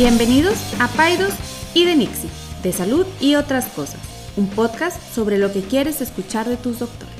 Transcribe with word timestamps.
Bienvenidos 0.00 0.54
a 0.80 0.86
Paidos 0.86 1.34
y 1.74 1.84
de 1.84 1.96
Nixie, 1.96 2.30
de 2.62 2.70
salud 2.70 3.04
y 3.20 3.34
otras 3.34 3.66
cosas, 3.70 4.00
un 4.36 4.48
podcast 4.48 5.02
sobre 5.12 5.38
lo 5.38 5.52
que 5.52 5.60
quieres 5.60 6.00
escuchar 6.00 6.46
de 6.46 6.56
tus 6.56 6.78
doctores. 6.78 7.12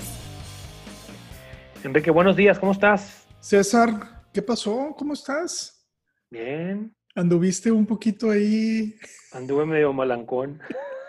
Enrique, 1.82 2.12
buenos 2.12 2.36
días, 2.36 2.56
¿cómo 2.60 2.70
estás? 2.70 3.26
César, 3.40 4.28
¿qué 4.32 4.42
pasó? 4.42 4.94
¿Cómo 4.96 5.14
estás? 5.14 5.88
Bien. 6.30 6.94
¿Anduviste 7.16 7.72
un 7.72 7.84
poquito 7.84 8.30
ahí? 8.30 8.94
Anduve 9.32 9.66
medio 9.66 9.92
malancón. 9.92 10.60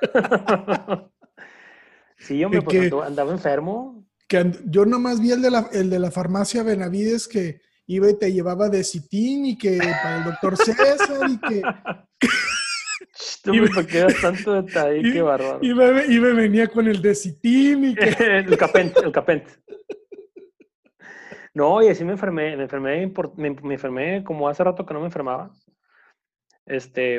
sí, 2.18 2.44
hombre, 2.44 2.64
pues 2.64 2.92
andaba 3.06 3.32
enfermo. 3.32 4.08
Que 4.28 4.54
yo 4.66 4.88
nomás 4.88 5.22
vi 5.22 5.34
el 5.34 5.44
de, 5.44 5.52
la, 5.52 5.70
el 5.72 5.92
de 5.92 6.00
la 6.00 6.10
farmacia 6.10 6.64
Benavides 6.64 7.28
que 7.28 7.62
iba 7.90 8.08
y 8.08 8.14
te 8.14 8.32
llevaba 8.32 8.70
de 8.70 8.84
citín 8.84 9.48
y 9.48 9.58
que 9.58 9.80
para 9.80 10.18
el 10.20 10.24
doctor 10.26 10.56
César 10.58 11.28
y 11.28 11.40
que... 11.40 11.62
Tú 13.44 13.54
me 13.54 13.88
quedas 13.88 14.22
tanto 14.22 14.62
detalle, 14.62 15.02
qué 15.02 15.22
bárbaro. 15.22 15.60
Y 15.62 15.74
me, 15.74 16.06
y 16.06 16.20
me, 16.20 16.34
venía 16.34 16.68
con 16.68 16.88
el 16.88 17.02
de 17.02 17.16
citín 17.16 17.86
y 17.86 17.96
que... 17.96 18.10
el 18.20 18.58
capent, 18.58 18.96
el 18.98 19.12
capent. 19.12 19.48
No, 21.56 21.82
y 21.82 21.88
así 21.88 22.06
me 22.06 22.12
enfermé, 22.12 22.56
me 22.56 22.64
enfermé, 22.64 23.12
me, 23.38 23.50
me, 23.50 23.74
enfermé 23.74 24.24
como 24.24 24.48
hace 24.48 24.64
rato 24.64 24.86
que 24.86 24.94
no 24.94 25.00
me 25.00 25.08
enfermaba. 25.08 25.52
Este, 26.68 27.18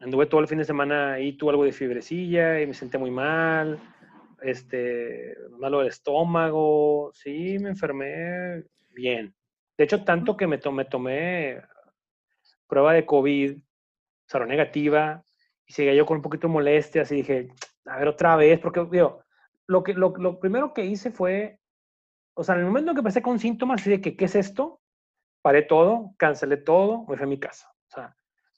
anduve 0.00 0.26
todo 0.26 0.42
el 0.42 0.48
fin 0.48 0.58
de 0.58 0.64
semana 0.64 1.20
y 1.20 1.38
tuve 1.38 1.52
algo 1.52 1.64
de 1.64 1.72
fibrecilla 1.72 2.60
y 2.60 2.66
me 2.66 2.74
senté 2.74 2.98
muy 2.98 3.10
mal, 3.10 3.80
este, 4.42 5.34
malo 5.58 5.78
del 5.78 5.88
estómago, 5.88 7.12
sí, 7.14 7.58
me 7.58 7.70
enfermé 7.70 8.62
bien. 8.90 9.34
De 9.82 9.86
hecho, 9.86 10.04
tanto 10.04 10.36
que 10.36 10.46
me 10.46 10.58
tomé, 10.58 10.84
tomé 10.84 11.60
prueba 12.68 12.92
de 12.92 13.04
COVID, 13.04 13.58
salió 14.28 14.46
negativa, 14.46 15.24
y 15.66 15.72
seguía 15.72 15.92
yo 15.92 16.06
con 16.06 16.18
un 16.18 16.22
poquito 16.22 16.46
de 16.46 16.52
molestias 16.52 17.10
y 17.10 17.16
dije, 17.16 17.48
a 17.86 17.98
ver 17.98 18.06
otra 18.06 18.36
vez, 18.36 18.60
porque 18.60 18.86
digo, 18.92 19.24
lo, 19.66 19.82
que, 19.82 19.94
lo, 19.94 20.14
lo 20.18 20.38
primero 20.38 20.72
que 20.72 20.84
hice 20.84 21.10
fue, 21.10 21.58
o 22.34 22.44
sea, 22.44 22.54
en 22.54 22.60
el 22.60 22.66
momento 22.68 22.92
en 22.92 22.94
que 22.94 23.00
empecé 23.00 23.22
con 23.22 23.40
síntomas, 23.40 23.84
de 23.84 24.00
que, 24.00 24.16
¿qué 24.16 24.26
es 24.26 24.36
esto? 24.36 24.80
Paré 25.42 25.62
todo, 25.62 26.14
cancelé 26.16 26.58
todo, 26.58 27.04
me 27.08 27.16
fui 27.16 27.24
a 27.24 27.26
mi 27.26 27.40
casa. 27.40 27.68
O 27.88 27.90
sea, 27.90 28.14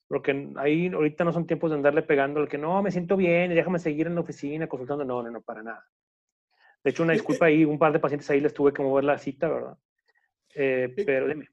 porque 0.06 0.52
ahí 0.56 0.88
ahorita 0.88 1.24
no 1.24 1.32
son 1.32 1.46
tiempos 1.46 1.70
de 1.70 1.76
andarle 1.78 2.02
pegando 2.02 2.40
al 2.40 2.50
que 2.50 2.58
no, 2.58 2.82
me 2.82 2.90
siento 2.90 3.16
bien, 3.16 3.54
déjame 3.54 3.78
seguir 3.78 4.08
en 4.08 4.14
la 4.14 4.20
oficina 4.20 4.66
consultando. 4.66 5.06
No, 5.06 5.22
no, 5.22 5.30
no, 5.30 5.40
para 5.40 5.62
nada. 5.62 5.86
De 6.82 6.90
hecho, 6.90 7.02
una 7.02 7.14
disculpa 7.14 7.46
ahí, 7.46 7.64
un 7.64 7.78
par 7.78 7.94
de 7.94 7.98
pacientes 7.98 8.28
ahí 8.28 8.42
les 8.42 8.52
tuve 8.52 8.74
que 8.74 8.82
mover 8.82 9.04
la 9.04 9.16
cita, 9.16 9.48
¿verdad? 9.48 9.78
Eh, 10.54 10.92
pero 11.04 11.28
dime. 11.28 11.48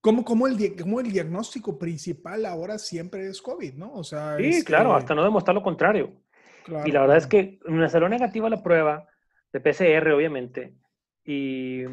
¿Cómo, 0.00 0.22
cómo, 0.22 0.46
el, 0.46 0.62
el 0.62 1.12
diagnóstico 1.12 1.78
principal 1.78 2.44
ahora 2.44 2.76
siempre 2.76 3.26
es 3.26 3.40
COVID, 3.40 3.72
no? 3.72 3.90
O 3.94 4.04
sea, 4.04 4.36
sí, 4.36 4.62
claro, 4.62 4.94
hasta 4.94 5.14
no 5.14 5.24
demostrar 5.24 5.54
lo 5.54 5.62
contrario. 5.62 6.12
y 6.84 6.92
la 6.92 7.00
verdad 7.00 7.16
es 7.16 7.26
que 7.26 7.58
me 7.64 7.88
salió 7.88 8.06
negativa 8.10 8.50
la 8.50 8.62
prueba 8.62 9.08
de 9.50 9.60
PCR, 9.60 10.12
obviamente. 10.12 10.74
Y, 11.24 11.84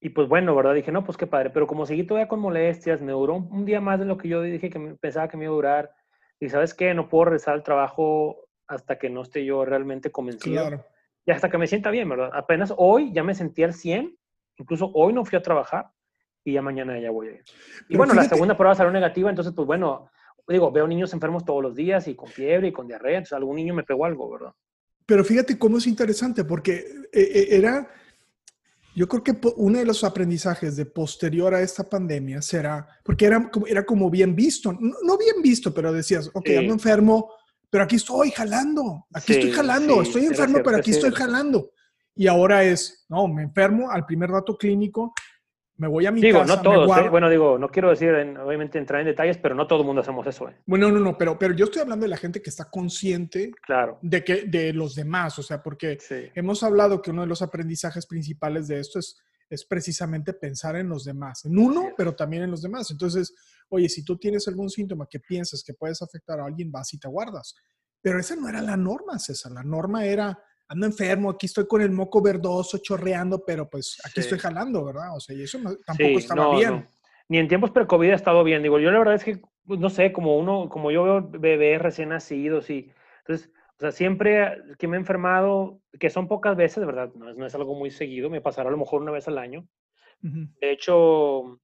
y 0.00 0.10
pues 0.10 0.28
bueno, 0.28 0.54
¿verdad? 0.54 0.74
Dije, 0.74 0.92
no, 0.92 1.02
pues 1.02 1.18
qué 1.18 1.26
padre. 1.26 1.50
Pero 1.50 1.66
como 1.66 1.86
seguí 1.86 2.04
todavía 2.04 2.28
con 2.28 2.38
molestias, 2.38 3.02
me 3.02 3.10
duró 3.10 3.34
un, 3.34 3.64
día 3.64 3.80
más 3.80 3.98
de 3.98 4.04
lo 4.04 4.16
que 4.16 4.28
yo 4.28 4.40
dije 4.40 4.70
que 4.70 4.96
pensaba 5.00 5.26
que 5.26 5.36
me 5.36 5.46
iba 5.46 5.52
a 5.52 5.56
durar. 5.56 5.90
Y 6.38 6.50
sabes 6.50 6.72
qué, 6.72 6.94
no 6.94 7.08
puedo 7.08 7.24
regresar 7.24 7.54
al 7.54 7.64
trabajo 7.64 8.48
hasta 8.68 8.98
que 9.00 9.10
no 9.10 9.22
esté 9.22 9.44
yo 9.44 9.64
realmente 9.64 10.12
convencido. 10.12 10.68
Claro. 10.68 10.86
Y 11.26 11.32
hasta 11.32 11.50
que 11.50 11.58
me 11.58 11.66
sienta 11.66 11.90
bien, 11.90 12.08
¿verdad? 12.08 12.30
Apenas 12.32 12.72
hoy 12.76 13.12
ya 13.12 13.24
me 13.24 13.34
sentí 13.34 13.64
al 13.64 13.74
100 13.74 14.16
Incluso 14.62 14.90
hoy 14.94 15.12
no 15.12 15.24
fui 15.24 15.36
a 15.36 15.42
trabajar 15.42 15.90
y 16.44 16.52
ya 16.54 16.62
mañana 16.62 16.98
ya 17.00 17.10
voy 17.10 17.28
a 17.28 17.30
ir. 17.32 17.44
Y 17.88 17.96
bueno, 17.96 18.14
la 18.14 18.24
segunda 18.24 18.56
prueba 18.56 18.74
salió 18.74 18.92
negativa, 18.92 19.28
entonces 19.28 19.52
pues 19.54 19.66
bueno, 19.66 20.08
digo, 20.46 20.70
veo 20.70 20.86
niños 20.86 21.12
enfermos 21.12 21.44
todos 21.44 21.62
los 21.62 21.74
días 21.74 22.06
y 22.08 22.14
con 22.14 22.28
fiebre 22.28 22.68
y 22.68 22.72
con 22.72 22.86
diarrea, 22.86 23.18
entonces 23.18 23.32
algún 23.32 23.56
niño 23.56 23.74
me 23.74 23.82
pegó 23.82 24.04
algo, 24.04 24.30
¿verdad? 24.30 24.52
Pero 25.04 25.24
fíjate 25.24 25.58
cómo 25.58 25.78
es 25.78 25.86
interesante, 25.86 26.44
porque 26.44 26.74
eh, 27.12 27.30
eh, 27.34 27.48
era, 27.50 27.88
yo 28.94 29.08
creo 29.08 29.24
que 29.24 29.36
uno 29.56 29.78
de 29.78 29.84
los 29.84 30.04
aprendizajes 30.04 30.76
de 30.76 30.86
posterior 30.86 31.54
a 31.54 31.60
esta 31.60 31.82
pandemia 31.88 32.40
será, 32.40 32.86
porque 33.02 33.26
era, 33.26 33.50
era 33.66 33.84
como 33.84 34.10
bien 34.10 34.36
visto, 34.36 34.72
no, 34.72 35.18
bien 35.18 35.42
visto, 35.42 35.74
pero 35.74 35.92
decías, 35.92 36.30
ok, 36.32 36.48
ando 36.58 36.72
enfermo, 36.72 37.32
pero 37.68 37.84
aquí 37.84 37.96
estoy 37.96 38.30
jalando, 38.30 39.06
aquí 39.12 39.32
estoy 39.32 39.50
jalando, 39.50 40.02
estoy 40.02 40.26
enfermo, 40.26 40.60
pero 40.62 40.76
aquí 40.76 40.92
estoy 40.92 41.10
jalando. 41.10 41.72
Y 42.14 42.26
ahora 42.26 42.62
es, 42.64 43.06
no, 43.08 43.28
me 43.28 43.42
enfermo 43.42 43.90
al 43.90 44.04
primer 44.04 44.30
dato 44.30 44.56
clínico, 44.56 45.14
me 45.76 45.88
voy 45.88 46.06
a 46.06 46.12
mi 46.12 46.20
digo, 46.20 46.40
casa. 46.40 46.56
no 46.56 46.62
todos, 46.62 46.98
¿eh? 46.98 47.08
bueno, 47.08 47.28
digo, 47.30 47.58
no 47.58 47.68
quiero 47.68 47.90
decir, 47.90 48.10
obviamente, 48.10 48.78
entrar 48.78 49.00
en 49.00 49.06
detalles, 49.06 49.38
pero 49.38 49.54
no 49.54 49.66
todo 49.66 49.80
el 49.80 49.86
mundo 49.86 50.02
hacemos 50.02 50.26
eso. 50.26 50.48
¿eh? 50.48 50.56
Bueno, 50.66 50.90
no, 50.90 51.00
no, 51.00 51.16
pero, 51.16 51.38
pero 51.38 51.54
yo 51.54 51.64
estoy 51.64 51.82
hablando 51.82 52.04
de 52.04 52.10
la 52.10 52.16
gente 52.18 52.42
que 52.42 52.50
está 52.50 52.70
consciente 52.70 53.50
claro. 53.62 53.98
de, 54.02 54.22
que, 54.22 54.44
de 54.44 54.72
los 54.72 54.94
demás, 54.94 55.38
o 55.38 55.42
sea, 55.42 55.62
porque 55.62 55.98
hemos 56.34 56.62
hablado 56.62 57.00
que 57.00 57.10
uno 57.10 57.22
de 57.22 57.28
los 57.28 57.42
aprendizajes 57.42 58.06
principales 58.06 58.68
de 58.68 58.80
esto 58.80 58.98
es, 58.98 59.20
es 59.48 59.64
precisamente 59.64 60.34
pensar 60.34 60.76
en 60.76 60.88
los 60.88 61.04
demás, 61.04 61.44
en 61.46 61.58
uno, 61.58 61.90
pero 61.96 62.14
también 62.14 62.44
en 62.44 62.50
los 62.50 62.62
demás. 62.62 62.90
Entonces, 62.90 63.34
oye, 63.68 63.88
si 63.88 64.04
tú 64.04 64.18
tienes 64.18 64.46
algún 64.48 64.70
síntoma 64.70 65.06
que 65.10 65.20
piensas 65.20 65.64
que 65.64 65.74
puedes 65.74 66.00
afectar 66.02 66.38
a 66.38 66.44
alguien, 66.44 66.70
vas 66.70 66.92
y 66.94 66.98
te 66.98 67.08
guardas. 67.08 67.54
Pero 68.00 68.18
esa 68.18 68.36
no 68.36 68.48
era 68.48 68.60
la 68.60 68.76
norma, 68.76 69.18
César. 69.18 69.52
La 69.52 69.62
norma 69.62 70.04
era 70.04 70.38
ando 70.72 70.86
enfermo, 70.86 71.30
aquí 71.30 71.46
estoy 71.46 71.66
con 71.66 71.82
el 71.82 71.90
moco 71.90 72.22
verdoso, 72.22 72.78
chorreando, 72.78 73.44
pero 73.44 73.68
pues 73.68 74.00
aquí 74.04 74.20
estoy 74.20 74.38
jalando, 74.38 74.84
¿verdad? 74.84 75.14
O 75.14 75.20
sea, 75.20 75.36
y 75.36 75.42
eso 75.42 75.58
tampoco 75.84 76.18
estaba 76.18 76.56
bien. 76.56 76.88
Ni 77.28 77.38
en 77.38 77.48
tiempos 77.48 77.70
pre-COVID 77.70 78.10
ha 78.10 78.14
estado 78.14 78.42
bien. 78.42 78.62
Digo, 78.62 78.78
yo 78.78 78.90
la 78.90 78.98
verdad 78.98 79.14
es 79.14 79.24
que, 79.24 79.40
pues, 79.66 79.78
no 79.78 79.90
sé, 79.90 80.12
como 80.12 80.38
uno, 80.38 80.68
como 80.68 80.90
yo 80.90 81.04
veo 81.04 81.28
bebés 81.30 81.80
recién 81.80 82.08
nacidos 82.08 82.70
y, 82.70 82.90
entonces, 83.18 83.50
o 83.76 83.80
sea, 83.80 83.92
siempre 83.92 84.58
que 84.78 84.88
me 84.88 84.96
he 84.96 85.00
enfermado, 85.00 85.80
que 85.98 86.10
son 86.10 86.26
pocas 86.26 86.56
veces, 86.56 86.84
¿verdad? 86.84 87.12
No 87.14 87.30
es, 87.30 87.36
no 87.36 87.46
es 87.46 87.54
algo 87.54 87.74
muy 87.74 87.90
seguido, 87.90 88.30
me 88.30 88.40
pasará 88.40 88.68
a 88.68 88.72
lo 88.72 88.78
mejor 88.78 89.02
una 89.02 89.12
vez 89.12 89.28
al 89.28 89.38
año. 89.38 89.66
De 90.20 90.70
hecho, 90.70 91.60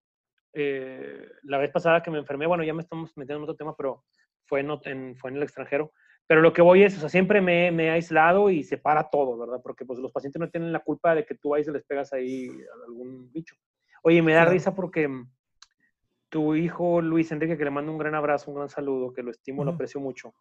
eh, 0.53 1.29
la 1.45 1.59
vez 1.59 1.71
pasada 1.71 2.03
que 2.03 2.11
me 2.11 2.19
enfermé, 2.19 2.47
bueno, 2.47 2.65
ya 2.65 2.75
me 2.75 2.83
estamos 2.83 3.17
metiendo 3.17 3.39
en 3.39 3.43
otro 3.45 3.57
tema, 3.57 3.77
pero 3.77 4.05
fue 4.47 4.61
en, 4.61 5.17
fue 5.17 5.31
en 5.31 5.37
el 5.37 5.43
extranjero. 5.43 5.93
Pero 6.29 6.43
lo 6.43 6.53
que 6.53 6.61
voy 6.61 6.85
es, 6.85 6.95
o 6.99 7.01
sea, 7.01 7.09
siempre 7.09 7.41
me, 7.41 7.73
me, 7.73 7.87
he 7.87 7.91
aislado 7.91 8.51
y 8.51 8.63
separa 8.63 9.09
todo, 9.11 9.39
¿verdad? 9.39 9.61
Porque 9.63 9.87
pues 9.87 9.99
los 9.99 10.13
pacientes 10.13 10.39
no 10.39 10.51
tienen 10.51 10.73
la 10.73 10.81
culpa 10.81 11.15
de 11.15 11.25
que 11.25 11.35
tú 11.35 11.55
ahí 11.55 11.65
se 11.65 11.73
les 11.73 11.83
pegas 11.85 12.13
ahí 12.13 12.49
a 12.49 12.87
algún 12.87 13.33
bicho. 13.33 13.57
Oye, 14.03 14.21
me 14.21 14.35
da 14.35 14.45
risa 14.45 14.75
porque 14.75 15.09
mm, 15.09 15.27
tu 16.29 16.55
hijo 16.55 17.01
Luis 17.01 17.33
Enrique, 17.33 17.57
que 17.57 17.65
le 17.65 17.71
mando 17.71 17.91
un 17.91 17.97
gran 17.99 18.15
abrazo, 18.15 18.51
un 18.51 18.59
gran 18.59 18.69
saludo, 18.69 19.15
que 19.15 19.23
lo 19.23 19.31
estimo, 19.31 19.65
lo 19.65 19.71
aprecio 19.71 20.01
mucho, 20.01 20.35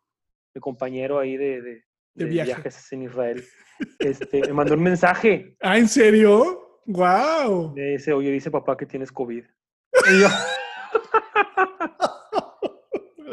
mi 0.53 0.59
compañero 0.59 1.19
ahí 1.19 1.37
de, 1.37 1.61
de, 1.61 2.25
viajes 2.25 2.91
en 2.91 3.03
Israel, 3.03 3.45
este, 3.99 4.41
me 4.41 4.53
mandó 4.53 4.73
un 4.73 4.83
mensaje. 4.83 5.55
¿Ah, 5.61 5.77
en 5.77 5.87
serio? 5.87 6.81
¡Wow! 6.85 7.73
Me 7.75 7.91
dice, 7.91 8.11
oye, 8.11 8.29
dice 8.29 8.51
papá 8.51 8.75
que 8.75 8.85
tienes 8.85 9.11
COVID. 9.11 9.45
Y 10.11 10.21
yo, 10.21 10.27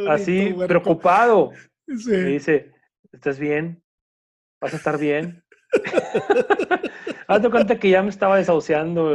así, 0.08 0.54
preocupado. 0.66 1.50
Me 1.86 2.24
dice, 2.24 2.72
¿estás 3.12 3.38
bien? 3.38 3.82
¿Vas 4.60 4.74
a 4.74 4.76
estar 4.76 4.98
bien? 4.98 5.44
Hazte 7.26 7.50
cuenta 7.50 7.78
que 7.78 7.90
ya 7.90 8.02
me 8.02 8.10
estaba 8.10 8.36
desahuciando. 8.36 9.12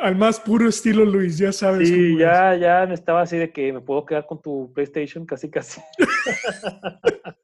al 0.00 0.16
más 0.16 0.40
puro 0.40 0.68
estilo 0.68 1.04
Luis, 1.04 1.38
ya 1.38 1.52
sabes. 1.52 1.88
Sí, 1.88 2.16
ya, 2.18 2.54
ya 2.54 2.86
me 2.86 2.94
estaba 2.94 3.22
así 3.22 3.38
de 3.38 3.52
que 3.52 3.72
me 3.72 3.80
puedo 3.80 4.04
quedar 4.04 4.26
con 4.26 4.40
tu 4.42 4.72
PlayStation, 4.74 5.24
casi, 5.26 5.50
casi. 5.50 5.80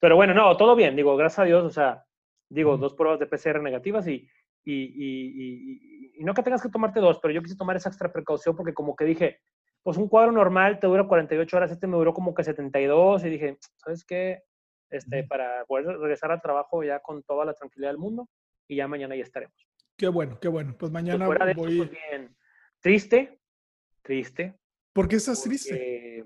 Pero 0.00 0.16
bueno, 0.16 0.34
no, 0.34 0.56
todo 0.56 0.76
bien, 0.76 0.94
digo, 0.94 1.16
gracias 1.16 1.40
a 1.40 1.44
Dios, 1.44 1.64
o 1.64 1.70
sea, 1.70 2.04
digo, 2.48 2.76
dos 2.76 2.94
pruebas 2.94 3.18
de 3.18 3.26
PCR 3.26 3.60
negativas 3.60 4.06
y, 4.06 4.28
y, 4.64 4.74
y, 4.74 6.12
y, 6.18 6.24
no 6.24 6.34
que 6.34 6.42
tengas 6.42 6.62
que 6.62 6.68
tomarte 6.68 7.00
dos, 7.00 7.18
pero 7.20 7.34
yo 7.34 7.42
quise 7.42 7.56
tomar 7.56 7.76
esa 7.76 7.88
extra 7.88 8.12
precaución 8.12 8.54
porque 8.54 8.74
como 8.74 8.94
que 8.94 9.04
dije, 9.04 9.40
pues 9.82 9.96
un 9.96 10.08
cuadro 10.08 10.32
normal 10.32 10.80
te 10.80 10.86
dura 10.86 11.06
48 11.06 11.56
horas, 11.56 11.70
este 11.70 11.86
me 11.86 11.96
duró 11.96 12.12
como 12.12 12.34
que 12.34 12.44
72 12.44 13.24
y 13.24 13.30
dije, 13.30 13.58
¿sabes 13.76 14.04
qué? 14.04 14.42
Este, 14.90 15.24
para 15.24 15.64
poder 15.66 15.98
regresar 15.98 16.30
al 16.32 16.40
trabajo 16.40 16.82
ya 16.82 17.00
con 17.00 17.22
toda 17.22 17.44
la 17.44 17.52
tranquilidad 17.52 17.90
del 17.90 17.98
mundo 17.98 18.28
y 18.66 18.76
ya 18.76 18.88
mañana 18.88 19.14
ya 19.16 19.22
estaremos. 19.22 19.68
Qué 19.96 20.08
bueno, 20.08 20.38
qué 20.40 20.48
bueno. 20.48 20.76
Pues 20.78 20.92
mañana 20.92 21.26
voy... 21.26 21.54
pues 21.54 21.90
bien. 21.90 22.36
Triste, 22.80 23.40
triste. 24.02 24.58
¿Por 24.92 25.08
qué 25.08 25.16
estás 25.16 25.42
triste? 25.42 26.24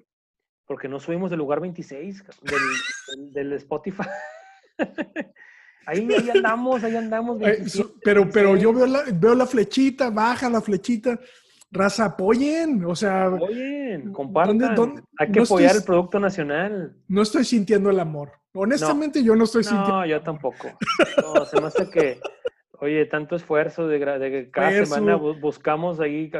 Porque 0.67 0.89
no 0.89 1.01
subimos 1.01 1.31
del 1.31 1.39
lugar 1.39 1.61
26 1.61 2.25
del, 2.43 3.33
del, 3.33 3.53
Spotify. 3.55 4.05
Ahí, 5.85 6.07
ahí, 6.17 6.31
andamos, 6.31 6.85
ahí 6.85 6.95
andamos. 6.95 7.39
pero, 8.05 8.31
pero 8.31 8.57
yo 8.57 8.73
veo 8.73 8.87
la, 8.87 9.03
veo 9.13 9.35
la 9.35 9.47
flechita, 9.47 10.11
baja 10.11 10.49
la 10.49 10.61
flechita 10.61 11.19
raza, 11.73 12.05
apoyen, 12.05 12.85
o 12.85 12.95
sea... 12.95 13.27
Apoyen, 13.27 14.13
compartan. 14.13 15.05
Hay 15.19 15.33
que 15.33 15.41
apoyar 15.41 15.77
el 15.77 15.83
producto 15.83 16.21
nacional. 16.21 16.95
No 17.09 17.23
estoy 17.23 17.45
sintiendo 17.45 17.91
el 17.91 17.99
amor. 17.99 18.33
Honestamente, 18.55 19.25
yo 19.25 19.35
no 19.35 19.45
estoy 19.45 19.65
sintiendo... 19.65 20.01
No, 20.01 20.07
yo 20.07 20.21
tampoco. 20.21 20.69
No, 21.23 21.45
se 21.47 21.61
me 21.61 21.67
hace 21.69 21.89
que, 21.89 22.21
oye, 22.79 23.07
tanto 23.07 23.35
esfuerzo 23.35 23.89
de, 23.89 23.99
de 23.99 24.31
que 24.31 24.51
cada 24.51 24.85
semana 24.85 25.17
buscamos 25.17 25.99
ahí 26.01 26.31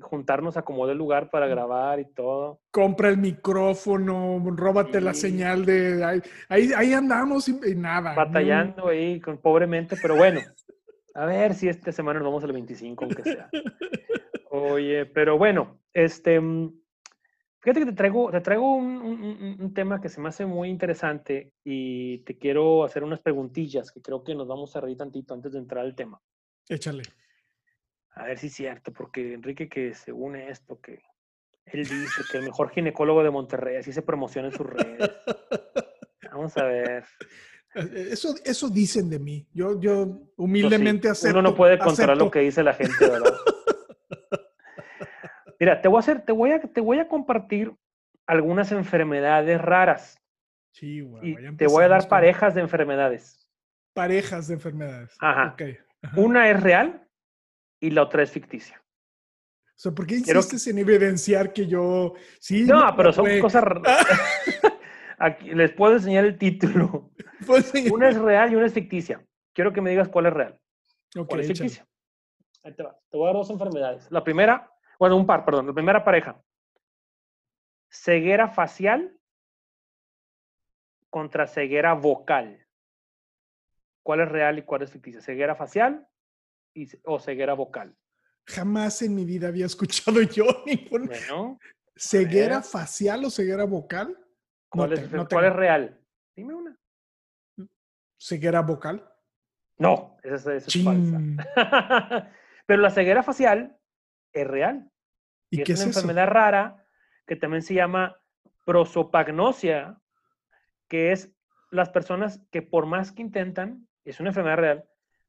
juntarnos, 0.00 0.56
acomodar 0.56 0.92
el 0.92 0.98
lugar 0.98 1.30
para 1.30 1.48
grabar 1.48 1.98
y 2.00 2.04
todo. 2.04 2.60
Compra 2.70 3.08
el 3.08 3.18
micrófono, 3.18 4.40
róbate 4.44 5.00
la 5.00 5.14
señal 5.14 5.64
de... 5.64 6.04
Ahí, 6.48 6.70
ahí, 6.76 6.92
andamos 6.92 7.48
y, 7.48 7.74
nada. 7.74 8.14
Batallando 8.14 8.88
ahí, 8.88 9.20
con, 9.20 9.38
pobremente, 9.38 9.96
pero 10.00 10.16
bueno. 10.16 10.40
A 11.14 11.24
ver 11.24 11.54
si 11.54 11.68
esta 11.68 11.92
semana 11.92 12.20
nos 12.20 12.28
vamos 12.28 12.44
al 12.44 12.52
25, 12.52 13.04
aunque 13.04 13.22
sea. 13.22 13.48
Oye, 14.56 15.06
pero 15.06 15.38
bueno, 15.38 15.80
este... 15.92 16.40
Mm, 16.40 16.72
fíjate 17.60 17.80
que 17.80 17.86
te 17.86 17.92
traigo, 17.92 18.30
te 18.30 18.40
traigo 18.40 18.76
un, 18.76 19.56
un, 19.60 19.74
tema 19.74 20.00
que 20.00 20.08
se 20.08 20.20
me 20.20 20.28
hace 20.28 20.46
muy 20.46 20.68
interesante 20.68 21.52
y 21.64 22.18
te 22.18 22.38
quiero 22.38 22.84
hacer 22.84 23.02
unas 23.02 23.20
preguntillas 23.20 23.90
que 23.90 24.00
creo 24.00 24.22
que 24.22 24.34
nos 24.34 24.46
vamos 24.46 24.76
a 24.76 24.80
reír 24.80 24.96
tantito 24.96 25.34
antes 25.34 25.52
de 25.52 25.58
entrar 25.58 25.84
al 25.84 25.94
tema. 25.94 26.20
Échale. 26.68 27.02
A 28.16 28.24
ver 28.24 28.38
si 28.38 28.46
es 28.46 28.54
cierto, 28.54 28.92
porque 28.92 29.34
Enrique 29.34 29.68
que 29.68 29.94
según 29.94 30.36
esto, 30.36 30.80
que 30.80 31.02
él 31.66 31.84
dice 31.84 32.22
que 32.30 32.38
el 32.38 32.44
mejor 32.44 32.70
ginecólogo 32.70 33.22
de 33.22 33.30
Monterrey, 33.30 33.76
así 33.76 33.92
se 33.92 34.02
promociona 34.02 34.48
en 34.48 34.54
sus 34.54 34.66
redes. 34.66 35.10
Vamos 36.32 36.56
a 36.56 36.64
ver. 36.64 37.04
Eh, 37.74 38.08
eso, 38.12 38.34
eso 38.44 38.68
dicen 38.70 39.10
de 39.10 39.18
mí. 39.18 39.46
Yo, 39.52 39.80
yo 39.80 40.30
humildemente 40.36 41.08
pues 41.08 41.24
Uno 41.24 41.42
no 41.42 41.54
puede 41.54 41.78
controlar 41.78 42.16
lo 42.16 42.30
que 42.30 42.40
dice 42.40 42.62
la 42.62 42.74
gente, 42.74 42.94
¿verdad? 43.00 43.32
Mira, 45.58 45.80
te 45.80 45.88
voy 45.88 45.96
a 45.96 46.00
hacer, 46.00 46.22
te 46.22 46.32
voy 46.32 46.52
a, 46.52 46.60
te 46.60 46.80
voy 46.80 46.98
a 46.98 47.08
compartir 47.08 47.74
algunas 48.26 48.72
enfermedades 48.72 49.60
raras. 49.60 50.20
Sí, 50.72 51.00
güey. 51.00 51.56
te 51.56 51.66
voy 51.66 51.84
a 51.84 51.88
dar 51.88 52.08
parejas 52.08 52.54
de 52.54 52.60
enfermedades. 52.60 53.48
Parejas 53.94 54.48
de 54.48 54.54
enfermedades. 54.54 55.16
Ajá. 55.20 55.56
Una 56.16 56.50
es 56.50 56.62
real 56.62 57.08
y 57.80 57.90
la 57.90 58.02
otra 58.02 58.22
es 58.22 58.30
ficticia. 58.30 58.82
O 59.76 59.78
sea, 59.78 59.92
¿por 59.92 60.06
qué 60.06 60.16
insistes 60.16 60.66
en 60.66 60.78
evidenciar 60.78 61.52
que 61.52 61.66
yo 61.66 62.14
sí? 62.40 62.64
No, 62.64 62.94
pero 62.96 63.12
son 63.12 63.26
cosas. 63.40 63.64
Aquí, 65.18 65.54
les 65.54 65.72
puedo 65.72 65.94
enseñar 65.94 66.24
el 66.24 66.38
título. 66.38 67.10
Una 67.92 68.08
es 68.08 68.18
real 68.18 68.52
y 68.52 68.56
una 68.56 68.66
es 68.66 68.72
ficticia. 68.72 69.24
Quiero 69.54 69.72
que 69.72 69.80
me 69.80 69.90
digas 69.90 70.08
cuál 70.08 70.26
es 70.26 70.32
real. 70.32 70.60
¿Cuál 71.26 71.40
es 71.40 71.46
ficticia? 71.48 71.86
Ahí 72.62 72.74
te 72.74 72.82
va. 72.82 72.98
Te 73.10 73.16
voy 73.16 73.24
a 73.24 73.28
dar 73.28 73.36
dos 73.36 73.50
enfermedades. 73.50 74.10
La 74.10 74.24
primera, 74.24 74.70
bueno, 74.98 75.16
un 75.16 75.26
par, 75.26 75.44
perdón. 75.44 75.66
La 75.66 75.72
primera 75.72 76.04
pareja. 76.04 76.40
Ceguera 77.90 78.48
facial 78.48 79.16
contra 81.10 81.46
ceguera 81.46 81.94
vocal. 81.94 82.66
¿Cuál 84.02 84.20
es 84.20 84.28
real 84.28 84.58
y 84.58 84.62
cuál 84.62 84.82
es 84.82 84.90
ficticia? 84.90 85.20
Ceguera 85.20 85.54
facial 85.54 86.06
o 87.04 87.18
ceguera 87.18 87.54
vocal. 87.54 87.96
Jamás 88.46 89.02
en 89.02 89.14
mi 89.14 89.24
vida 89.24 89.48
había 89.48 89.66
escuchado 89.66 90.22
yo 90.22 90.44
ningún... 90.66 91.10
¿Ceguera 91.96 92.62
facial 92.62 93.24
o 93.24 93.30
ceguera 93.30 93.64
vocal? 93.64 94.16
¿Cuál, 94.68 94.92
es, 94.92 95.08
¿Cuál 95.30 95.44
es 95.46 95.52
real? 95.54 96.00
Dime 96.34 96.54
una. 96.54 96.78
¿Ceguera 98.20 98.60
vocal? 98.60 99.10
No, 99.78 100.18
esa, 100.22 100.54
es 100.54 100.66
falsa. 100.84 101.20
Pero 102.66 102.82
la 102.82 102.90
ceguera 102.90 103.22
facial 103.22 103.75
es 104.40 104.46
real. 104.46 104.90
¿Y, 105.50 105.62
qué 105.62 105.72
es, 105.72 105.80
una 105.80 105.88
enfermedad 105.88 106.28
rara 106.28 106.84
que 107.26 107.36
también 107.36 107.62
se 107.62 107.74
llama 107.74 108.16
prosopagnosia, 108.64 110.00
que 110.88 111.12
es 111.12 111.32
las 111.70 111.90
personas 111.90 112.40
que 112.50 112.62
por 112.62 112.86
más 112.86 113.12
que 113.12 113.22
intentan, 113.22 113.86
es 114.04 114.20
una 114.20 114.30
enfermedad 114.30 114.56
real, 114.56 114.84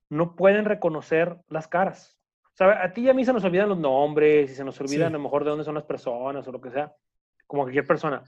no 0.10 0.36
pueden 0.36 0.66
reconocer 0.66 1.38
las 1.50 1.68
caras. 1.68 2.18
O 2.46 2.58
sea, 2.58 2.84
a 2.84 2.92
ti 2.92 3.02
y 3.02 3.10
a 3.10 3.14
mí 3.14 3.26
se 3.26 3.34
nos 3.34 3.44
olvidan 3.44 3.70
los 3.70 3.78
nombres 3.78 4.52
y 4.52 4.56
se 4.56 4.64
nos 4.64 4.80
olvidan 4.82 5.10
a 5.10 5.18
lo 5.18 5.24
mejor 5.24 5.44
de 5.44 5.52
dónde 5.52 5.66
son 5.66 5.76
las 5.76 5.84
personas 5.84 6.48
o 6.48 6.52
lo 6.52 6.62
que 6.62 6.72
sea, 6.72 6.96
como 7.46 7.64
cualquier 7.64 7.86
persona. 7.86 8.24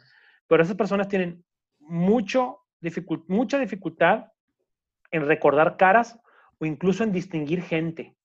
Pero 0.48 0.64
esas 0.64 0.76
personas 0.76 1.08
tienen 1.08 1.44
mucho 1.80 2.60
mucha 3.28 3.60
dificultad 3.60 4.32
en 5.12 5.28
recordar 5.28 5.78
caras 5.78 6.20
o 6.60 6.66
incluso 6.66 7.04
en 7.04 7.12
distinguir 7.12 7.62
gente. 7.62 8.16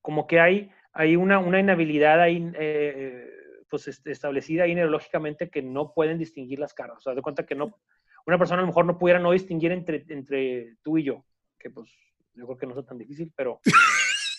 Como 0.00 0.26
que 0.26 0.40
hay, 0.40 0.70
hay 0.92 1.16
una, 1.16 1.38
una 1.38 1.60
inhabilidad 1.60 2.20
ahí, 2.20 2.52
eh, 2.54 3.30
pues 3.68 3.88
establecida 3.88 4.64
ahí 4.64 4.74
neurológicamente 4.74 5.48
que 5.48 5.62
no 5.62 5.92
pueden 5.94 6.18
distinguir 6.18 6.58
las 6.58 6.74
caras. 6.74 6.98
O 6.98 7.00
sea, 7.00 7.14
de 7.14 7.22
cuenta 7.22 7.46
que 7.46 7.54
no, 7.54 7.78
una 8.26 8.38
persona 8.38 8.58
a 8.58 8.62
lo 8.62 8.68
mejor 8.68 8.84
no 8.84 8.98
pudiera 8.98 9.18
no 9.18 9.32
distinguir 9.32 9.72
entre, 9.72 10.04
entre 10.08 10.76
tú 10.82 10.98
y 10.98 11.04
yo, 11.04 11.24
que 11.58 11.70
pues 11.70 11.90
yo 12.34 12.46
creo 12.46 12.58
que 12.58 12.66
no 12.66 12.78
es 12.78 12.86
tan 12.86 12.98
difícil, 12.98 13.32
pero... 13.34 13.60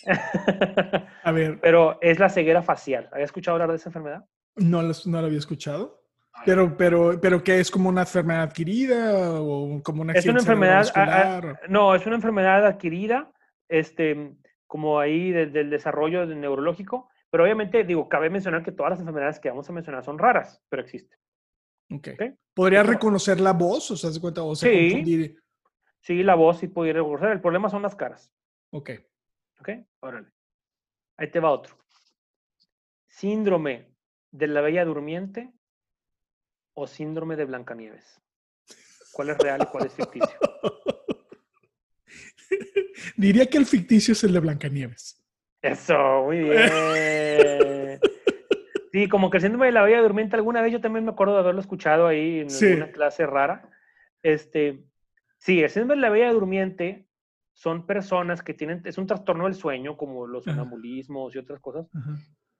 a 1.23 1.31
ver. 1.31 1.59
Pero 1.61 1.97
es 2.01 2.19
la 2.19 2.29
ceguera 2.29 2.61
facial. 2.61 3.09
¿Había 3.11 3.25
escuchado 3.25 3.55
hablar 3.55 3.69
de 3.69 3.77
esa 3.77 3.89
enfermedad? 3.89 4.25
No, 4.55 4.81
no 4.81 5.21
lo 5.21 5.25
había 5.25 5.37
escuchado. 5.37 6.03
Pero, 6.45 6.75
pero, 6.75 7.19
pero 7.21 7.43
que 7.43 7.59
es 7.59 7.71
como 7.71 7.89
una 7.89 8.01
enfermedad 8.01 8.43
adquirida 8.43 9.39
o 9.39 9.81
como 9.83 10.01
una 10.01 10.13
es 10.13 10.25
una 10.25 10.39
enfermedad 10.39 10.87
no 11.69 11.95
es 11.95 12.05
una 12.05 12.15
enfermedad 12.15 12.65
adquirida 12.65 13.31
este 13.69 14.33
como 14.73 14.99
ahí 14.99 15.31
del 15.31 15.69
desarrollo 15.69 16.25
neurológico 16.25 17.07
pero 17.29 17.43
obviamente 17.43 17.83
digo 17.83 18.09
cabe 18.09 18.31
mencionar 18.31 18.63
que 18.63 18.71
todas 18.71 18.89
las 18.89 18.99
enfermedades 19.01 19.39
que 19.39 19.49
vamos 19.49 19.69
a 19.69 19.73
mencionar 19.73 20.03
son 20.03 20.17
raras 20.17 20.63
pero 20.67 20.81
existen 20.81 21.19
okay. 21.95 22.33
podría 22.55 22.81
reconocer 22.81 23.39
la 23.39 23.53
voz 23.53 23.91
o 23.91 23.95
sea 23.95 24.11
se 24.11 24.19
cuenta 24.19 24.41
o 24.41 24.55
sí. 24.55 25.37
Sí, 26.03 26.21
la 26.21 26.35
voz 26.35 26.59
sí 26.59 26.67
puede 26.67 26.91
reconocer. 26.91 27.29
El 27.29 27.39
problema 27.39 27.69
son 27.69 27.81
las 27.81 27.95
caras. 27.95 28.29
Ok. 28.71 28.89
Ok, 29.61 29.69
órale. 30.01 30.33
Ahí 31.15 31.31
te 31.31 31.39
va 31.39 31.51
otro. 31.51 31.77
Síndrome 33.07 33.95
de 34.31 34.47
la 34.47 34.59
Bella 34.59 34.83
Durmiente 34.83 35.53
o 36.73 36.87
síndrome 36.87 37.37
de 37.37 37.45
Blancanieves. 37.45 38.21
¿Cuál 39.13 39.29
es 39.29 39.37
real 39.37 39.61
y 39.63 39.65
cuál 39.67 39.85
es 39.85 39.93
ficticio? 39.93 40.37
Diría 43.15 43.45
que 43.47 43.57
el 43.57 43.65
ficticio 43.65 44.13
es 44.13 44.23
el 44.23 44.33
de 44.33 44.39
Blancanieves. 44.39 45.23
Eso, 45.61 46.23
muy 46.25 46.39
bien. 46.39 47.99
Sí, 48.91 49.09
como 49.09 49.31
que 49.31 49.37
el 49.37 49.41
síndrome 49.41 49.65
de 49.65 49.71
la 49.71 49.81
Bella 49.81 50.03
Durmiente, 50.03 50.35
alguna 50.35 50.61
vez 50.61 50.71
yo 50.71 50.79
también 50.79 51.03
me 51.03 51.09
acuerdo 51.09 51.33
de 51.33 51.39
haberlo 51.39 51.61
escuchado 51.61 52.05
ahí 52.05 52.41
en 52.41 52.75
una 52.77 52.91
clase 52.91 53.25
rara. 53.25 53.67
Este, 54.21 54.85
Sí, 55.43 55.61
el 55.61 55.69
síndrome 55.69 55.95
de 55.95 56.01
la 56.01 56.09
bella 56.09 56.31
durmiente 56.31 57.05
son 57.51 57.85
personas 57.85 58.41
que 58.41 58.53
tienen, 58.53 58.81
es 58.85 58.97
un 58.97 59.07
trastorno 59.07 59.43
del 59.43 59.55
sueño, 59.55 59.97
como 59.97 60.25
los 60.25 60.45
sonambulismos 60.45 61.35
y 61.35 61.37
otras 61.37 61.59
cosas, 61.59 61.85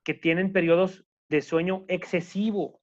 que 0.04 0.14
tienen 0.14 0.52
periodos 0.52 1.06
de 1.30 1.42
sueño 1.42 1.86
excesivo, 1.88 2.82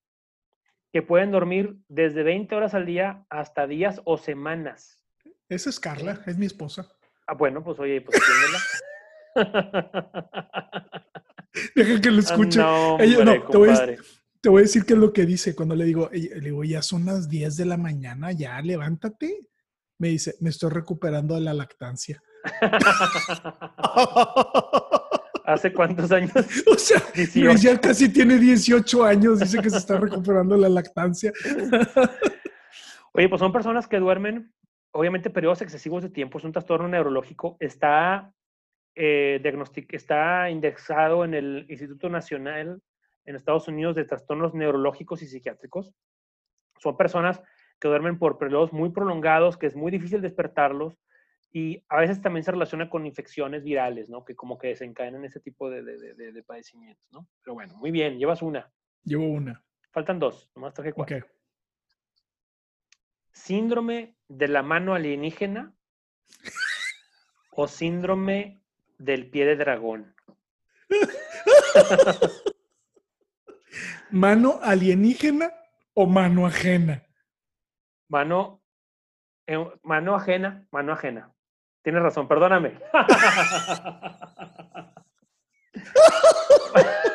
que 0.91 1.03
pueden 1.03 1.31
dormir 1.31 1.77
desde 1.89 2.23
20 2.23 2.55
horas 2.55 2.73
al 2.73 2.87
día 2.87 3.27
hasta 3.29 3.67
días 3.67 4.01
o 4.07 4.17
semanas. 4.17 5.05
Esa 5.51 5.69
es 5.69 5.79
Carla, 5.79 6.23
es 6.27 6.39
mi 6.39 6.47
esposa. 6.47 6.91
Ah, 7.31 7.35
bueno, 7.35 7.63
pues 7.63 7.79
oye, 7.79 8.01
pues 8.01 8.21
Deja 11.77 12.01
que 12.01 12.11
lo 12.11 12.21
escuche. 12.21 12.59
no, 12.59 12.97
te, 12.99 13.57
voy 13.57 13.71
a, 13.71 13.87
te, 14.41 14.49
voy 14.49 14.61
a, 14.61 14.63
decir 14.63 14.85
qué 14.85 14.95
es 14.95 14.99
lo 14.99 15.13
que 15.13 15.27
dice 15.27 15.55
cuando 15.55 15.77
le 15.77 15.85
digo, 15.85 16.11
le 16.13 16.41
digo, 16.41 16.65
ya 16.65 16.83
son 16.83 17.07
las 17.07 17.29
10 17.29 17.57
de 17.57 17.67
la 17.67 17.77
mañana, 17.77 18.33
ya 18.33 18.61
levántate 18.61 19.47
me 20.01 20.09
dice, 20.09 20.35
me 20.41 20.51
estoy 20.51 20.71
recuperando 20.71 21.35
de 21.35 21.43
la 21.43 21.53
lactancia. 21.53 22.23
¿Hace 25.45 25.73
cuántos 25.73 26.11
años? 26.11 26.33
O 26.67 26.79
sea, 26.79 27.03
ya 27.57 27.79
casi 27.79 28.09
tiene 28.09 28.39
18 28.39 29.05
años, 29.05 29.41
dice 29.41 29.61
que 29.61 29.69
se 29.69 29.77
está 29.77 29.99
recuperando 29.99 30.55
de 30.55 30.63
la 30.63 30.71
lactancia. 30.71 31.33
Oye, 33.13 33.29
pues 33.29 33.41
son 33.41 33.53
personas 33.53 33.87
que 33.87 33.99
duermen, 33.99 34.51
obviamente, 34.93 35.31
periodos 35.31 35.63
excesivos 35.63 36.03
de 36.03 36.11
tiempo, 36.11 36.39
es 36.39 36.45
un 36.45 36.53
trastorno 36.53 36.89
neurológico, 36.89 37.57
está, 37.61 38.33
eh, 38.95 39.41
está 39.91 40.51
indexado 40.51 41.25
en 41.25 41.35
el 41.35 41.67
Instituto 41.69 42.09
Nacional 42.09 42.81
en 43.25 43.37
Estados 43.37 43.69
Unidos 43.69 43.95
de 43.97 44.05
Trastornos 44.05 44.55
Neurológicos 44.55 45.23
y 45.23 45.27
Psiquiátricos. 45.27 45.95
Son 46.79 46.97
personas 46.97 47.41
que 47.79 47.89
duermen 47.89 48.19
por 48.19 48.39
periodos 48.39 48.73
muy 48.73 48.91
prolongados, 48.91 49.57
que 49.57 49.67
es 49.67 49.77
muy 49.77 49.91
difícil 49.91 50.21
despertarlos 50.21 50.99
y 51.53 51.83
a 51.89 51.99
veces 51.99 52.21
también 52.21 52.45
se 52.45 52.53
relaciona 52.53 52.89
con 52.89 53.07
infecciones 53.07 53.65
virales, 53.65 54.09
¿no? 54.09 54.25
Que 54.25 54.37
como 54.37 54.59
que 54.59 54.69
desencadenan 54.69 55.25
ese 55.25 55.41
tipo 55.41 55.69
de, 55.69 55.83
de, 55.83 56.43
padecimientos, 56.45 57.05
¿no? 57.11 57.27
Pero 57.43 57.55
bueno, 57.55 57.77
muy 57.77 57.91
bien, 57.91 58.19
llevas 58.19 58.43
una. 58.43 58.71
Llevo 59.03 59.27
una. 59.27 59.63
Faltan 59.91 60.19
dos, 60.19 60.51
nomás 60.55 60.75
traje 60.75 60.93
cuatro. 60.93 61.27
Síndrome 63.33 64.17
de 64.29 64.49
la 64.49 64.63
mano 64.63 64.95
alienígena 64.95 65.75
o 67.51 67.69
síndrome 67.69 68.63
del 68.99 69.31
pie 69.31 69.47
de 69.47 69.57
dragón. 69.57 70.15
¿Mano 74.11 74.61
alienígena 74.63 75.53
o 75.95 76.07
mano 76.07 76.47
ajena? 76.47 77.03
Mano, 78.09 78.63
eh, 79.47 79.65
mano 79.83 80.15
ajena, 80.15 80.67
mano 80.71 80.93
ajena. 80.93 81.33
Tienes 81.83 82.03
razón, 82.03 82.29
perdóname. 82.29 82.79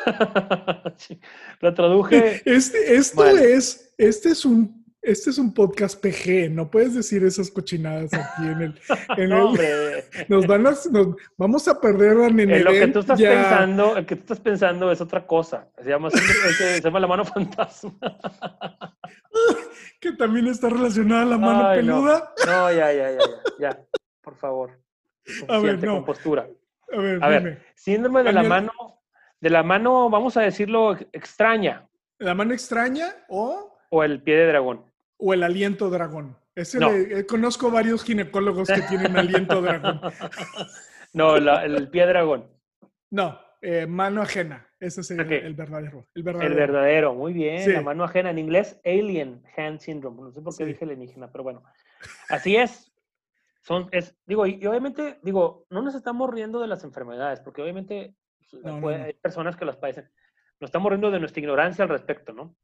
Lo 1.60 1.74
traduje. 1.74 2.42
Este, 2.44 2.96
esto 2.96 3.26
es, 3.26 3.94
este 3.98 4.30
es 4.30 4.44
un 4.44 4.85
este 5.06 5.30
es 5.30 5.38
un 5.38 5.54
podcast 5.54 6.00
PG, 6.00 6.50
no 6.50 6.68
puedes 6.68 6.94
decir 6.94 7.24
esas 7.24 7.50
cochinadas 7.50 8.12
aquí 8.12 8.42
en 8.42 8.60
el. 8.60 8.80
En 9.16 9.30
no, 9.30 9.54
el 9.54 10.04
nos 10.28 10.46
van 10.46 10.66
a, 10.66 10.70
nos, 10.70 11.16
vamos 11.36 11.68
a 11.68 11.80
perder 11.80 12.24
a 12.24 12.28
Nenel. 12.28 12.64
Lo 12.64 12.72
que 12.72 12.88
tú 12.88 12.98
estás 12.98 13.20
pensando, 13.20 13.96
el 13.96 14.04
que 14.04 14.16
tú 14.16 14.22
estás 14.22 14.40
pensando 14.40 14.90
es 14.90 15.00
otra 15.00 15.26
cosa. 15.26 15.68
Se 15.78 15.88
llama, 15.88 16.10
se 16.10 16.80
llama 16.80 17.00
la 17.00 17.06
mano 17.06 17.24
fantasma. 17.24 17.94
que 20.00 20.12
también 20.12 20.48
está 20.48 20.68
relacionada 20.68 21.22
a 21.22 21.26
la 21.26 21.38
mano 21.38 21.70
peluda. 21.72 22.34
No. 22.44 22.72
ya, 22.72 22.92
ya, 22.92 23.12
ya, 23.12 23.18
ya, 23.60 23.80
por 24.20 24.36
favor. 24.36 24.78
A 25.48 25.58
ver, 25.58 25.82
no. 25.82 25.94
Con 25.94 26.04
postura. 26.04 26.48
A 26.92 26.98
ver, 26.98 27.22
a 27.22 27.28
ver 27.28 27.62
síndrome 27.74 28.24
de 28.24 28.32
la 28.32 28.42
mano, 28.42 28.72
de 29.40 29.50
la 29.50 29.62
mano, 29.62 30.10
vamos 30.10 30.36
a 30.36 30.42
decirlo, 30.42 30.96
extraña. 31.12 31.88
¿La 32.18 32.34
mano 32.34 32.52
extraña 32.52 33.14
o? 33.28 33.78
O 33.90 34.02
el 34.02 34.20
pie 34.20 34.36
de 34.36 34.48
dragón 34.48 34.84
o 35.18 35.34
el 35.34 35.42
aliento 35.42 35.90
dragón. 35.90 36.36
Ese 36.54 36.78
eh, 36.78 37.26
conozco 37.26 37.70
varios 37.70 38.02
ginecólogos 38.02 38.68
que 38.68 38.82
tienen 38.82 39.16
aliento 39.16 39.60
dragón. 39.62 40.00
No, 41.12 41.36
el 41.36 41.88
pie 41.88 42.04
dragón. 42.04 42.46
No, 43.10 43.40
eh, 43.62 43.86
mano 43.86 44.20
ajena. 44.20 44.68
Ese 44.78 45.00
es 45.00 45.10
el, 45.10 45.16
verdadero, 45.16 46.06
el, 46.14 46.22
verdadero. 46.22 46.50
El 46.50 46.54
verdadero. 46.54 47.14
muy 47.14 47.32
bien. 47.32 47.72
La 47.72 47.80
mano 47.80 48.04
ajena 48.04 48.30
en 48.30 48.38
inglés, 48.38 48.78
alien 48.84 49.42
hand 49.56 49.80
syndrome. 49.80 50.20
No 50.20 50.30
sé 50.30 50.42
por 50.42 50.54
qué 50.54 50.66
dije 50.66 50.84
alienígena, 50.84 51.32
pero 51.32 51.44
bueno. 51.44 51.62
Así 52.28 52.56
es. 52.56 52.92
Son, 53.62 53.88
es, 53.92 54.14
digo, 54.26 54.46
y, 54.46 54.64
obviamente, 54.66 55.18
digo, 55.22 55.66
no 55.70 55.80
nos 55.80 55.94
estamos 55.94 56.30
riendo 56.30 56.60
de 56.60 56.68
las 56.68 56.84
enfermedades, 56.84 57.40
porque 57.40 57.62
obviamente 57.62 58.14
pues, 58.80 59.00
hay 59.00 59.14
personas 59.14 59.56
que 59.56 59.64
las 59.64 59.78
padecen. 59.78 60.10
Nos 60.60 60.68
estamos 60.68 60.90
riendo 60.90 61.10
de 61.10 61.18
nuestra 61.18 61.40
ignorancia 61.40 61.82
al 61.82 61.88
respecto, 61.88 62.32
¿no? 62.32 62.54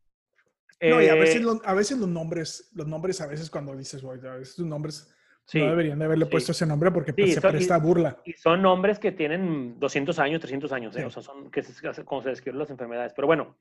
No, 0.91 1.01
y 1.01 1.09
a 1.09 1.15
veces, 1.15 1.43
eh, 1.43 1.61
a 1.65 1.75
veces 1.75 1.99
los 1.99 2.09
nombres, 2.09 2.71
los 2.75 2.89
nombres 2.89 3.21
a 3.21 3.27
veces 3.27 3.49
cuando 3.51 3.77
dices, 3.77 4.03
a 4.05 4.37
veces 4.37 4.59
los 4.59 4.67
nombres 4.67 5.15
no 5.55 5.67
deberían 5.71 5.99
de 5.99 6.05
haberle 6.05 6.27
puesto 6.27 6.53
ese 6.53 6.67
nombre 6.67 6.91
porque 6.91 7.13
pues, 7.13 7.35
se 7.35 7.41
presta 7.41 7.79
burla. 7.79 8.19
Y 8.25 8.33
son 8.33 8.63
nombres 8.63 8.99
que 8.99 9.13
tienen 9.13 9.79
200 9.79 10.19
años, 10.19 10.41
300 10.41 10.73
años, 10.73 10.97
¿eh? 10.97 11.05
o 11.05 11.11
sea, 11.11 11.23
son 11.23 11.51
que 11.51 11.63
se, 11.63 12.05
como 12.05 12.23
se 12.23 12.31
describen 12.31 12.59
las 12.59 12.71
enfermedades. 12.71 13.13
Pero 13.15 13.27
bueno, 13.27 13.59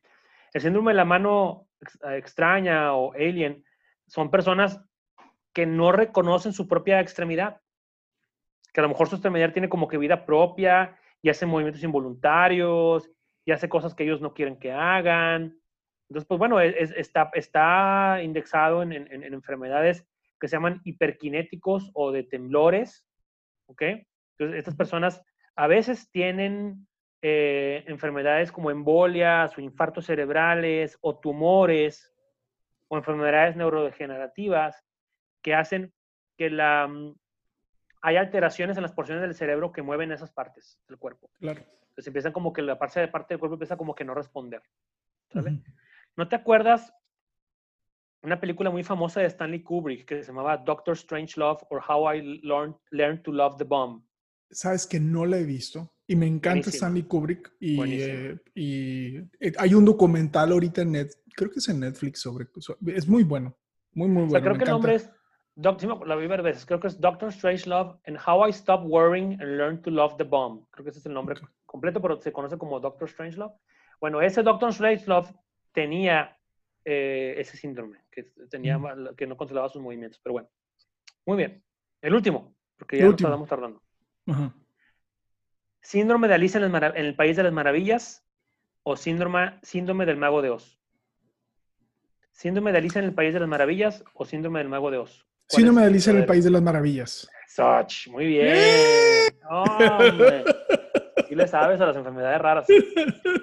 el 0.54 0.62
síndrome 0.62 0.92
de 0.92 0.96
la 0.96 1.06
mano 1.06 1.68
eh, 2.08 2.18
extraña 2.18 2.94
o 2.94 3.14
alien 3.14 3.64
son 4.08 4.32
personas 4.32 4.80
que 5.54 5.66
no 5.66 5.92
reconocen 5.92 6.54
su 6.54 6.68
propia 6.68 7.02
extremidad, 7.02 7.62
que 8.74 8.80
a 8.80 8.84
lo 8.84 8.90
mejor 8.90 9.10
su 9.10 9.16
extremidad 9.16 9.54
tiene 9.54 9.70
como 9.70 9.88
que 9.88 9.98
vida 9.98 10.26
propia 10.26 10.98
y 11.22 11.30
hace 11.30 11.46
movimientos 11.46 11.84
involuntarios 11.84 13.10
y 13.46 13.52
hace 13.52 13.70
cosas 13.70 13.94
que 13.94 14.06
ellos 14.06 14.22
no 14.22 14.34
quieren 14.34 14.58
que 14.58 14.72
hagan 14.72 15.61
entonces, 16.12 16.28
pues 16.28 16.40
bueno, 16.40 16.60
está, 16.60 17.32
está 17.36 18.22
indexado 18.22 18.84
en, 18.84 18.92
enfermedades 19.34 20.06
que 20.42 20.50
se 20.50 20.58
llaman 20.58 20.82
hiperkinéticos 20.84 21.90
o 21.94 22.12
de 22.12 22.24
temblores, 22.24 23.08
¿ok? 23.68 23.82
Entonces, 23.82 24.58
estas 24.58 24.76
personas 24.76 25.24
a 25.56 25.68
veces 25.68 26.12
tienen 26.12 26.86
eh, 27.22 27.86
enfermedades 27.88 28.52
como 28.52 28.72
embolias 28.72 29.58
o 29.58 29.62
infartos 29.62 30.08
cerebrales 30.08 30.98
o 31.00 31.18
tumores 31.18 32.14
o 32.90 32.98
enfermedades 32.98 33.56
neurodegenerativas 33.56 34.84
que 35.42 35.56
hacen 35.56 35.94
que 36.38 36.50
la, 36.50 36.90
mm, 36.90 37.16
hay 38.02 38.18
alteraciones 38.18 38.76
en 38.76 38.84
las 38.84 38.92
porciones 38.92 39.22
del 39.22 39.34
cerebro 39.34 39.72
que 39.72 39.82
mueven 39.82 40.12
esas 40.12 40.34
partes 40.34 40.78
del 40.90 40.98
cuerpo. 40.98 41.32
Claro. 41.40 41.62
Entonces 41.62 42.08
empiezan 42.08 42.34
como 42.34 42.52
que 42.52 42.64
la 42.64 42.78
parte, 42.78 43.00
de 43.00 43.08
parte 43.08 43.34
del 43.34 43.40
cuerpo 43.40 43.56
empieza 43.56 43.78
como 43.78 43.96
que 43.96 44.04
no 44.04 44.14
responder. 44.14 44.62
¿Sale? 45.30 45.62
¿No 46.18 46.28
te 46.28 46.36
acuerdas 46.36 46.94
una 48.24 48.40
película 48.40 48.70
muy 48.70 48.84
famosa 48.84 49.22
de 49.22 49.28
Stanley 49.28 49.64
Kubrick 49.64 50.06
que 50.06 50.24
se 50.24 50.28
llamaba 50.28 50.58
Doctor 50.58 50.94
Strange 50.94 51.40
Love 51.40 51.64
or 51.70 51.82
How 51.88 52.14
I 52.14 52.42
Learned, 52.44 53.22
to 53.24 53.32
Love 53.32 53.58
the 53.58 53.64
Bomb? 53.64 54.04
Sabes 54.52 54.86
que 54.86 55.00
no 55.00 55.26
la 55.26 55.38
he 55.38 55.44
visto 55.44 55.94
y 56.08 56.16
me 56.16 56.28
encanta 56.28 56.70
Stanley 56.70 57.04
Kubrick 57.04 57.54
y, 57.60 57.80
eh, 58.02 58.38
y, 58.54 59.18
eh, 59.40 59.54
hay 59.58 59.74
un 59.74 59.86
documental 59.86 60.52
ahorita 60.52 60.82
en 60.82 60.92
Netflix, 60.92 61.36
creo 61.36 61.50
que 61.50 61.60
es 61.60 61.70
en 61.70 61.80
Netflix 61.80 62.20
sobre, 62.20 62.48
es 62.88 63.08
muy 63.08 63.24
bueno, 63.24 63.58
muy 63.94 64.10
muy 64.10 64.26
bueno. 64.26 64.44
creo 64.44 64.58
que 64.58 64.66
el 64.66 64.70
nombre 64.72 64.96
es 64.96 65.10
la 65.56 66.16
vi 66.16 66.28
ver 66.28 66.42
veces, 66.42 66.66
creo 66.66 66.80
que 66.80 66.88
es 66.88 67.00
Doctor 67.00 67.30
Strange 67.30 67.70
Love 67.70 67.98
and 68.06 68.18
How 68.26 68.48
I 68.48 68.54
Stopped 68.54 68.88
Worrying 68.88 69.34
and 69.42 69.58
Learned 69.58 69.82
to 69.82 69.92
Love 69.92 70.16
the 70.18 70.24
Bomb. 70.24 70.66
Creo 70.72 70.84
que 70.84 70.90
ese 70.92 71.00
es 71.00 71.06
el 71.06 71.14
nombre 71.14 71.36
completo, 71.66 72.02
pero 72.02 72.20
se 72.20 72.32
conoce 72.32 72.58
como 72.58 72.80
Doctor 72.80 73.08
Strange 73.08 73.38
Love. 73.38 73.54
Bueno, 74.00 74.22
ese 74.22 74.44
Doctor 74.44 74.70
Strange 74.70 75.06
Love 75.08 75.32
tenía 75.72 76.38
eh, 76.84 77.36
ese 77.38 77.58
síndrome, 77.58 78.00
que, 78.12 78.24
tenía, 78.50 78.80
que 79.16 79.28
no 79.28 79.38
controlaba 79.38 79.70
sus 79.70 79.82
movimientos. 79.82 80.20
Pero 80.24 80.34
bueno, 80.34 80.50
muy 81.26 81.38
bien. 81.38 81.64
El 82.02 82.16
último, 82.16 82.56
porque 82.78 82.98
ya 82.98 83.06
nos 83.06 83.16
estamos 83.16 83.48
tardando. 83.48 83.82
Síndrome 85.82 86.28
de 86.28 86.34
Alicia 86.34 86.60
en 86.60 86.76
el, 87.06 87.16
País 87.16 87.38
de 87.38 87.44
las 87.44 87.54
Maravillas 87.54 88.26
o 88.84 88.96
síndrome, 88.96 89.60
síndrome 89.62 90.06
del 90.06 90.18
Mago 90.18 90.42
de 90.42 90.50
Oz. 90.50 90.80
Síndrome 92.32 92.72
de 92.72 92.80
Alicia 92.80 93.00
en 93.00 93.06
el 93.06 93.14
País 93.14 93.34
de 93.34 93.40
las 93.40 93.50
Maravillas 93.50 94.04
o 94.14 94.26
síndrome 94.26 94.60
del 94.60 94.70
Mago 94.70 94.90
de 94.90 94.98
Oz. 94.98 95.26
Síndrome 95.48 95.82
de 95.82 95.88
Alicia 95.88 96.12
en 96.12 96.20
el 96.20 96.26
País 96.26 96.44
de 96.44 96.52
las 96.52 96.62
Maravillas. 96.62 97.30
Soch, 97.48 98.08
muy 98.08 98.26
bien. 98.26 98.58
Y 101.32 101.36
le 101.36 101.48
sabes 101.48 101.80
a 101.80 101.86
las 101.86 101.96
enfermedades 101.96 102.42
raras. 102.42 102.68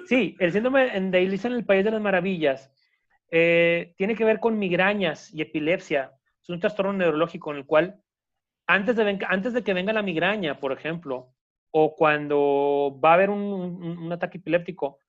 Sí, 0.05 0.35
el 0.39 0.51
síndrome 0.51 0.91
de 0.91 1.17
Alicia 1.17 1.47
en 1.47 1.55
el 1.55 1.65
País 1.65 1.83
de 1.83 1.89
las 1.89 1.99
Maravillas 2.01 2.71
eh, 3.31 3.95
tiene 3.97 4.15
que 4.15 4.25
ver 4.25 4.39
con 4.39 4.59
migrañas 4.59 5.33
y 5.33 5.41
epilepsia. 5.41 6.11
Es 6.39 6.49
un 6.49 6.59
trastorno 6.59 6.93
neurológico 6.93 7.49
en 7.49 7.57
el 7.57 7.65
cual 7.65 7.99
antes 8.67 8.95
de, 8.95 9.19
antes 9.27 9.53
de 9.53 9.63
que 9.63 9.73
venga 9.73 9.91
la 9.91 10.03
migraña, 10.03 10.59
por 10.59 10.71
ejemplo, 10.71 11.33
o 11.71 11.95
cuando 11.95 12.99
va 13.03 13.11
a 13.11 13.13
haber 13.15 13.31
un, 13.31 14.11
ataque 14.11 14.37
epiléptico, 14.37 14.99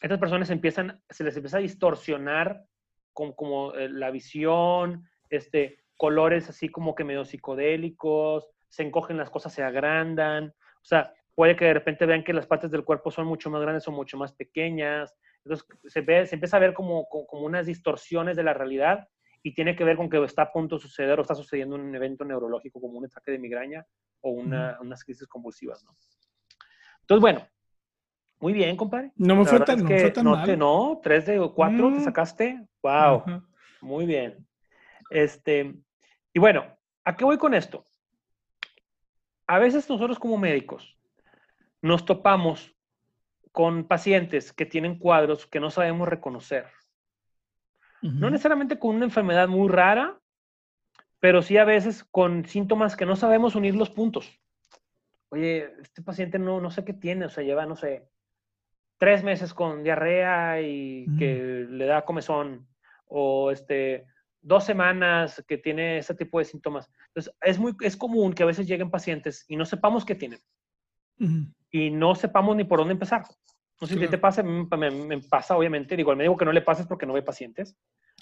estas 0.00 0.18
personas 0.18 0.50
empiezan, 0.50 1.00
se 1.08 1.22
les 1.22 1.36
empieza 1.36 1.58
a 1.58 1.60
distorsionar 1.60 2.64
como 3.12 3.72
eh, 3.74 3.88
la 3.88 4.10
visión, 4.10 5.08
este, 5.30 5.78
colores 5.96 6.48
así 6.48 6.70
como 6.70 6.96
que 6.96 7.04
medio 7.04 7.24
psicodélicos, 7.24 8.50
se 8.68 8.82
encogen 8.82 9.16
las 9.16 9.30
cosas, 9.30 9.52
se 9.52 9.62
agrandan. 9.62 10.52
O 10.82 10.84
sea, 10.84 11.12
puede 11.36 11.54
que 11.54 11.66
de 11.66 11.74
repente 11.74 12.06
vean 12.06 12.24
que 12.24 12.32
las 12.32 12.46
partes 12.46 12.70
del 12.70 12.82
cuerpo 12.82 13.10
son 13.10 13.26
mucho 13.26 13.50
más 13.50 13.60
grandes 13.60 13.86
o 13.86 13.92
mucho 13.92 14.16
más 14.16 14.32
pequeñas. 14.32 15.14
Entonces 15.44 15.68
se, 15.86 16.00
ve, 16.00 16.26
se 16.26 16.34
empieza 16.34 16.56
a 16.56 16.60
ver 16.60 16.72
como, 16.72 17.06
como, 17.08 17.42
unas 17.42 17.66
distorsiones 17.66 18.36
de 18.36 18.42
la 18.42 18.54
realidad 18.54 19.06
y 19.42 19.52
tiene 19.54 19.76
que 19.76 19.84
ver 19.84 19.98
con 19.98 20.08
que 20.08 20.24
está 20.24 20.42
a 20.42 20.52
punto 20.52 20.76
de 20.76 20.82
suceder 20.82 21.18
o 21.18 21.22
está 21.22 21.34
sucediendo 21.34 21.76
un 21.76 21.94
evento 21.94 22.24
neurológico 22.24 22.80
como 22.80 22.98
un 22.98 23.04
ataque 23.04 23.32
de 23.32 23.38
migraña 23.38 23.86
o 24.22 24.30
una, 24.30 24.78
unas 24.80 25.04
crisis 25.04 25.28
convulsivas. 25.28 25.84
¿no? 25.84 25.94
Entonces, 27.02 27.20
bueno, 27.20 27.46
muy 28.40 28.54
bien, 28.54 28.74
compadre. 28.74 29.12
No 29.16 29.36
me 29.36 29.44
fue 29.44 29.60
tan, 29.60 29.80
no 29.80 29.88
fue 29.88 30.10
tan 30.10 30.24
no, 30.24 30.30
mal. 30.30 30.58
no, 30.58 31.00
tres 31.02 31.26
de 31.26 31.38
cuatro 31.54 31.92
te 31.92 31.98
mm. 31.98 32.04
sacaste. 32.04 32.66
Wow, 32.82 33.24
muy 33.82 34.06
bien. 34.06 34.48
Este, 35.10 35.74
y 36.32 36.38
bueno, 36.38 36.64
¿a 37.04 37.14
qué 37.14 37.26
voy 37.26 37.36
con 37.36 37.52
esto? 37.52 37.86
A 39.46 39.58
veces 39.58 39.88
nosotros 39.88 40.18
como 40.18 40.38
médicos 40.38 40.95
nos 41.82 42.04
topamos 42.04 42.74
con 43.52 43.84
pacientes 43.84 44.52
que 44.52 44.66
tienen 44.66 44.98
cuadros 44.98 45.46
que 45.46 45.60
no 45.60 45.70
sabemos 45.70 46.08
reconocer. 46.08 46.66
No 48.02 48.30
necesariamente 48.30 48.78
con 48.78 48.94
una 48.94 49.06
enfermedad 49.06 49.48
muy 49.48 49.68
rara, 49.68 50.20
pero 51.18 51.42
sí 51.42 51.56
a 51.56 51.64
veces 51.64 52.04
con 52.04 52.44
síntomas 52.44 52.94
que 52.94 53.06
no 53.06 53.16
sabemos 53.16 53.56
unir 53.56 53.74
los 53.74 53.90
puntos. 53.90 54.38
Oye, 55.30 55.72
este 55.82 56.02
paciente 56.02 56.38
no, 56.38 56.60
no 56.60 56.70
sé 56.70 56.84
qué 56.84 56.92
tiene, 56.92 57.24
o 57.24 57.28
sea, 57.30 57.42
lleva, 57.42 57.66
no 57.66 57.74
sé, 57.74 58.08
tres 58.98 59.24
meses 59.24 59.52
con 59.52 59.82
diarrea 59.82 60.60
y 60.60 61.06
que 61.18 61.66
le 61.68 61.86
da 61.86 62.04
comezón, 62.04 62.68
o 63.06 63.50
este, 63.50 64.06
dos 64.40 64.64
semanas 64.64 65.42
que 65.48 65.58
tiene 65.58 65.98
ese 65.98 66.14
tipo 66.14 66.38
de 66.38 66.44
síntomas. 66.44 66.88
Entonces, 67.08 67.34
es, 67.40 67.58
muy, 67.58 67.74
es 67.80 67.96
común 67.96 68.34
que 68.34 68.44
a 68.44 68.46
veces 68.46 68.68
lleguen 68.68 68.90
pacientes 68.90 69.44
y 69.48 69.56
no 69.56 69.64
sepamos 69.64 70.04
qué 70.04 70.14
tienen 70.14 70.40
y 71.76 71.90
no 71.90 72.14
sepamos 72.14 72.56
ni 72.56 72.64
por 72.64 72.78
dónde 72.78 72.92
empezar. 72.92 73.22
No 73.78 73.86
sé 73.86 73.98
si 73.98 74.08
te 74.08 74.16
pasa, 74.16 74.42
me, 74.42 75.20
pasa 75.28 75.56
obviamente, 75.56 75.94
digo, 75.94 76.10
al 76.10 76.16
médico 76.16 76.38
que 76.38 76.46
no 76.46 76.52
le 76.52 76.62
pases 76.62 76.86
porque 76.86 77.04
no 77.04 77.12
ve 77.12 77.20
pacientes, 77.20 77.76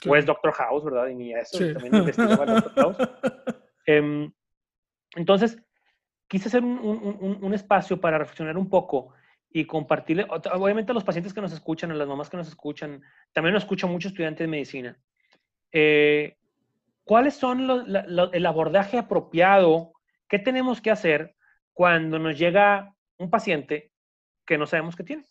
o 0.09 0.17
es 0.17 0.27
Doctor 0.27 0.53
House, 0.53 0.85
¿verdad? 0.85 1.07
Y 1.07 1.15
ni 1.15 1.33
eso, 1.33 1.59
también 1.73 1.95
investigaba 1.95 2.45
Doctor 2.45 2.75
House. 2.75 2.97
Em, 3.87 4.33
entonces, 5.15 5.59
quise 6.27 6.49
hacer 6.49 6.65
un, 6.65 6.79
un, 6.79 7.39
un, 7.43 7.55
espacio 7.55 8.01
para 8.01 8.17
reflexionar 8.17 8.57
un 8.57 8.71
poco 8.71 9.13
y 9.51 9.67
compartirle, 9.67 10.27
obviamente 10.55 10.91
a 10.91 10.95
los 10.95 11.05
pacientes 11.05 11.35
que 11.35 11.43
nos 11.43 11.53
escuchan, 11.53 11.91
a 11.91 11.95
las 11.95 12.09
mamás 12.09 12.31
que 12.31 12.39
nos 12.39 12.49
escuchan, 12.49 13.03
también 13.35 13.53
nos 13.53 13.65
escuchan 13.65 13.91
muchos 13.93 14.13
estudiantes 14.13 14.43
de 14.43 14.49
medicina. 14.49 14.99
Eh, 15.71 16.39
¿Cuáles 17.05 17.35
son 17.35 17.69
el 18.33 18.47
abordaje 18.47 18.97
apropiado? 18.97 19.93
¿Qué 20.29 20.39
tenemos 20.39 20.81
que 20.81 20.91
hacer 20.91 21.37
cuando 21.75 22.19
nos 22.19 22.39
llega 22.39 22.94
un 23.19 23.31
paciente 23.31 23.93
que 24.47 24.59
no 24.59 24.67
sabemos 24.67 24.97
qué 24.97 25.05
tiene. 25.05 25.25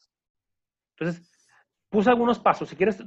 Entonces, 0.98 1.30
puse 1.90 2.10
algunos 2.10 2.40
pasos. 2.40 2.70
Si 2.70 2.76
quieres, 2.76 2.98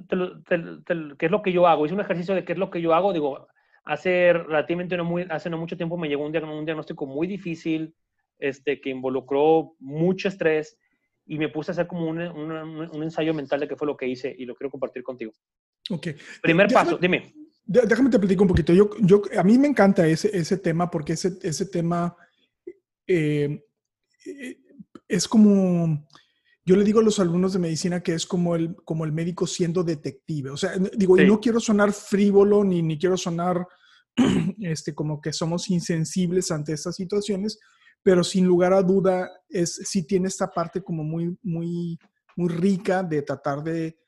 ¿qué 0.48 1.26
es 1.26 1.30
lo 1.30 1.42
que 1.42 1.52
yo 1.52 1.66
hago? 1.66 1.84
Hice 1.84 1.94
un 1.94 2.00
ejercicio 2.00 2.34
de 2.34 2.44
qué 2.44 2.52
es 2.52 2.58
lo 2.58 2.70
que 2.70 2.80
yo 2.80 2.94
hago. 2.94 3.12
Digo, 3.12 3.48
hace 3.84 4.32
relativamente 4.32 4.96
no, 4.96 5.04
muy, 5.04 5.26
hace 5.30 5.50
no 5.50 5.58
mucho 5.58 5.76
tiempo 5.76 5.96
me 5.96 6.08
llegó 6.08 6.24
un, 6.24 6.32
diagnóstico 6.32 7.06
muy 7.06 7.26
difícil, 7.26 7.94
este, 8.38 8.80
que 8.80 8.90
involucró 8.90 9.74
mucho 9.78 10.28
estrés 10.28 10.78
y 11.24 11.38
me 11.38 11.48
puse 11.48 11.70
a 11.70 11.72
hacer 11.72 11.86
como 11.86 12.06
un, 12.06 12.20
un, 12.20 13.02
ensayo 13.02 13.34
mental 13.34 13.60
de 13.60 13.68
qué 13.68 13.76
fue 13.76 13.86
lo 13.86 13.96
que 13.96 14.06
hice 14.06 14.34
y 14.36 14.44
lo 14.44 14.54
quiero 14.54 14.70
compartir 14.70 15.02
contigo. 15.02 15.32
Ok. 15.90 16.08
Primer 16.42 16.68
paso, 16.68 16.96
dime. 16.98 17.32
Déjame 17.64 18.10
te 18.10 18.20
platico 18.20 18.42
un 18.42 18.48
poquito. 18.48 18.72
Yo, 18.72 18.90
yo, 19.00 19.22
a 19.36 19.42
mí 19.42 19.58
me 19.58 19.66
encanta 19.66 20.06
ese, 20.06 20.36
ese 20.36 20.58
tema 20.58 20.88
porque 20.88 21.14
ese, 21.14 21.36
ese 21.42 21.66
tema 21.66 22.16
eh, 23.06 23.60
eh, 24.24 24.58
es 25.08 25.28
como, 25.28 26.06
yo 26.64 26.76
le 26.76 26.84
digo 26.84 27.00
a 27.00 27.02
los 27.02 27.18
alumnos 27.18 27.52
de 27.52 27.58
medicina 27.58 28.02
que 28.02 28.14
es 28.14 28.26
como 28.26 28.56
el, 28.56 28.74
como 28.84 29.04
el 29.04 29.12
médico 29.12 29.46
siendo 29.46 29.84
detective. 29.84 30.50
O 30.50 30.56
sea, 30.56 30.72
digo, 30.96 31.18
y 31.20 31.26
no 31.26 31.40
quiero 31.40 31.60
sonar 31.60 31.92
frívolo 31.92 32.64
ni, 32.64 32.82
ni 32.82 32.98
quiero 32.98 33.16
sonar 33.16 33.66
este, 34.60 34.94
como 34.94 35.20
que 35.20 35.32
somos 35.32 35.70
insensibles 35.70 36.50
ante 36.50 36.72
estas 36.72 36.96
situaciones, 36.96 37.58
pero 38.02 38.24
sin 38.24 38.46
lugar 38.46 38.72
a 38.72 38.82
duda 38.82 39.30
es, 39.48 39.76
sí 39.84 40.06
tiene 40.06 40.28
esta 40.28 40.50
parte 40.50 40.82
como 40.82 41.04
muy, 41.04 41.36
muy, 41.42 41.98
muy 42.36 42.48
rica 42.48 43.02
de 43.02 43.22
tratar 43.22 43.62
de, 43.62 43.98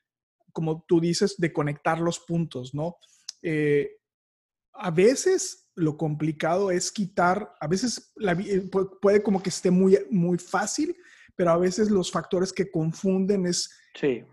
como 0.51 0.83
tú 0.87 0.99
dices, 0.99 1.35
de 1.37 1.53
conectar 1.53 1.99
los 1.99 2.19
puntos, 2.19 2.73
¿no? 2.73 2.97
Eh, 3.41 3.97
a 4.73 4.91
veces 4.91 5.68
lo 5.79 5.97
complicado 5.97 6.71
es 6.71 6.91
quitar, 6.91 7.53
a 7.59 7.67
veces 7.67 8.13
eh, 8.19 8.69
puede 9.01 9.23
como 9.23 9.41
que 9.41 9.49
esté 9.49 9.71
muy, 9.71 9.97
muy 10.11 10.37
fácil, 10.37 10.95
pero 11.35 11.51
a 11.51 11.57
veces 11.57 11.89
los 11.89 12.11
factores 12.11 12.51
que 12.51 12.69
confunden 12.69 13.45
es 13.45 13.69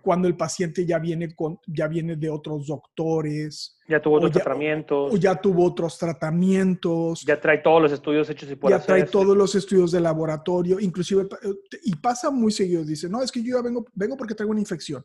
cuando 0.02 0.28
el 0.28 0.36
paciente 0.36 0.84
ya 0.86 0.98
viene, 0.98 1.34
con, 1.34 1.58
ya 1.66 1.88
viene 1.88 2.16
de 2.16 2.28
otros 2.28 2.66
doctores. 2.66 3.78
Ya 3.88 4.00
tuvo 4.00 4.16
otros 4.16 4.32
tratamientos. 4.32 5.12
O 5.12 5.16
ya 5.16 5.40
tuvo 5.40 5.64
otros 5.64 5.98
tratamientos. 5.98 7.22
Ya 7.22 7.40
trae 7.40 7.58
todos 7.58 7.82
los 7.82 7.92
estudios 7.92 8.28
hechos 8.30 8.50
y 8.50 8.56
por 8.56 8.70
Ya 8.70 8.80
trae 8.80 9.04
todos 9.04 9.36
los 9.36 9.54
estudios 9.54 9.92
de 9.92 10.00
laboratorio, 10.00 10.78
inclusive, 10.78 11.28
eh, 11.42 11.54
y 11.84 11.96
pasa 11.96 12.30
muy 12.30 12.52
seguido, 12.52 12.84
dice, 12.84 13.08
no, 13.08 13.22
es 13.22 13.32
que 13.32 13.42
yo 13.42 13.56
ya 13.56 13.62
vengo, 13.62 13.86
vengo 13.94 14.16
porque 14.16 14.34
traigo 14.34 14.52
una 14.52 14.60
infección. 14.60 15.04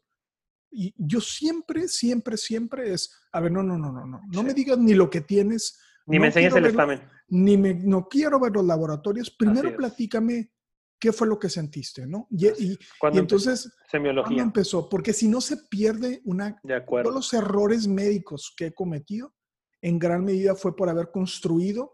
Y 0.72 0.94
yo 0.98 1.20
siempre, 1.20 1.88
siempre, 1.88 2.38
siempre 2.38 2.94
es, 2.94 3.12
a 3.32 3.42
ver, 3.42 3.52
no, 3.52 3.62
no, 3.62 3.78
no, 3.78 3.92
no, 3.92 4.06
no, 4.06 4.22
no 4.26 4.44
me 4.44 4.54
digas 4.54 4.78
ni 4.78 4.94
lo 4.94 5.10
que 5.10 5.22
tienes. 5.22 5.80
Ni 6.06 6.20
me 6.20 6.28
enseñes 6.28 6.56
el 6.56 6.66
examen. 6.66 7.02
Ni 7.30 7.58
me, 7.58 7.74
no 7.74 8.08
quiero 8.08 8.40
ver 8.40 8.52
los 8.54 8.66
laboratorios. 8.66 9.32
Primero 9.32 9.76
platícame 9.76 10.52
qué 11.00 11.12
fue 11.12 11.28
lo 11.28 11.40
que 11.40 11.50
sentiste, 11.50 12.06
¿no? 12.06 12.28
Y, 12.30 12.48
y, 12.48 12.80
entonces, 13.14 13.74
semiología. 13.90 14.44
empezó? 14.44 14.88
Porque 14.88 15.14
si 15.14 15.28
no 15.28 15.42
se 15.42 15.58
pierde 15.58 16.22
una... 16.26 16.60
De 16.64 16.76
acuerdo. 16.76 17.10
Todos 17.10 17.16
los 17.16 17.34
errores 17.34 17.88
médicos 17.88 18.54
que 18.56 18.68
he 18.68 18.74
cometido, 18.74 19.34
en 19.82 19.98
gran 19.98 20.24
medida 20.24 20.56
fue 20.56 20.76
por 20.76 20.90
haber 20.90 21.10
construido 21.12 21.92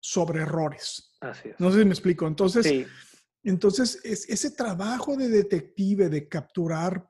sobre 0.00 0.42
errores. 0.42 1.16
Así 1.20 1.48
es. 1.48 1.58
No 1.58 1.72
sé 1.72 1.80
si 1.80 1.84
me 1.84 1.90
explico. 1.90 2.26
Entonces, 2.28 2.86
entonces 3.42 4.00
es, 4.04 4.28
ese 4.28 4.52
trabajo 4.52 5.16
de 5.16 5.28
detective, 5.28 6.08
de 6.08 6.28
capturar 6.28 7.08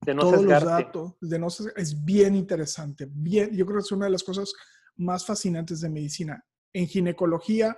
de 0.00 0.14
no 0.14 0.22
todos 0.22 0.44
los 0.44 0.64
datos, 0.64 1.14
de 1.20 1.38
no 1.38 1.48
es 1.48 2.04
bien 2.04 2.34
interesante. 2.34 3.06
Bien, 3.10 3.50
yo 3.54 3.66
creo 3.66 3.78
que 3.78 3.84
es 3.84 3.92
una 3.92 4.06
de 4.06 4.12
las 4.12 4.24
cosas 4.24 4.52
más 4.96 5.26
fascinantes 5.26 5.80
de 5.80 5.88
medicina. 5.88 6.44
En 6.72 6.86
ginecología, 6.86 7.76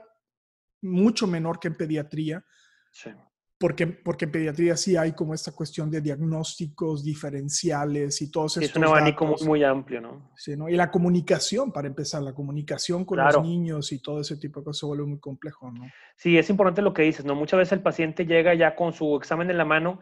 mucho 0.83 1.26
menor 1.26 1.59
que 1.59 1.68
en 1.68 1.76
pediatría. 1.76 2.44
Sí. 2.92 3.11
Porque, 3.59 3.87
porque 3.87 4.26
en 4.26 4.33
pediatría 4.33 4.76
sí 4.76 4.97
hay 4.97 5.12
como 5.12 5.33
esta 5.33 5.52
cuestión 5.52 5.90
de 5.90 6.00
diagnósticos 6.00 7.02
diferenciales 7.04 8.20
y 8.20 8.31
todo 8.31 8.46
eso. 8.46 8.61
Es 8.61 8.74
un 8.77 8.85
abanico 8.85 9.37
muy, 9.46 9.62
amplio, 9.62 10.00
¿no? 10.00 10.33
Sí, 10.37 10.57
¿no? 10.57 10.68
Y 10.68 10.77
la 10.77 10.90
comunicación, 10.90 11.72
para 11.72 11.87
empezar, 11.87 12.22
la 12.22 12.35
comunicación 12.35 13.05
con 13.05 13.18
los 13.18 13.42
niños 13.42 13.92
y 13.92 14.00
todo 14.00 14.20
ese 14.20 14.37
tipo 14.37 14.61
de 14.61 14.64
cosas 14.64 14.81
se 14.81 14.87
vuelve 14.87 15.07
muy 15.07 15.18
complejo, 15.18 15.70
¿no? 15.70 15.87
Sí, 16.16 16.37
es 16.37 16.50
importante 16.50 16.83
lo 16.83 16.92
que 16.92 17.03
dices, 17.03 17.24
¿no? 17.24 17.35
Muchas 17.35 17.59
veces 17.59 17.72
el 17.72 17.83
paciente 17.83 18.27
llega 18.27 18.55
ya 18.55 18.74
con 18.74 18.92
su 18.92 19.16
examen 19.16 19.48
en 19.50 19.57
la 19.57 19.64
mano 19.64 20.00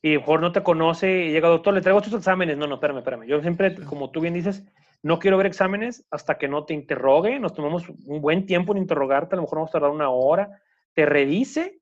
y 0.00 0.16
mejor 0.16 0.40
no 0.40 0.52
te 0.52 0.62
conoce 0.62 1.26
y 1.26 1.32
llega, 1.32 1.48
doctor, 1.48 1.74
le 1.74 1.80
traigo 1.80 1.98
estos 1.98 2.14
exámenes. 2.14 2.56
No, 2.56 2.66
no, 2.66 2.76
espérame, 2.76 2.98
espérame. 2.98 3.26
Yo 3.26 3.40
siempre, 3.40 3.74
como 3.84 4.10
tú 4.10 4.20
bien 4.20 4.34
dices, 4.34 4.64
no 5.02 5.18
quiero 5.18 5.36
ver 5.36 5.46
exámenes 5.46 6.04
hasta 6.10 6.38
que 6.38 6.48
no 6.48 6.64
te 6.64 6.74
interrogue. 6.74 7.38
Nos 7.40 7.54
tomamos 7.54 7.88
un 7.88 8.20
buen 8.20 8.46
tiempo 8.46 8.72
en 8.72 8.78
interrogarte, 8.78 9.34
a 9.34 9.36
lo 9.36 9.42
mejor 9.42 9.58
vamos 9.58 9.70
a 9.70 9.72
tardar 9.72 9.90
una 9.90 10.10
hora, 10.10 10.60
te 10.94 11.04
revise 11.04 11.80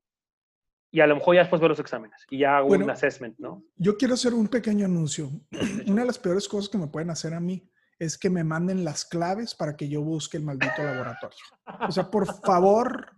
y 0.91 0.99
a 0.99 1.07
lo 1.07 1.15
mejor 1.15 1.35
ya 1.35 1.41
después 1.41 1.61
ver 1.61 1.69
los 1.69 1.79
exámenes 1.79 2.25
y 2.29 2.39
ya 2.39 2.57
hago 2.57 2.69
un 2.69 2.89
assessment, 2.89 3.37
¿no? 3.39 3.63
Yo 3.77 3.97
quiero 3.97 4.15
hacer 4.15 4.33
un 4.33 4.47
pequeño 4.47 4.85
anuncio. 4.85 5.29
Una 5.87 6.01
de 6.01 6.07
las 6.07 6.19
peores 6.19 6.47
cosas 6.47 6.69
que 6.69 6.77
me 6.77 6.87
pueden 6.87 7.09
hacer 7.09 7.33
a 7.33 7.39
mí 7.39 7.69
es 7.97 8.17
que 8.17 8.29
me 8.29 8.43
manden 8.43 8.83
las 8.83 9.05
claves 9.05 9.53
para 9.53 9.77
que 9.77 9.87
yo 9.87 10.01
busque 10.01 10.37
el 10.37 10.43
maldito 10.43 10.83
laboratorio. 10.83 11.37
O 11.87 11.91
sea, 11.91 12.09
por 12.09 12.25
favor, 12.41 13.11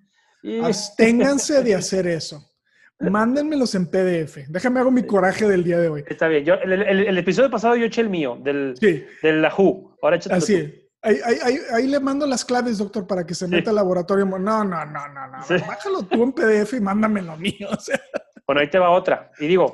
absténganse 0.62 1.64
de 1.64 1.74
hacer 1.74 2.06
eso. 2.06 2.53
Mándenmelos 3.00 3.76
en 3.76 3.88
PDF. 3.88 4.48
Déjame 4.48 4.80
hago 4.80 4.92
mi 4.92 5.04
coraje 5.06 5.48
del 5.48 5.64
día 5.64 5.80
de 5.80 5.90
hoy. 5.90 6.04
Está 6.08 6.28
bien. 6.28 6.46
Yo, 6.46 6.54
el, 6.56 7.18
episodio 7.18 7.50
pasado 7.50 7.76
yo 7.76 7.86
eché 7.86 8.02
el 8.02 8.10
mío, 8.10 8.38
del, 8.42 8.76
sí. 8.80 9.06
del 9.22 9.42
la 9.42 9.50
Ahora 9.50 10.16
échate 10.16 10.36
Así 10.36 10.80
Ahí, 11.06 11.18
ahí, 11.26 11.58
ahí, 11.74 11.88
le 11.88 12.00
mando 12.00 12.26
las 12.26 12.46
claves, 12.46 12.78
doctor, 12.78 13.06
para 13.06 13.26
que 13.26 13.36
se 13.36 13.46
meta 13.46 13.72
al 13.72 13.76
laboratorio. 13.76 14.26
No, 14.26 14.40
no, 14.40 14.64
no, 14.64 14.86
no, 14.86 15.28
no. 15.28 15.38
Bájalo 15.68 16.04
tú 16.04 16.24
en 16.24 16.32
PDF 16.32 16.74
y 16.76 16.80
mándame 16.80 17.22
lo 17.22 17.38
mío. 17.38 17.68
Bueno, 18.46 18.60
ahí 18.60 18.70
te 18.70 18.78
va 18.78 18.90
otra. 18.90 19.32
Y 19.40 19.48
digo, 19.48 19.72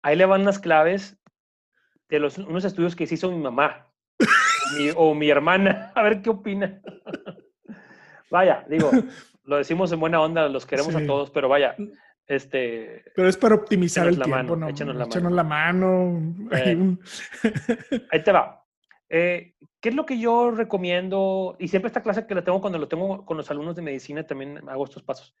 ahí 0.00 0.16
le 0.16 0.24
van 0.24 0.46
las 0.46 0.58
claves 0.58 1.18
de 2.08 2.18
los, 2.18 2.38
unos 2.38 2.64
estudios 2.64 2.96
que 2.96 3.04
hizo 3.04 3.30
mi 3.30 3.36
mamá 3.36 3.86
o 4.96 5.14
mi 5.14 5.28
hermana. 5.28 5.92
A 5.94 6.02
ver 6.02 6.22
qué 6.22 6.30
opina. 6.30 6.80
Vaya, 8.30 8.64
digo, 8.70 8.90
lo 9.48 9.56
decimos 9.56 9.90
en 9.92 10.00
buena 10.00 10.20
onda, 10.20 10.46
los 10.48 10.66
queremos 10.66 10.94
a 10.94 11.06
todos, 11.06 11.30
pero 11.30 11.48
vaya, 11.48 11.74
mm. 11.78 11.86
este... 12.26 13.02
Pero 13.16 13.28
es 13.28 13.36
para 13.38 13.54
optimizar 13.54 14.06
el 14.06 14.20
tiempo, 14.20 14.56
¿no? 14.56 14.68
Échanos 14.68 15.32
la 15.32 15.42
mano. 15.42 16.20
Eh, 16.52 16.96
ahí 18.12 18.22
te 18.22 18.32
va. 18.32 18.62
Eh, 19.08 19.54
¿Qué 19.80 19.88
es 19.88 19.94
lo 19.94 20.04
que 20.04 20.18
yo 20.18 20.50
recomiendo? 20.50 21.56
Y 21.58 21.68
siempre 21.68 21.86
esta 21.86 22.02
clase 22.02 22.26
que 22.26 22.34
la 22.34 22.44
tengo 22.44 22.60
cuando 22.60 22.78
lo 22.78 22.88
tengo 22.88 23.24
con 23.24 23.38
los 23.38 23.50
alumnos 23.50 23.74
de 23.74 23.80
medicina, 23.80 24.26
también 24.26 24.68
hago 24.68 24.84
estos 24.84 25.02
pasos. 25.02 25.34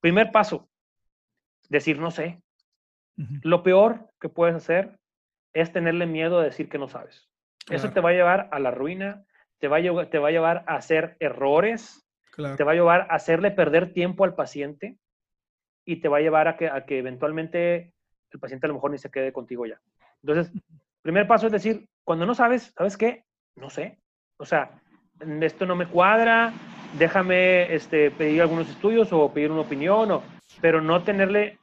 Primer 0.00 0.30
paso, 0.32 0.68
decir 1.70 1.98
no 1.98 2.10
sé. 2.10 2.42
Lo 3.42 3.62
peor 3.62 4.10
que 4.20 4.28
puedes 4.28 4.54
hacer 4.54 4.98
es 5.54 5.72
tenerle 5.72 6.04
miedo 6.04 6.40
a 6.40 6.44
decir 6.44 6.68
que 6.68 6.76
no 6.76 6.88
sabes. 6.88 7.30
Eso 7.70 7.90
te 7.90 8.00
va 8.00 8.10
a 8.10 8.12
llevar 8.12 8.50
a 8.52 8.58
la 8.58 8.70
ruina, 8.70 9.24
te 9.58 9.68
va 9.68 9.78
a, 9.78 10.10
te 10.10 10.18
va 10.18 10.28
a 10.28 10.32
llevar 10.32 10.64
a 10.66 10.76
hacer 10.76 11.16
errores, 11.20 12.05
te 12.36 12.64
va 12.64 12.72
a 12.72 12.74
llevar 12.74 13.00
a 13.02 13.14
hacerle 13.14 13.50
perder 13.50 13.92
tiempo 13.92 14.24
al 14.24 14.34
paciente 14.34 14.98
y 15.84 15.96
te 15.96 16.08
va 16.08 16.18
a 16.18 16.20
llevar 16.20 16.48
a 16.48 16.56
que, 16.56 16.68
a 16.68 16.84
que 16.84 16.98
eventualmente 16.98 17.92
el 18.30 18.40
paciente 18.40 18.66
a 18.66 18.68
lo 18.68 18.74
mejor 18.74 18.90
ni 18.90 18.98
se 18.98 19.10
quede 19.10 19.32
contigo 19.32 19.66
ya. 19.66 19.80
Entonces, 20.22 20.52
primer 21.02 21.26
paso 21.26 21.46
es 21.46 21.52
decir, 21.52 21.88
cuando 22.04 22.26
no 22.26 22.34
sabes, 22.34 22.72
¿sabes 22.76 22.96
qué? 22.96 23.24
No 23.54 23.70
sé. 23.70 23.98
O 24.38 24.44
sea, 24.44 24.82
esto 25.40 25.64
no 25.64 25.76
me 25.76 25.88
cuadra, 25.88 26.52
déjame 26.98 27.74
este, 27.74 28.10
pedir 28.10 28.42
algunos 28.42 28.68
estudios 28.68 29.12
o 29.12 29.32
pedir 29.32 29.50
una 29.50 29.62
opinión, 29.62 30.10
o, 30.10 30.22
pero 30.60 30.80
no 30.80 31.02
tenerle... 31.02 31.58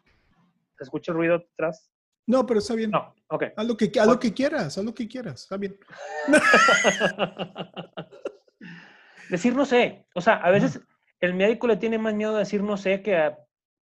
¿Se 0.78 0.86
escucha 0.86 1.12
el 1.12 1.18
ruido 1.18 1.36
atrás? 1.36 1.92
No, 2.26 2.46
pero 2.46 2.60
está 2.60 2.74
bien. 2.74 2.90
No, 2.90 3.14
ok. 3.28 3.44
Haz 3.56 3.68
lo 3.68 3.78
que, 3.78 3.92
haz 4.00 4.08
lo 4.08 4.20
que 4.20 4.34
quieras, 4.34 4.78
haz 4.78 4.84
lo 4.84 4.94
que 4.94 5.08
quieras, 5.08 5.44
está 5.44 5.58
bien. 5.58 5.78
decir 9.34 9.56
no 9.56 9.66
sé. 9.66 10.06
O 10.16 10.22
sea, 10.22 10.36
a 10.36 10.52
veces 10.52 10.80
el 11.20 11.34
médico 11.34 11.68
le 11.68 11.78
tiene 11.78 11.98
más 11.98 12.14
miedo 12.14 12.36
a 12.36 12.40
decir 12.40 12.62
no 12.62 12.78
sé 12.78 13.02
que 13.02 13.16
a 13.16 13.38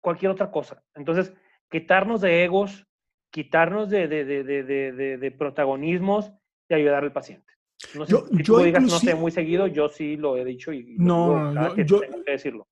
cualquier 0.01 0.31
otra 0.31 0.51
cosa. 0.51 0.83
Entonces, 0.95 1.33
quitarnos 1.71 2.21
de 2.21 2.45
egos, 2.45 2.87
quitarnos 3.31 3.91
de, 3.91 4.07
de, 4.09 4.25
de, 4.25 5.19
de 5.19 5.31
protagonismos 5.33 6.33
y 6.69 6.75
ayudar 6.75 7.03
al 7.03 7.13
paciente. 7.13 7.53
No 7.95 8.07
sé, 8.07 8.13
yo, 8.13 8.27
si 8.29 8.43
tú 8.45 8.59
digas 8.59 8.83
no 8.83 8.99
sé 8.99 9.15
muy 9.15 9.33
seguido, 9.33 9.67
yo 9.67 9.89
sí 9.89 10.17
lo 10.17 10.37
he 10.37 10.45
dicho 10.45 10.73
y 10.73 10.97
no, 10.99 11.53
no 11.53 11.77
yo, 11.77 12.01
tengo 12.01 12.23
que 12.25 12.33
decirlo. 12.33 12.69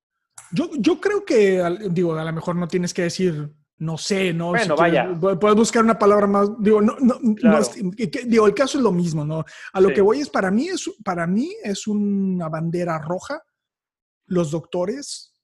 Yo, 0.52 0.70
yo 0.78 1.00
creo 1.00 1.24
que, 1.24 1.62
digo, 1.90 2.14
a 2.14 2.24
lo 2.24 2.33
mejor 2.33 2.56
no 2.56 2.68
tienes 2.68 2.94
que 2.94 3.02
decir 3.02 3.50
no 3.81 3.97
sé, 3.97 4.35
¿no? 4.35 4.51
Bueno, 4.51 4.77
vaya. 4.77 5.11
puedes 5.19 5.57
buscar 5.57 5.83
una 5.83 5.99
palabra 5.99 6.27
más, 6.27 6.51
digo, 6.59 6.83
no, 6.83 6.97
no, 7.01 7.19
digo, 8.27 8.47
el 8.47 8.55
caso 8.55 8.77
es 8.77 8.85
lo 8.85 8.93
mismo, 8.93 9.25
¿no? 9.25 9.43
A 9.73 9.81
lo 9.81 9.88
que 9.88 10.03
voy 10.03 10.21
es, 10.21 10.29
para 10.29 10.51
mí 10.51 10.69
es, 10.69 10.88
para 11.03 11.27
mí 11.27 11.51
es 11.64 11.87
una 11.87 12.49
bandera 12.51 12.99
roja 12.99 13.43
los 14.27 14.51
doctores 14.51 15.35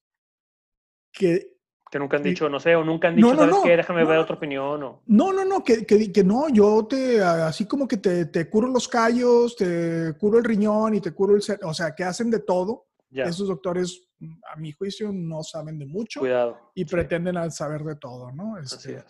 que... 1.11 1.57
Que 1.91 1.99
nunca 1.99 2.19
han 2.19 2.25
dicho, 2.25 2.49
no 2.51 2.61
sé, 2.61 2.77
o 2.77 2.85
nunca 2.85 3.09
han 3.09 3.17
dicho, 3.17 3.33
no, 3.33 3.39
¿sabes 3.39 3.57
qué? 3.65 3.77
Déjame 3.77 4.05
ver 4.05 4.19
otra 4.19 4.37
opinión, 4.37 4.83
o... 4.83 5.03
No, 5.07 5.33
no, 5.33 5.45
no, 5.45 5.65
que, 5.65 5.87
que, 5.87 6.13
que, 6.13 6.25
no, 6.25 6.51
yo 6.51 6.87
te, 6.87 7.23
así 7.23 7.67
como 7.67 7.89
que 7.89 7.97
te, 7.97 8.27
te 8.27 8.51
curo 8.51 8.69
los 8.69 8.87
callos, 8.87 9.57
te 9.57 10.13
curo 10.19 10.37
el 10.37 10.45
riñón 10.45 10.95
y 10.95 11.01
te 11.01 11.13
curo 11.13 11.37
el... 11.37 11.43
O 11.63 11.73
sea, 11.73 11.95
que 11.95 12.05
hacen 12.05 12.31
de 12.31 12.41
todo. 12.41 12.85
Esos 13.11 13.49
doctores 13.49 14.06
a 14.51 14.57
mi 14.57 14.73
juicio, 14.73 15.11
no 15.13 15.43
saben 15.43 15.79
de 15.79 15.87
mucho 15.87 16.21
Cuidado, 16.21 16.73
y 16.75 16.85
pretenden 16.85 17.51
saber 17.51 17.83
de 17.83 17.97
todo, 17.97 18.33
¿no? 18.33 18.59
Este, 18.59 19.03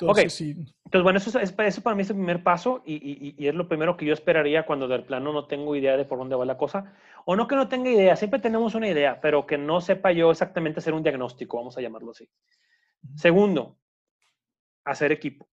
Entonces, 0.00 0.40
Entonces, 0.40 1.02
bueno, 1.02 1.18
eso, 1.18 1.38
es, 1.38 1.54
eso 1.58 1.82
para 1.82 1.96
mí 1.96 2.02
es 2.02 2.10
el 2.10 2.16
primer 2.16 2.42
paso 2.42 2.82
y, 2.86 3.34
y, 3.36 3.46
es 3.48 3.54
lo 3.54 3.68
primero 3.68 3.96
que 3.96 4.06
yo 4.06 4.14
esperaría 4.14 4.64
cuando 4.64 4.88
del 4.88 5.04
plano 5.04 5.32
no 5.32 5.46
tengo 5.46 5.74
idea 5.74 5.96
de 5.96 6.04
por 6.04 6.18
dónde 6.18 6.36
va 6.36 6.44
la 6.44 6.56
cosa. 6.56 6.94
O 7.24 7.36
no 7.36 7.48
que 7.48 7.56
no 7.56 7.68
tenga 7.68 7.90
idea, 7.90 8.16
siempre 8.16 8.40
tenemos 8.40 8.74
una 8.74 8.88
idea, 8.88 9.20
pero 9.20 9.46
que 9.46 9.58
no 9.58 9.80
sepa 9.80 10.12
yo 10.12 10.30
exactamente 10.30 10.80
hacer 10.80 10.94
un 10.94 11.02
diagnóstico, 11.02 11.58
vamos 11.58 11.76
a 11.76 11.80
llamarlo 11.80 12.12
así. 12.12 12.28
Segundo, 13.16 13.78
hacer 14.84 15.12
equipo. 15.12 15.48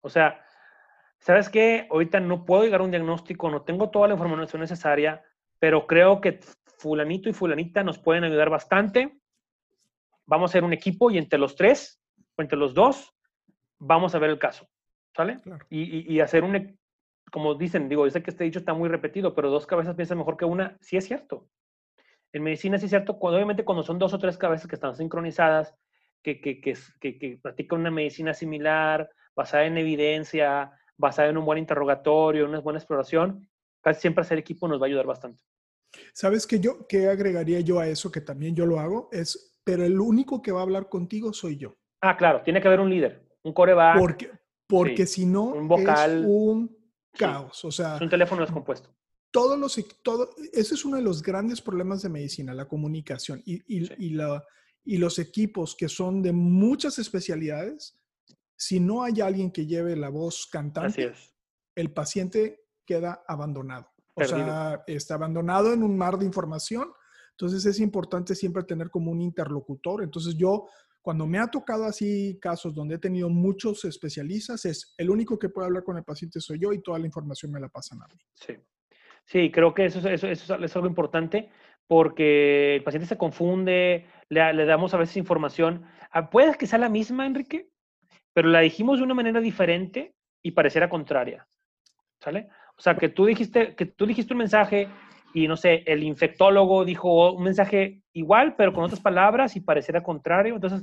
O 0.00 0.10
sea, 0.10 0.44
¿sabes 1.18 1.48
qué? 1.48 1.86
Ahorita 1.90 2.20
no 2.20 2.44
puedo 2.44 2.64
llegar 2.64 2.80
a 2.80 2.84
un 2.84 2.90
diagnóstico, 2.90 3.50
no 3.50 3.62
tengo 3.62 3.90
toda 3.90 4.08
la 4.08 4.14
información 4.14 4.60
necesaria, 4.60 5.24
pero 5.62 5.86
creo 5.86 6.20
que 6.20 6.40
fulanito 6.78 7.28
y 7.28 7.32
fulanita 7.32 7.84
nos 7.84 7.96
pueden 7.96 8.24
ayudar 8.24 8.50
bastante. 8.50 9.16
Vamos 10.26 10.50
a 10.50 10.54
ser 10.54 10.64
un 10.64 10.72
equipo 10.72 11.08
y 11.08 11.18
entre 11.18 11.38
los 11.38 11.54
tres, 11.54 12.02
o 12.34 12.42
entre 12.42 12.58
los 12.58 12.74
dos, 12.74 13.14
vamos 13.78 14.12
a 14.16 14.18
ver 14.18 14.30
el 14.30 14.40
caso. 14.40 14.66
¿Sale? 15.16 15.36
Y, 15.70 16.18
hacer 16.18 16.42
un, 16.42 16.56
e, 16.56 16.76
como 17.30 17.54
dicen, 17.54 17.88
digo, 17.88 18.04
yo 18.04 18.10
sé 18.10 18.24
que 18.24 18.32
este 18.32 18.42
dicho 18.42 18.58
está 18.58 18.74
muy 18.74 18.88
repetido, 18.88 19.36
pero 19.36 19.50
dos 19.50 19.64
cabezas 19.64 19.94
piensan 19.94 20.18
mejor 20.18 20.36
que 20.36 20.44
una. 20.44 20.76
Sí 20.80 20.96
es 20.96 21.04
cierto. 21.04 21.48
En 22.32 22.42
medicina 22.42 22.76
sí 22.76 22.86
es 22.86 22.90
cierto, 22.90 23.16
obviamente 23.20 23.64
cuando 23.64 23.84
son 23.84 24.00
dos 24.00 24.12
o 24.14 24.18
tres 24.18 24.36
cabezas 24.36 24.66
que 24.66 24.74
están 24.74 24.96
sincronizadas, 24.96 25.76
que, 26.24 26.40
que, 26.40 26.60
que, 26.60 26.74
que, 27.00 27.38
practican 27.40 27.78
una 27.78 27.92
medicina 27.92 28.34
similar, 28.34 29.08
basada 29.36 29.64
en 29.66 29.78
evidencia, 29.78 30.72
basada 30.96 31.28
en 31.28 31.38
un 31.38 31.44
buen 31.44 31.58
interrogatorio, 31.58 32.46
una 32.46 32.58
buena 32.58 32.80
exploración, 32.80 33.48
casi 33.80 34.00
siempre 34.00 34.22
hacer 34.22 34.38
equipo 34.38 34.66
nos 34.66 34.80
va 34.80 34.86
a 34.86 34.88
ayudar 34.88 35.06
bastante. 35.06 35.40
¿Sabes 36.12 36.46
qué, 36.46 36.60
yo, 36.60 36.86
qué 36.86 37.08
agregaría 37.08 37.60
yo 37.60 37.78
a 37.78 37.88
eso, 37.88 38.10
que 38.10 38.20
también 38.20 38.54
yo 38.54 38.66
lo 38.66 38.80
hago? 38.80 39.08
Es, 39.12 39.60
pero 39.64 39.84
el 39.84 40.00
único 40.00 40.42
que 40.42 40.52
va 40.52 40.60
a 40.60 40.64
hablar 40.64 40.88
contigo 40.88 41.32
soy 41.32 41.56
yo. 41.56 41.76
Ah, 42.00 42.16
claro, 42.16 42.42
tiene 42.42 42.60
que 42.60 42.68
haber 42.68 42.80
un 42.80 42.90
líder, 42.90 43.28
un 43.42 43.52
coreback. 43.52 43.98
Porque, 43.98 44.30
porque 44.66 45.06
si 45.06 45.26
no, 45.26 45.44
un 45.44 45.68
vocal, 45.68 46.20
es 46.20 46.26
un 46.26 46.76
caos. 47.12 47.64
O 47.64 47.70
sea, 47.70 47.96
es 47.96 48.00
un 48.02 48.10
teléfono 48.10 48.42
descompuesto. 48.42 48.94
Todos 49.30 49.58
los, 49.58 49.78
todo, 50.02 50.30
ese 50.52 50.74
es 50.74 50.84
uno 50.84 50.96
de 50.96 51.02
los 51.02 51.22
grandes 51.22 51.60
problemas 51.62 52.02
de 52.02 52.10
medicina, 52.10 52.52
la 52.52 52.68
comunicación 52.68 53.42
y, 53.46 53.62
y, 53.66 53.88
y, 53.98 54.10
la, 54.10 54.44
y 54.84 54.98
los 54.98 55.18
equipos 55.18 55.74
que 55.74 55.88
son 55.88 56.22
de 56.22 56.32
muchas 56.32 56.98
especialidades. 56.98 57.98
Si 58.56 58.78
no 58.78 59.02
hay 59.02 59.20
alguien 59.20 59.50
que 59.50 59.66
lleve 59.66 59.96
la 59.96 60.08
voz 60.08 60.46
cantante, 60.50 61.12
el 61.74 61.92
paciente 61.92 62.66
queda 62.84 63.24
abandonado. 63.26 63.91
O 64.14 64.24
sea, 64.24 64.82
está 64.86 65.14
abandonado 65.14 65.72
en 65.72 65.82
un 65.82 65.96
mar 65.96 66.18
de 66.18 66.26
información. 66.26 66.92
Entonces 67.30 67.64
es 67.64 67.80
importante 67.80 68.34
siempre 68.34 68.62
tener 68.64 68.90
como 68.90 69.10
un 69.10 69.20
interlocutor. 69.20 70.02
Entonces 70.02 70.36
yo, 70.36 70.66
cuando 71.00 71.26
me 71.26 71.38
ha 71.38 71.46
tocado 71.46 71.84
así 71.84 72.38
casos 72.40 72.74
donde 72.74 72.96
he 72.96 72.98
tenido 72.98 73.28
muchos 73.28 73.84
especialistas, 73.84 74.64
es 74.66 74.94
el 74.98 75.10
único 75.10 75.38
que 75.38 75.48
puede 75.48 75.66
hablar 75.66 75.82
con 75.82 75.96
el 75.96 76.04
paciente 76.04 76.40
soy 76.40 76.58
yo 76.58 76.72
y 76.72 76.82
toda 76.82 76.98
la 76.98 77.06
información 77.06 77.50
me 77.52 77.60
la 77.60 77.68
pasan 77.68 78.02
a 78.02 78.06
mí. 78.06 78.20
Sí, 78.34 78.54
sí 79.24 79.50
creo 79.50 79.72
que 79.72 79.86
eso, 79.86 80.06
eso, 80.08 80.28
eso 80.28 80.54
es 80.56 80.76
algo 80.76 80.88
importante 80.88 81.50
porque 81.86 82.76
el 82.76 82.84
paciente 82.84 83.08
se 83.08 83.18
confunde, 83.18 84.06
le, 84.28 84.52
le 84.52 84.64
damos 84.64 84.94
a 84.94 84.98
veces 84.98 85.16
información. 85.16 85.84
Ah, 86.10 86.30
puede 86.30 86.56
que 86.56 86.66
sea 86.66 86.78
la 86.78 86.88
misma, 86.88 87.26
Enrique, 87.26 87.68
pero 88.32 88.48
la 88.48 88.60
dijimos 88.60 88.98
de 88.98 89.04
una 89.04 89.14
manera 89.14 89.40
diferente 89.40 90.14
y 90.42 90.52
pareciera 90.52 90.88
contraria. 90.88 91.46
¿Sale? 92.20 92.48
O 92.82 92.84
sea, 92.84 92.96
que 92.96 93.08
tú 93.08 93.26
dijiste, 93.26 93.76
que 93.76 93.86
tú 93.86 94.06
dijiste 94.06 94.34
un 94.34 94.38
mensaje 94.38 94.88
y 95.32 95.46
no 95.46 95.56
sé, 95.56 95.84
el 95.86 96.02
infectólogo 96.02 96.84
dijo 96.84 97.30
un 97.30 97.44
mensaje 97.44 98.02
igual, 98.12 98.56
pero 98.56 98.72
con 98.72 98.82
otras 98.82 98.98
palabras 98.98 99.54
y 99.54 99.60
pareciera 99.60 100.02
contrario. 100.02 100.56
Entonces, 100.56 100.82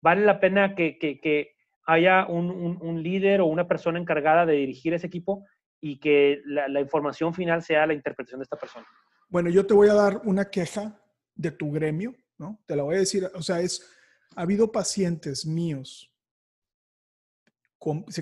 vale 0.00 0.24
la 0.24 0.38
pena 0.38 0.76
que, 0.76 0.96
que, 0.96 1.50
haya 1.86 2.24
un, 2.26 2.78
un, 2.80 3.02
líder 3.02 3.40
o 3.40 3.46
una 3.46 3.66
persona 3.66 3.98
encargada 3.98 4.46
de 4.46 4.52
dirigir 4.52 4.94
ese 4.94 5.08
equipo 5.08 5.44
y 5.80 5.98
que 5.98 6.40
la, 6.44 6.80
información 6.80 7.34
final 7.34 7.64
sea 7.64 7.84
la 7.84 7.94
interpretación 7.94 8.38
de 8.38 8.44
esta 8.44 8.56
persona. 8.56 8.86
Bueno, 9.28 9.50
yo 9.50 9.66
te 9.66 9.74
voy 9.74 9.88
a 9.88 9.94
dar 9.94 10.20
una 10.22 10.50
queja 10.50 11.02
de 11.34 11.50
tu 11.50 11.72
gremio, 11.72 12.14
¿no? 12.38 12.62
Te 12.64 12.76
la 12.76 12.84
voy 12.84 12.94
a 12.94 13.00
decir, 13.00 13.28
o 13.34 13.42
sea, 13.42 13.58
es, 13.58 13.90
ha 14.36 14.42
habido 14.42 14.70
pacientes 14.70 15.44
míos 15.44 16.14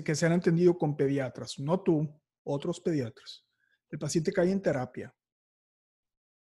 que 0.03 0.15
se 0.15 0.25
han 0.25 0.31
entendido 0.31 0.75
con 0.79 0.97
pediatras, 0.97 1.59
no 1.59 1.79
tú, 1.79 2.18
otros 2.49 2.79
pediatras. 2.79 3.45
El 3.89 3.99
paciente 3.99 4.31
cae 4.31 4.51
en 4.51 4.61
terapia. 4.61 5.13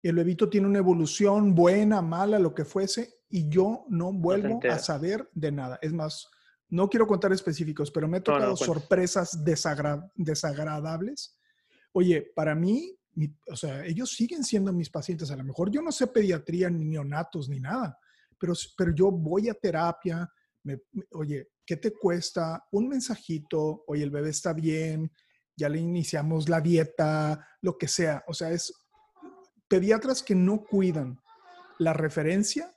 El 0.02 0.16
bebito 0.16 0.50
tiene 0.50 0.66
una 0.66 0.78
evolución 0.78 1.54
buena, 1.54 2.02
mala, 2.02 2.38
lo 2.38 2.54
que 2.54 2.64
fuese, 2.64 3.20
y 3.30 3.48
yo 3.48 3.86
no 3.88 4.12
vuelvo 4.12 4.60
a 4.70 4.78
saber 4.78 5.28
de 5.32 5.50
nada. 5.50 5.78
Es 5.80 5.92
más, 5.92 6.28
no 6.68 6.88
quiero 6.88 7.06
contar 7.06 7.32
específicos, 7.32 7.90
pero 7.90 8.06
me 8.06 8.18
he 8.18 8.20
tocado 8.20 8.56
sorpresas 8.56 9.42
desagradables. 9.44 11.38
Oye, 11.92 12.32
para 12.34 12.54
mí, 12.54 12.94
o 13.50 13.56
sea, 13.56 13.84
ellos 13.86 14.10
siguen 14.10 14.44
siendo 14.44 14.72
mis 14.72 14.90
pacientes. 14.90 15.30
A 15.30 15.36
lo 15.36 15.44
mejor 15.44 15.70
yo 15.70 15.80
no 15.80 15.92
sé 15.92 16.06
pediatría 16.08 16.68
ni 16.68 16.84
neonatos 16.84 17.48
ni 17.48 17.60
nada, 17.60 17.98
pero, 18.38 18.52
pero 18.76 18.94
yo 18.94 19.10
voy 19.10 19.48
a 19.48 19.54
terapia. 19.54 20.30
oye, 21.12 21.48
¿qué 21.64 21.76
te 21.76 21.92
cuesta? 21.92 22.62
Un 22.72 22.88
mensajito, 22.88 23.84
oye, 23.86 24.02
el 24.02 24.10
bebé 24.10 24.30
está 24.30 24.52
bien, 24.52 25.10
ya 25.56 25.68
le 25.68 25.78
iniciamos 25.78 26.48
la 26.48 26.60
dieta, 26.60 27.46
lo 27.60 27.78
que 27.78 27.88
sea. 27.88 28.24
O 28.26 28.34
sea, 28.34 28.50
es 28.50 28.72
pediatras 29.68 30.22
que 30.22 30.34
no 30.34 30.64
cuidan 30.64 31.20
la 31.78 31.92
referencia, 31.92 32.70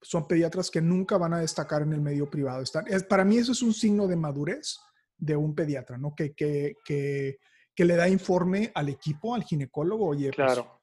son 0.00 0.28
pediatras 0.28 0.70
que 0.70 0.80
nunca 0.80 1.16
van 1.18 1.34
a 1.34 1.40
destacar 1.40 1.82
en 1.82 1.92
el 1.92 2.00
medio 2.00 2.30
privado. 2.30 2.62
es, 2.62 3.02
para 3.04 3.24
mí 3.24 3.38
eso 3.38 3.52
es 3.52 3.62
un 3.62 3.74
signo 3.74 4.06
de 4.06 4.16
madurez 4.16 4.78
de 5.16 5.34
un 5.34 5.54
pediatra, 5.54 5.98
¿no? 5.98 6.14
Que, 6.14 6.34
que, 6.34 6.74
que, 6.84 7.38
que 7.74 7.84
le 7.84 7.96
da 7.96 8.08
informe 8.08 8.70
al 8.74 8.88
equipo, 8.88 9.34
al 9.34 9.44
ginecólogo, 9.44 10.06
oye, 10.06 10.30
pues, 10.34 10.36
claro. 10.36 10.80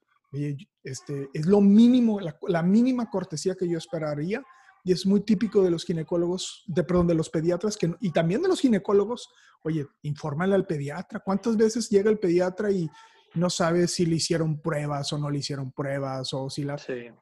este, 0.84 1.30
es 1.34 1.46
lo 1.46 1.62
mínimo, 1.62 2.20
la, 2.20 2.38
la 2.48 2.64
mínima 2.64 3.10
cortesía 3.10 3.56
que 3.56 3.70
yo 3.70 3.78
esperaría 3.78 4.44
y 4.84 4.92
es 4.92 5.06
muy 5.06 5.22
típico 5.22 5.64
de 5.64 5.72
los 5.72 5.86
ginecólogos, 5.86 6.64
de, 6.68 6.84
perdón, 6.84 7.08
de 7.08 7.16
los 7.16 7.30
pediatras 7.30 7.78
que, 7.78 7.94
y 8.02 8.12
también 8.12 8.42
de 8.42 8.50
los 8.50 8.60
ginecólogos, 8.60 9.30
oye, 9.64 9.88
infórmale 10.02 10.56
al 10.56 10.66
pediatra. 10.66 11.22
¿Cuántas 11.22 11.56
veces 11.56 11.90
llega 11.90 12.10
el 12.10 12.20
pediatra 12.20 12.70
y 12.70 12.90
no 13.36 13.50
sabe 13.50 13.88
si 13.88 14.06
le 14.06 14.16
hicieron 14.16 14.62
pruebas 14.62 15.12
o 15.14 15.18
no 15.18 15.30
le 15.30 15.40
hicieron 15.40 15.72
pruebas? 15.72 16.34
O 16.34 16.50
si 16.50 16.64
la... 16.64 16.76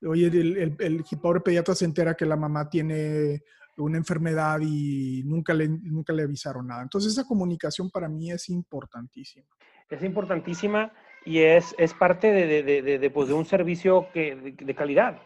Oye, 0.07 0.27
el, 0.27 0.75
el, 0.79 1.05
pobre 1.21 1.41
pediatra 1.41 1.75
se 1.75 1.85
entera 1.85 2.15
que 2.15 2.25
la 2.25 2.35
mamá 2.35 2.67
tiene 2.67 3.43
una 3.77 3.97
enfermedad 3.97 4.59
y 4.61 5.23
nunca 5.23 5.53
le, 5.53 5.67
nunca 5.67 6.13
le 6.13 6.23
avisaron 6.23 6.67
nada. 6.67 6.81
Entonces 6.81 7.13
esa 7.13 7.25
comunicación 7.25 7.91
para 7.91 8.09
mí 8.09 8.31
es 8.31 8.49
importantísima. 8.49 9.45
Es 9.87 10.03
importantísima 10.03 10.91
y 11.25 11.39
es, 11.39 11.75
es 11.77 11.93
parte 11.93 12.31
de, 12.31 12.63
de, 12.63 12.81
de, 12.97 13.09
pues, 13.11 13.27
de 13.27 13.35
un 13.35 13.45
servicio 13.45 14.07
que, 14.13 14.55
de 14.57 14.75
calidad. 14.75 15.21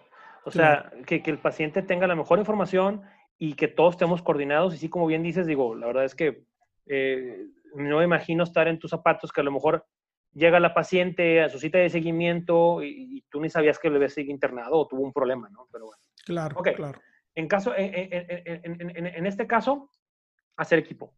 O 0.45 0.51
sea, 0.51 0.91
que, 1.07 1.23
que, 1.23 1.31
el 1.31 1.39
paciente 1.39 1.81
tenga 1.81 2.05
la 2.05 2.15
mejor 2.15 2.37
información 2.37 3.01
y 3.37 3.55
que 3.55 3.67
todos 3.67 3.95
estemos 3.95 4.21
coordinados. 4.21 4.75
Y 4.75 4.77
sí, 4.77 4.89
como 4.89 5.07
bien 5.07 5.23
dices, 5.23 5.47
digo, 5.47 5.75
la 5.75 5.87
verdad 5.87 6.05
es 6.05 6.13
que 6.13 6.45
eh, 6.85 7.47
no 7.73 7.97
me 7.97 8.03
imagino 8.03 8.43
estar 8.43 8.67
en 8.67 8.77
tus 8.77 8.91
zapatos, 8.91 9.31
que 9.31 9.41
a 9.41 9.43
lo 9.43 9.51
mejor 9.51 9.85
llega 10.33 10.59
la 10.59 10.73
paciente 10.73 11.41
a 11.41 11.49
su 11.49 11.57
cita 11.57 11.79
de 11.79 11.89
seguimiento 11.89 12.83
y, 12.83 13.23
tú 13.29 13.41
ni 13.41 13.49
sabías 13.49 13.79
que 13.79 13.87
el 13.87 13.93
bebé 13.93 14.09
sigue 14.09 14.31
internado 14.31 14.77
o 14.77 14.87
tuvo 14.87 15.01
un 15.01 15.11
problema, 15.11 15.49
¿no? 15.49 15.67
Pero 15.71 15.85
bueno. 15.85 16.01
Claro, 16.23 16.55
claro. 16.61 17.01
En, 17.33 17.47
caso, 17.47 17.73
en, 17.75 17.93
en, 17.93 18.91
en, 18.95 19.07
en 19.07 19.25
este 19.25 19.47
caso, 19.47 19.89
hacer 20.55 20.79
equipo. 20.79 21.13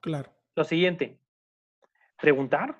Claro. 0.00 0.30
Lo 0.54 0.64
siguiente, 0.64 1.18
preguntar. 2.20 2.76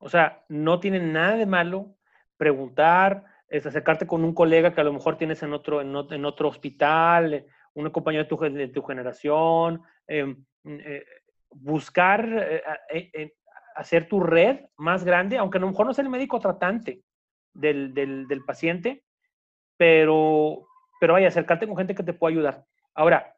O 0.00 0.08
sea, 0.08 0.44
no 0.48 0.80
tiene 0.80 0.98
nada 0.98 1.36
de 1.36 1.46
malo 1.46 1.96
preguntar, 2.36 3.24
es 3.52 3.66
acercarte 3.66 4.06
con 4.06 4.24
un 4.24 4.32
colega 4.32 4.72
que 4.72 4.80
a 4.80 4.84
lo 4.84 4.94
mejor 4.94 5.18
tienes 5.18 5.42
en 5.42 5.52
otro, 5.52 5.82
en, 5.82 5.94
en 6.10 6.24
otro 6.24 6.48
hospital, 6.48 7.34
eh, 7.34 7.46
un 7.74 7.90
compañero 7.90 8.24
de 8.24 8.28
tu, 8.28 8.38
de 8.38 8.68
tu 8.68 8.82
generación, 8.82 9.82
em, 10.06 10.42
eh, 10.64 11.04
buscar 11.50 12.26
eh, 12.88 13.34
hacer 13.76 14.08
tu 14.08 14.20
red 14.20 14.60
más 14.78 15.04
grande, 15.04 15.36
aunque 15.36 15.58
a 15.58 15.60
lo 15.60 15.68
mejor 15.68 15.84
no 15.84 15.92
sea 15.92 16.02
el 16.02 16.10
médico 16.10 16.40
tratante 16.40 17.02
del, 17.52 17.92
del, 17.92 18.26
del, 18.26 18.42
paciente, 18.42 19.04
pero, 19.76 20.66
pero 20.98 21.12
vaya, 21.12 21.28
acercarte 21.28 21.66
con 21.66 21.76
gente 21.76 21.94
que 21.94 22.02
te 22.02 22.14
pueda 22.14 22.32
ayudar. 22.32 22.64
Ahora, 22.94 23.34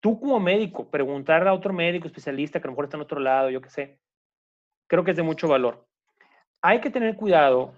tú 0.00 0.18
como 0.18 0.40
médico, 0.40 0.90
preguntar 0.90 1.46
a 1.46 1.52
otro 1.52 1.74
médico 1.74 2.06
especialista 2.06 2.60
que 2.60 2.66
a 2.66 2.68
lo 2.68 2.72
mejor 2.72 2.86
está 2.86 2.96
en 2.96 3.02
otro 3.02 3.20
lado, 3.20 3.50
yo 3.50 3.60
qué 3.60 3.68
sé, 3.68 4.00
creo 4.86 5.04
que 5.04 5.10
es 5.10 5.18
de 5.18 5.22
mucho 5.22 5.48
valor. 5.48 5.86
Hay 6.62 6.80
que 6.80 6.88
tener 6.90 7.14
cuidado 7.14 7.74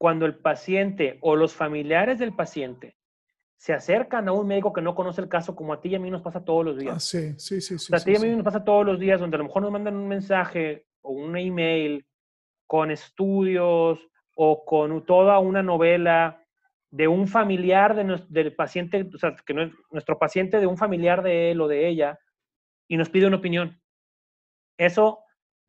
cuando 0.00 0.24
el 0.24 0.34
paciente 0.34 1.18
o 1.20 1.36
los 1.36 1.54
familiares 1.54 2.18
del 2.18 2.34
paciente 2.34 2.96
se 3.58 3.74
acercan 3.74 4.26
a 4.28 4.32
un 4.32 4.46
médico 4.46 4.72
que 4.72 4.80
no 4.80 4.94
conoce 4.94 5.20
el 5.20 5.28
caso, 5.28 5.54
como 5.54 5.74
a 5.74 5.80
ti 5.82 5.90
y 5.90 5.94
a 5.94 5.98
mí 5.98 6.10
nos 6.10 6.22
pasa 6.22 6.42
todos 6.42 6.64
los 6.64 6.78
días. 6.78 6.94
Ah, 6.96 6.98
sí, 6.98 7.34
sí, 7.36 7.60
sí. 7.60 7.78
sí 7.78 7.94
a 7.94 7.98
ti 7.98 8.12
y 8.12 8.16
a 8.16 8.20
mí 8.20 8.30
nos 8.30 8.42
pasa 8.42 8.64
todos 8.64 8.86
los 8.86 8.98
días, 8.98 9.20
donde 9.20 9.34
a 9.34 9.38
lo 9.38 9.44
mejor 9.44 9.60
nos 9.60 9.70
mandan 9.70 9.96
un 9.96 10.08
mensaje 10.08 10.86
o 11.02 11.12
un 11.12 11.36
email 11.36 12.06
con 12.66 12.90
estudios 12.90 14.00
o 14.36 14.64
con 14.64 15.04
toda 15.04 15.38
una 15.38 15.62
novela 15.62 16.42
de 16.90 17.06
un 17.06 17.28
familiar 17.28 17.94
de 17.94 18.24
del 18.30 18.54
paciente, 18.54 19.06
o 19.14 19.18
sea, 19.18 19.36
que 19.44 19.52
no 19.52 19.70
nuestro 19.90 20.18
paciente 20.18 20.60
de 20.60 20.66
un 20.66 20.78
familiar 20.78 21.22
de 21.22 21.50
él 21.50 21.60
o 21.60 21.68
de 21.68 21.88
ella, 21.88 22.18
y 22.88 22.96
nos 22.96 23.10
pide 23.10 23.26
una 23.26 23.36
opinión. 23.36 23.78
Eso, 24.78 25.18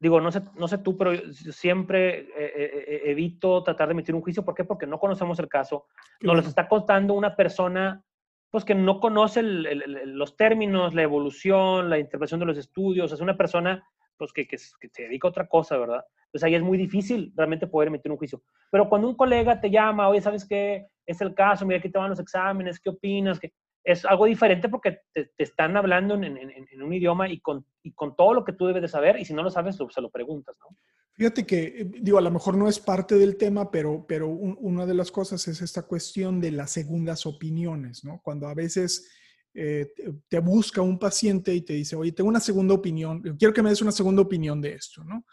digo, 0.01 0.19
no 0.19 0.31
sé, 0.31 0.41
no 0.57 0.67
sé 0.67 0.79
tú, 0.79 0.97
pero 0.97 1.11
siempre 1.51 2.21
eh, 2.21 2.25
eh, 2.35 2.85
eh, 2.87 3.01
evito 3.05 3.63
tratar 3.63 3.87
de 3.87 3.91
emitir 3.93 4.15
un 4.15 4.21
juicio. 4.21 4.43
¿Por 4.43 4.55
qué? 4.55 4.63
Porque 4.63 4.87
no 4.87 4.99
conocemos 4.99 5.37
el 5.39 5.47
caso. 5.47 5.85
Nos 6.21 6.35
lo 6.35 6.41
está 6.41 6.67
contando 6.67 7.13
una 7.13 7.35
persona 7.35 8.03
pues 8.49 8.65
que 8.65 8.75
no 8.75 8.99
conoce 8.99 9.43
los 9.43 10.35
términos, 10.35 10.93
la 10.93 11.03
evolución, 11.03 11.89
la 11.89 11.99
interpretación 11.99 12.41
de 12.41 12.47
los 12.47 12.57
estudios. 12.57 13.13
Es 13.13 13.21
una 13.21 13.37
persona 13.37 13.87
pues 14.17 14.33
que, 14.33 14.45
que, 14.45 14.57
que 14.57 14.89
se 14.89 15.03
dedica 15.03 15.27
a 15.27 15.31
otra 15.31 15.47
cosa, 15.47 15.77
¿verdad? 15.77 16.03
Entonces 16.25 16.43
ahí 16.43 16.55
es 16.55 16.63
muy 16.63 16.77
difícil 16.77 17.31
realmente 17.35 17.67
poder 17.67 17.87
emitir 17.87 18.11
un 18.11 18.17
juicio. 18.17 18.41
Pero 18.71 18.89
cuando 18.89 19.07
un 19.07 19.15
colega 19.15 19.61
te 19.61 19.69
llama, 19.69 20.09
oye, 20.09 20.19
¿sabes 20.19 20.45
qué? 20.45 20.87
Es 21.05 21.21
el 21.21 21.33
caso, 21.33 21.65
mira, 21.65 21.79
aquí 21.79 21.89
te 21.89 21.99
van 21.99 22.09
los 22.09 22.19
exámenes, 22.19 22.79
¿qué 22.79 22.89
opinas? 22.89 23.39
que 23.39 23.53
Es 23.83 24.05
algo 24.05 24.25
diferente 24.25 24.69
porque 24.69 24.99
te, 25.13 25.31
están 25.37 25.75
hablando 25.77 26.15
en, 26.15 26.23
en, 26.23 26.81
un 26.81 26.93
idioma 26.93 27.29
y 27.29 27.39
con, 27.39 27.65
y 27.83 27.93
con 27.93 28.15
todo 28.15 28.33
lo 28.33 28.43
que 28.43 28.53
tú 28.53 28.67
debes 28.67 28.83
de 28.83 28.87
saber 28.87 29.19
y 29.19 29.25
si 29.25 29.33
no 29.33 29.43
lo 29.43 29.49
sabes, 29.49 29.75
se 29.75 30.01
lo 30.01 30.09
preguntas, 30.09 30.55
¿no? 30.59 30.77
Fíjate 31.13 31.45
que, 31.45 31.63
eh, 31.63 31.91
digo, 32.01 32.17
a 32.17 32.21
lo 32.21 32.31
mejor 32.31 32.55
no 32.55 32.67
es 32.67 32.79
parte 32.79 33.15
del 33.15 33.37
tema, 33.37 33.69
pero, 33.69 34.05
pero 34.07 34.27
una 34.27 34.85
de 34.85 34.93
las 34.93 35.11
cosas 35.11 35.47
es 35.47 35.61
esta 35.61 35.83
cuestión 35.83 36.39
de 36.39 36.51
las 36.51 36.71
segundas 36.71 37.25
opiniones, 37.25 38.03
¿no? 38.03 38.21
Cuando 38.23 38.47
a 38.47 38.53
veces 38.53 39.11
eh, 39.53 39.91
te 40.29 40.39
busca 40.39 40.81
un 40.81 40.97
paciente 40.97 41.53
y 41.53 41.61
te 41.61 41.73
dice, 41.73 41.95
oye, 41.95 42.13
tengo 42.13 42.29
una 42.29 42.39
segunda 42.39 42.73
opinión, 42.73 43.21
quiero 43.37 43.53
que 43.53 43.61
me 43.61 43.69
des 43.69 43.81
una 43.81 43.91
segunda 43.91 44.21
opinión 44.21 44.61
de 44.61 44.73
esto, 44.73 45.03
¿no? 45.03 45.25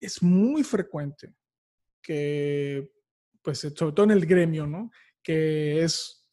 es 0.00 0.22
muy 0.22 0.62
frecuente 0.62 1.34
que, 2.02 2.90
pues, 3.42 3.58
sobre 3.58 3.92
todo 3.92 4.04
en 4.04 4.12
el 4.12 4.26
gremio, 4.26 4.66
¿no? 4.66 4.90
Que 5.22 5.82
es 5.82 6.25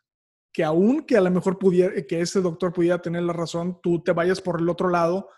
que 0.54 0.64
aún 0.64 1.02
que 1.02 1.18
a 1.18 1.22
lo 1.22 1.32
mejor 1.32 1.58
pudiera, 1.58 1.94
que 2.08 2.22
ese 2.22 2.40
doctor 2.40 2.72
pudiera 2.72 3.02
tener 3.02 3.24
la 3.24 3.34
razón, 3.34 3.80
tú 3.82 4.04
te 4.04 4.12
vayas 4.12 4.40
por 4.40 4.62
el 4.62 4.70
otro 4.70 4.90
lado 4.90 5.30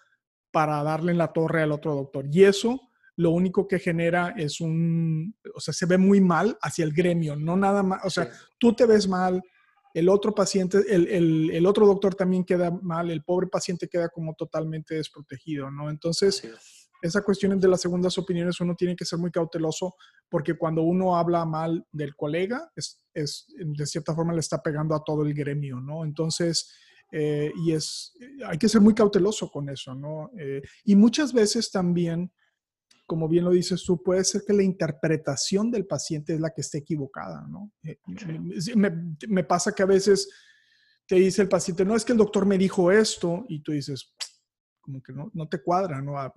para 0.52 0.84
darle 0.84 1.14
en 1.14 1.18
la 1.18 1.32
torre 1.32 1.64
al 1.64 1.72
otro 1.72 1.96
doctor. 1.96 2.26
Y 2.32 2.44
eso 2.44 2.82
lo 3.16 3.32
único 3.32 3.68
que 3.68 3.80
genera 3.80 4.34
es 4.38 4.60
un, 4.60 5.34
o 5.56 5.60
sea, 5.62 5.74
se 5.74 5.86
ve 5.86 5.98
muy 5.98 6.20
mal 6.20 6.58
hacia 6.62 6.84
el 6.84 6.94
gremio, 6.94 7.38
no 7.38 7.56
nada 7.56 7.82
más, 7.82 8.02
o 8.04 8.10
sea, 8.10 8.30
tú 8.58 8.74
te 8.74 8.86
ves 8.86 9.08
mal, 9.08 9.42
el 9.94 10.10
otro 10.10 10.36
paciente, 10.36 10.80
el, 10.90 11.08
el, 11.08 11.52
el, 11.52 11.66
otro 11.66 11.88
doctor 11.88 12.16
también 12.16 12.44
queda 12.44 12.70
mal, 12.70 13.10
el 13.10 13.24
pobre 13.24 13.48
paciente 13.48 13.88
queda 13.88 14.10
como 14.10 14.34
totalmente 14.34 14.96
desprotegido, 14.96 15.72
¿no? 15.72 15.90
Entonces, 15.90 16.46
esa 17.06 17.24
cuestión 17.24 17.60
de 17.60 17.68
las 17.68 17.82
segundas 17.82 18.18
opiniones 18.18 18.60
uno 18.60 18.76
tiene 18.76 18.96
que 18.96 19.06
ser 19.06 19.20
muy 19.20 19.32
cauteloso 19.32 19.96
porque 20.30 20.58
cuando 20.58 20.82
uno 20.84 21.16
habla 21.16 21.46
mal 21.46 21.86
del 21.92 22.16
colega, 22.16 22.72
es, 22.76 23.02
es 23.14 23.48
de 23.58 23.86
cierta 23.86 24.14
forma 24.14 24.34
le 24.34 24.40
está 24.40 24.62
pegando 24.62 24.96
a 24.96 25.04
todo 25.04 25.24
el 25.24 25.34
gremio, 25.34 25.80
¿no? 25.80 26.04
Entonces, 26.04 26.74
eh, 27.12 27.52
y 27.64 27.72
es, 27.72 28.14
hay 28.48 28.58
que 28.58 28.70
ser 28.70 28.82
muy 28.82 28.94
cauteloso 28.94 29.50
con 29.50 29.70
eso, 29.70 29.94
¿no? 29.94 30.32
Eh, 30.38 30.62
y 30.84 30.96
muchas 30.96 31.32
veces 31.32 31.72
también, 31.72 32.32
como 33.06 33.30
bien 33.30 33.46
lo 33.46 33.52
dices 33.52 33.84
tú, 33.84 34.02
puede 34.02 34.24
ser 34.24 34.42
que 34.46 34.54
la 34.54 34.64
interpretación 34.64 35.70
del 35.72 35.86
paciente 35.86 36.34
es 36.34 36.40
la 36.40 36.50
que 36.50 36.62
esté 36.62 36.80
equivocada, 36.80 37.46
¿no? 37.48 37.72
Eh, 37.84 38.00
me, 38.76 38.92
me 39.28 39.44
pasa 39.44 39.74
que 39.74 39.84
a 39.84 39.88
veces 39.88 40.28
te 41.08 41.16
dice 41.16 41.44
el 41.44 41.50
paciente, 41.50 41.86
no 41.86 41.96
es 41.96 42.04
que 42.04 42.14
el 42.14 42.18
doctor 42.18 42.46
me 42.46 42.58
dijo 42.58 42.92
esto, 42.92 43.46
y 43.48 43.62
tú 43.62 43.72
dices, 43.74 44.16
como 44.86 45.02
que 45.02 45.12
no, 45.12 45.32
no 45.34 45.48
te 45.48 45.64
cuadra, 45.64 46.00
¿no? 46.00 46.20
Ah, 46.20 46.32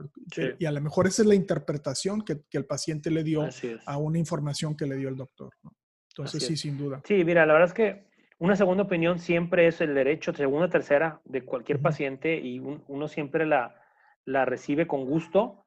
y 0.58 0.64
a 0.64 0.72
lo 0.72 0.80
mejor 0.80 1.06
esa 1.06 1.20
es 1.20 1.28
la 1.28 1.34
interpretación 1.34 2.22
que, 2.22 2.40
que 2.48 2.56
el 2.56 2.64
paciente 2.64 3.11
le 3.11 3.22
dio 3.22 3.46
a 3.84 3.98
una 3.98 4.18
información 4.18 4.74
que 4.74 4.87
le 4.87 4.96
dio 4.96 5.11
el 5.11 5.16
doctor, 5.16 5.52
¿no? 5.62 5.72
Entonces, 6.08 6.46
sí, 6.46 6.56
sin 6.56 6.78
duda. 6.78 7.02
Sí, 7.04 7.22
mira, 7.24 7.44
la 7.44 7.52
verdad 7.52 7.68
es 7.68 7.74
que 7.74 8.08
una 8.38 8.56
segunda 8.56 8.84
opinión 8.84 9.18
siempre 9.18 9.66
es 9.66 9.82
el 9.82 9.94
derecho, 9.94 10.32
segunda, 10.32 10.70
tercera, 10.70 11.20
de 11.24 11.44
cualquier 11.44 11.80
paciente 11.80 12.40
y 12.40 12.58
uno 12.58 13.06
siempre 13.06 13.44
la, 13.46 13.80
la 14.24 14.46
recibe 14.46 14.87
con 14.87 15.04
gusto, 15.04 15.64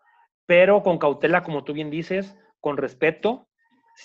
pero 0.48 0.82
con 0.82 0.98
cautela, 0.98 1.44
como 1.44 1.63
tú 1.63 1.74
bien 1.74 1.91
dices, 1.91 2.36
con 2.60 2.78
respeto, 2.78 3.48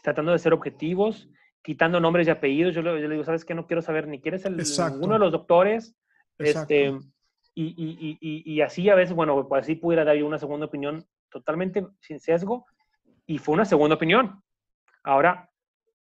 tratando 0.02 0.32
de 0.32 0.38
ser 0.38 0.52
objetivos, 0.52 1.30
quitando 1.62 1.98
nombres 1.98 2.28
y 2.28 2.30
apellidos. 2.30 2.74
Yo 2.74 2.82
le, 2.82 3.08
digo, 3.08 3.24
¿sabes 3.24 3.44
qué? 3.44 3.54
No 3.54 3.66
quiero 3.66 3.82
saber 3.82 4.06
ni 4.06 4.20
quién 4.20 4.34
es 4.34 4.44
el, 4.44 4.56
ninguno 4.56 5.14
de 5.14 5.18
los 5.20 5.32
doctores. 5.32 5.96
Este, 6.38 6.94
y, 7.58 7.74
y, 7.74 8.18
y, 8.20 8.54
y, 8.54 8.60
así 8.60 8.90
a 8.90 8.94
veces, 8.94 9.16
bueno, 9.16 9.48
pues 9.48 9.62
así 9.62 9.76
pudiera 9.76 10.04
dar 10.04 10.14
yo 10.14 10.26
una 10.26 10.36
segunda 10.36 10.66
opinión 10.66 11.06
totalmente 11.30 11.86
sin 12.00 12.20
sesgo 12.20 12.66
y 13.24 13.38
fue 13.38 13.54
una 13.54 13.64
segunda 13.64 13.96
opinión. 13.96 14.42
Ahora, 15.02 15.48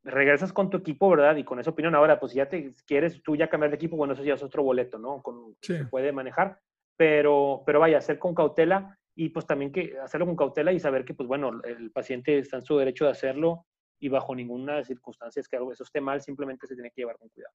regresas 0.03 0.51
con 0.51 0.71
tu 0.71 0.77
equipo, 0.77 1.09
¿verdad? 1.11 1.35
Y 1.35 1.43
con 1.43 1.59
esa 1.59 1.69
opinión, 1.69 1.93
ahora, 1.93 2.19
pues 2.19 2.31
si 2.31 2.39
ya 2.39 2.49
te 2.49 2.73
quieres 2.87 3.21
tú 3.21 3.35
ya 3.35 3.49
cambiar 3.49 3.69
de 3.69 3.75
equipo, 3.75 3.95
bueno, 3.95 4.13
eso 4.13 4.23
ya 4.23 4.33
es 4.33 4.41
otro 4.41 4.63
boleto, 4.63 4.97
¿no? 4.97 5.21
Con, 5.21 5.55
Se 5.61 5.85
puede 5.85 6.11
manejar, 6.11 6.57
pero, 6.97 7.61
pero 7.67 7.79
vaya, 7.79 7.99
hacer 7.99 8.17
con 8.17 8.33
cautela 8.33 8.97
y 9.15 9.29
pues 9.29 9.45
también 9.45 9.71
que 9.71 9.95
hacerlo 10.03 10.25
con 10.25 10.35
cautela 10.35 10.73
y 10.73 10.79
saber 10.79 11.05
que, 11.05 11.13
pues 11.13 11.27
bueno, 11.27 11.61
el 11.65 11.91
paciente 11.91 12.39
está 12.39 12.57
en 12.57 12.63
su 12.63 12.79
derecho 12.79 13.05
de 13.05 13.11
hacerlo 13.11 13.67
y 14.03 14.09
bajo 14.09 14.35
ninguna 14.35 14.83
circunstancia 14.83 15.39
es 15.39 15.47
que 15.47 15.55
algo 15.55 15.71
eso 15.71 15.85
esté 15.85 16.01
mal, 16.01 16.21
simplemente 16.21 16.67
se 16.67 16.73
tiene 16.73 16.91
que 16.91 17.03
llevar 17.03 17.17
con 17.17 17.29
cuidado. 17.29 17.53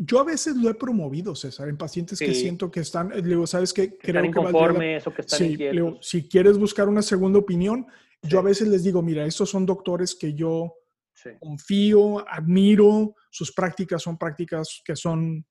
Yo, 0.00 0.18
a 0.18 0.24
veces 0.24 0.56
lo 0.56 0.68
he 0.68 0.74
promovido, 0.74 1.36
César, 1.36 1.68
en 1.68 1.76
pacientes 1.76 2.18
que 2.18 2.34
siento 2.34 2.72
que 2.72 2.80
están, 2.80 3.10
le 3.10 3.22
digo, 3.22 3.46
¿sabes 3.46 3.72
qué? 3.72 3.96
Creo 3.96 4.16
están 4.16 4.24
inconformes 4.24 5.06
o 5.06 5.14
que 5.14 5.20
están 5.22 5.38
sí, 5.38 5.56
si 6.00 6.28
quieres 6.28 6.58
buscar 6.58 6.88
una 6.88 7.02
segunda 7.02 7.38
opinión, 7.38 7.86
yo 8.20 8.40
a 8.40 8.42
veces 8.42 8.66
les 8.66 8.82
digo, 8.82 9.00
mira, 9.00 9.24
estos 9.24 9.48
son 9.48 9.64
doctores 9.64 10.16
que 10.16 10.34
yo 10.34 10.74
confío, 11.38 12.28
admiro, 12.28 13.14
sus 13.30 13.52
prácticas 13.52 14.02
son 14.02 14.18
prácticas 14.18 14.82
que 14.84 14.96
son 14.96 15.46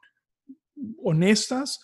honestas, 1.02 1.80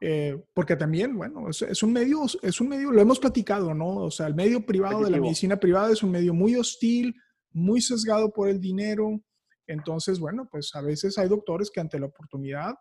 eh, 0.00 0.42
porque 0.54 0.76
también, 0.76 1.14
bueno, 1.14 1.50
es, 1.50 1.82
un 1.82 1.92
medio, 1.92 2.22
es 2.40 2.58
un 2.58 2.68
medio, 2.68 2.90
lo 2.90 3.02
hemos 3.02 3.18
platicado, 3.18 3.74
¿no? 3.74 3.96
O 3.96 4.10
sea, 4.10 4.28
el 4.28 4.34
medio 4.34 4.64
privado 4.64 5.04
de 5.04 5.10
la 5.10 5.20
medicina 5.20 5.58
privada 5.58 5.92
es 5.92 6.02
un 6.02 6.10
medio 6.10 6.32
muy 6.32 6.56
hostil, 6.56 7.14
muy 7.52 7.80
sesgado 7.80 8.32
por 8.32 8.48
el 8.48 8.60
dinero. 8.60 9.20
Entonces, 9.66 10.18
bueno, 10.18 10.48
pues 10.50 10.74
a 10.74 10.80
veces 10.80 11.18
hay 11.18 11.28
doctores 11.28 11.70
que 11.70 11.80
ante 11.80 11.98
la 11.98 12.06
oportunidad 12.06 12.74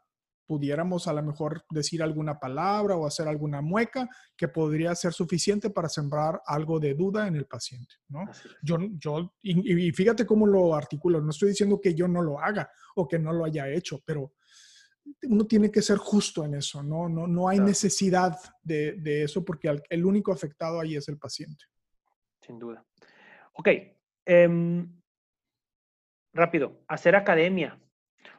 pudiéramos 0.52 1.08
a 1.08 1.14
lo 1.14 1.24
mejor 1.24 1.64
decir 1.70 2.04
alguna 2.04 2.38
palabra 2.38 2.98
o 2.98 3.08
hacer 3.08 3.26
alguna 3.26 3.62
mueca 3.62 4.10
que 4.36 4.50
podría 4.50 4.94
ser 4.96 5.14
suficiente 5.14 5.70
para 5.70 5.88
sembrar 5.88 6.42
algo 6.46 6.78
de 6.78 6.94
duda 6.94 7.26
en 7.26 7.38
el 7.38 7.46
paciente, 7.46 7.96
¿no? 8.10 8.26
Yo, 8.62 8.78
yo 9.00 9.34
y, 9.42 9.94
fíjate 9.94 10.26
cómo 10.26 10.46
lo 10.46 10.76
articulo, 10.76 11.22
no 11.22 11.30
estoy 11.30 11.50
diciendo 11.50 11.80
que 11.80 11.96
yo 11.96 12.06
no 12.10 12.22
lo 12.22 12.38
haga 12.38 12.70
o 12.96 13.08
que 13.08 13.18
no 13.18 13.32
lo 13.32 13.46
haya 13.46 13.70
hecho, 13.70 14.02
pero 14.06 14.34
uno 15.24 15.46
tiene 15.46 15.72
que 15.72 15.82
ser 15.82 15.98
justo 15.98 16.44
en 16.44 16.56
eso, 16.56 16.84
¿no? 16.84 17.08
No, 17.08 17.28
no 17.28 17.48
hay 17.48 17.62
necesidad 17.62 18.38
de, 18.62 18.98
de, 18.98 19.24
eso 19.24 19.46
porque 19.46 19.74
el 19.90 20.06
único 20.06 20.34
afectado 20.34 20.82
ahí 20.82 20.98
es 20.98 21.08
el 21.08 21.18
paciente. 21.18 21.64
Sin 22.42 22.60
duda. 22.60 22.86
Ok, 23.54 23.70
Em, 24.26 24.88
rápido, 26.34 26.80
hacer 26.88 27.16
academia. 27.16 27.78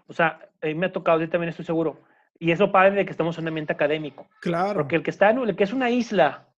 O 0.06 0.12
sea, 0.12 0.50
a 0.60 0.66
mí 0.66 0.74
me 0.74 0.86
ha 0.86 0.92
tocado, 0.92 1.20
yo 1.20 1.28
también 1.28 1.50
estoy 1.50 1.64
seguro. 1.64 2.00
Y 2.38 2.50
eso 2.50 2.72
padre 2.72 2.96
de 2.96 3.04
que 3.04 3.12
estemos 3.12 3.36
en 3.38 3.44
un 3.44 3.48
ambiente 3.48 3.72
académico. 3.72 4.28
Claro. 4.40 4.74
Porque 4.74 4.96
el 4.96 5.02
que 5.02 5.10
está 5.10 5.30
en, 5.30 5.38
el 5.38 5.56
que 5.56 5.64
es 5.64 5.72
una 5.72 5.90
isla 5.90 6.48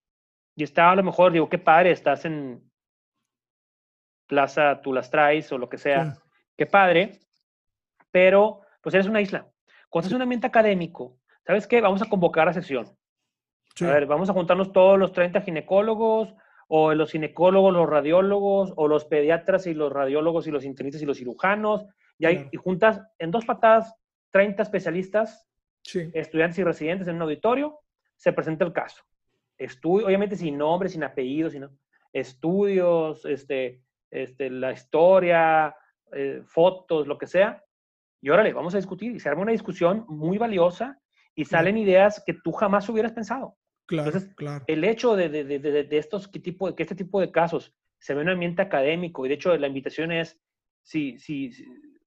y 0.57 0.65
está 0.65 0.91
a 0.91 0.97
lo 0.97 1.03
mejor, 1.03 1.33
digo, 1.33 1.49
qué 1.49 1.59
padre, 1.59 1.91
estás 1.91 2.25
en 2.25 2.71
Plaza 4.27 4.81
Tú 4.81 4.93
las 4.93 5.11
traes 5.11 5.51
o 5.53 5.59
lo 5.59 5.69
que 5.69 5.79
sea. 5.79 6.15
Qué 6.57 6.67
padre. 6.67 7.21
Pero, 8.11 8.61
pues 8.81 8.95
eres 8.95 9.07
una 9.07 9.21
isla. 9.21 9.47
Cuando 9.91 10.09
en 10.09 10.17
un 10.17 10.23
ambiente 10.23 10.47
académico, 10.47 11.19
¿sabes 11.47 11.67
qué? 11.67 11.81
Vamos 11.81 12.03
a 12.03 12.09
convocar 12.09 12.49
a 12.49 12.53
sesión. 12.53 12.97
A 13.81 13.87
ver, 13.87 14.07
vamos 14.07 14.31
a 14.31 14.33
juntarnos 14.33 14.73
todos 14.73 14.99
los 14.99 15.13
30 15.13 15.41
ginecólogos, 15.41 16.35
o 16.77 16.93
los 16.93 17.13
ginecólogos, 17.13 17.73
los 17.73 17.89
radiólogos, 17.89 18.73
o 18.75 18.89
los 18.89 19.05
pediatras 19.05 19.69
y 19.69 19.75
los 19.75 19.93
radiólogos 19.93 20.49
y 20.49 20.51
los 20.51 20.65
internistas 20.65 21.03
y 21.03 21.07
los 21.07 21.19
cirujanos, 21.19 21.87
y, 22.19 22.27
hay, 22.27 22.49
y 22.51 22.57
juntas 22.57 23.01
en 23.21 23.31
dos 23.31 23.45
patadas 23.45 23.95
30 24.33 24.61
especialistas, 24.65 25.47
estudiantes 25.85 26.59
y 26.59 26.65
residentes 26.65 27.07
en 27.07 27.15
un 27.15 27.23
auditorio, 27.23 27.79
se 28.17 28.33
presenta 28.33 28.65
el 28.65 28.73
caso. 28.73 29.05
Estudio, 29.57 30.07
obviamente 30.07 30.35
sin 30.35 30.59
nombre, 30.59 30.89
sin 30.89 31.05
apellidos, 31.05 31.53
sino 31.53 31.71
estudios, 32.13 33.25
este, 33.25 33.81
este, 34.11 34.51
la 34.51 34.73
historia, 34.73 35.77
eh, 36.11 36.43
fotos, 36.45 37.07
lo 37.07 37.19
que 37.19 37.29
sea. 37.29 37.63
Y 38.21 38.31
órale, 38.31 38.53
vamos 38.53 38.75
a 38.75 38.79
discutir. 38.79 39.15
Y 39.15 39.21
se 39.21 39.29
arma 39.29 39.43
una 39.43 39.53
discusión 39.53 40.07
muy 40.09 40.39
valiosa 40.39 41.01
y 41.37 41.45
salen 41.45 41.79
ideas 41.79 42.21
que 42.27 42.35
tú 42.35 42.51
jamás 42.51 42.89
hubieras 42.89 43.13
pensado. 43.13 43.57
Claro, 43.87 44.19
claro. 44.37 44.65
El 44.67 44.85
hecho 44.85 45.15
de, 45.17 45.29
de, 45.29 45.45
de, 45.45 45.59
de 45.85 45.99
estos, 45.99 46.29
que, 46.29 46.41
tipo, 46.41 46.75
que 46.75 46.83
este 46.83 46.95
tipo 46.95 47.21
de 47.21 47.31
casos 47.31 47.75
se 47.99 48.15
ve 48.15 48.23
en 48.23 48.29
un 48.29 48.35
ambiente 48.35 48.63
académico, 48.63 49.25
y 49.25 49.29
de 49.29 49.35
hecho 49.35 49.57
la 49.57 49.67
invitación 49.67 50.13
es, 50.13 50.41
si, 50.83 51.19
si, 51.19 51.51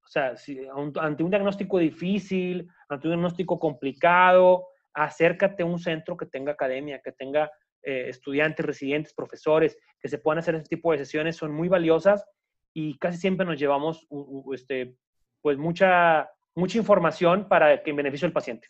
o 0.04 0.06
sea, 0.06 0.36
si, 0.36 0.60
ante 1.00 1.22
un 1.22 1.30
diagnóstico 1.30 1.78
difícil, 1.78 2.68
ante 2.88 3.08
un 3.08 3.14
diagnóstico 3.14 3.58
complicado, 3.58 4.68
acércate 4.94 5.62
a 5.62 5.66
un 5.66 5.78
centro 5.78 6.16
que 6.16 6.26
tenga 6.26 6.52
academia, 6.52 7.00
que 7.02 7.12
tenga 7.12 7.50
eh, 7.82 8.06
estudiantes, 8.08 8.64
residentes, 8.64 9.14
profesores, 9.14 9.76
que 10.00 10.08
se 10.08 10.18
puedan 10.18 10.38
hacer 10.38 10.54
este 10.54 10.76
tipo 10.76 10.92
de 10.92 10.98
sesiones, 10.98 11.36
son 11.36 11.52
muy 11.52 11.68
valiosas 11.68 12.24
y 12.74 12.98
casi 12.98 13.18
siempre 13.18 13.46
nos 13.46 13.58
llevamos 13.58 14.06
este, 14.52 14.96
pues 15.40 15.58
mucha, 15.58 16.30
mucha 16.54 16.78
información 16.78 17.48
para 17.48 17.82
que 17.82 17.90
en 17.90 17.96
beneficio 17.96 18.26
del 18.26 18.32
paciente. 18.32 18.68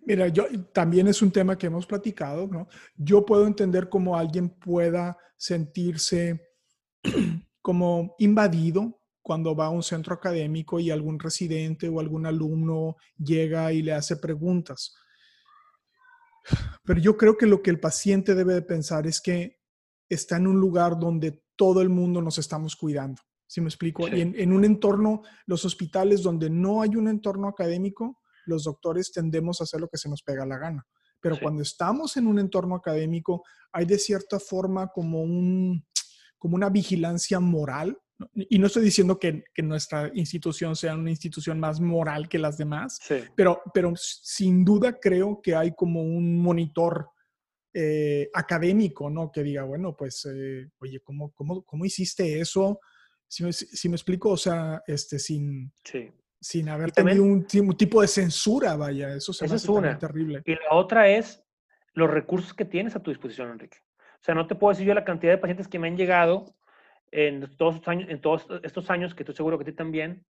Mira, 0.00 0.28
yo 0.28 0.46
también 0.72 1.08
es 1.08 1.20
un 1.20 1.30
tema 1.30 1.58
que 1.58 1.66
hemos 1.66 1.86
platicado, 1.86 2.46
¿no? 2.46 2.68
Yo 2.96 3.26
puedo 3.26 3.46
entender 3.46 3.88
cómo 3.88 4.16
alguien 4.16 4.48
pueda 4.48 5.18
sentirse 5.36 6.40
como 7.62 8.14
invadido 8.18 9.00
cuando 9.22 9.54
va 9.54 9.66
a 9.66 9.70
un 9.70 9.82
centro 9.82 10.14
académico 10.14 10.80
y 10.80 10.90
algún 10.90 11.18
residente 11.18 11.88
o 11.88 12.00
algún 12.00 12.24
alumno 12.24 12.96
llega 13.18 13.72
y 13.72 13.82
le 13.82 13.92
hace 13.92 14.16
preguntas. 14.16 14.94
Pero 16.82 17.00
yo 17.00 17.16
creo 17.16 17.36
que 17.36 17.46
lo 17.46 17.62
que 17.62 17.70
el 17.70 17.80
paciente 17.80 18.34
debe 18.34 18.54
de 18.54 18.62
pensar 18.62 19.06
es 19.06 19.20
que 19.20 19.58
está 20.08 20.36
en 20.36 20.46
un 20.46 20.58
lugar 20.58 20.98
donde 20.98 21.42
todo 21.56 21.82
el 21.82 21.90
mundo 21.90 22.22
nos 22.22 22.38
estamos 22.38 22.74
cuidando. 22.74 23.20
¿Sí 23.46 23.60
me 23.60 23.68
explico? 23.68 24.06
Y 24.08 24.20
en, 24.20 24.52
un 24.52 24.64
entorno, 24.64 25.22
los 25.46 25.64
hospitales 25.64 26.22
donde 26.22 26.50
no 26.50 26.82
hay 26.82 26.96
un 26.96 27.08
entorno 27.08 27.48
académico, 27.48 28.20
los 28.48 28.64
doctores 28.64 29.12
tendemos 29.12 29.60
a 29.60 29.64
hacer 29.64 29.80
lo 29.80 29.88
que 29.88 29.98
se 29.98 30.08
nos 30.08 30.22
pega 30.22 30.46
la 30.46 30.58
gana. 30.58 30.86
Pero 31.20 31.38
cuando 31.40 31.62
estamos 31.62 32.16
en 32.16 32.26
un 32.26 32.38
entorno 32.38 32.76
académico, 32.76 33.42
hay 33.72 33.84
de 33.86 33.98
cierta 33.98 34.38
forma 34.38 34.88
como, 34.88 35.22
un, 35.22 35.84
como 36.38 36.54
una 36.54 36.68
vigilancia 36.68 37.40
moral. 37.40 37.98
Y 38.34 38.58
no 38.58 38.66
estoy 38.66 38.84
diciendo 38.84 39.18
que, 39.18 39.44
nuestra 39.62 40.10
institución 40.14 40.74
sea 40.76 40.94
una 40.94 41.10
institución 41.10 41.60
más 41.60 41.80
moral 41.80 42.28
que 42.28 42.38
las 42.38 42.56
demás, 42.56 42.98
pero, 43.36 43.62
pero 43.72 43.92
sin 43.96 44.64
duda 44.64 44.98
creo 44.98 45.40
que 45.40 45.54
hay 45.54 45.74
como 45.74 46.02
un 46.02 46.38
monitor 46.38 47.10
eh, 47.74 48.28
académico, 48.34 49.08
¿no? 49.08 49.30
Que 49.30 49.42
diga, 49.42 49.62
bueno, 49.62 49.94
pues, 49.96 50.26
eh, 50.26 50.68
oye, 50.80 51.00
¿cómo, 51.00 51.30
cómo, 51.32 51.62
cómo 51.62 51.84
hiciste 51.84 52.40
eso? 52.40 52.80
Si 53.28 53.44
me, 53.44 53.52
si 53.52 53.88
me, 53.88 53.94
explico, 53.94 54.30
o 54.30 54.36
sea, 54.36 54.82
este, 54.86 55.18
sin, 55.18 55.72
sin 56.40 56.68
haber 56.68 56.92
tenido 56.92 57.22
un, 57.24 57.46
tipo 57.46 58.00
de 58.00 58.08
censura, 58.08 58.76
vaya, 58.76 59.14
eso 59.14 59.32
se 59.32 59.46
me 59.48 59.54
hace 59.54 59.88
es 59.90 59.98
terrible. 59.98 60.42
Y 60.44 60.52
la 60.54 60.72
otra 60.72 61.08
es 61.08 61.44
los 61.94 62.10
recursos 62.10 62.54
que 62.54 62.64
tienes 62.64 62.94
a 62.94 63.02
tu 63.02 63.10
disposición, 63.10 63.50
Enrique. 63.50 63.78
O 64.20 64.24
sea, 64.24 64.34
no 64.34 64.46
te 64.46 64.54
puedo 64.54 64.72
decir 64.72 64.86
yo 64.86 64.94
la 64.94 65.04
cantidad 65.04 65.32
de 65.32 65.38
pacientes 65.38 65.68
que 65.68 65.78
me 65.78 65.88
han 65.88 65.96
llegado 65.96 66.54
en 67.10 67.56
todos 67.56 67.76
estos 67.76 67.88
años, 67.88 68.08
en 68.10 68.20
todos 68.20 68.46
estos 68.62 68.90
años 68.90 69.14
que 69.14 69.22
estoy 69.22 69.34
seguro 69.34 69.58
que 69.58 69.64
tú 69.64 69.74
también. 69.74 70.24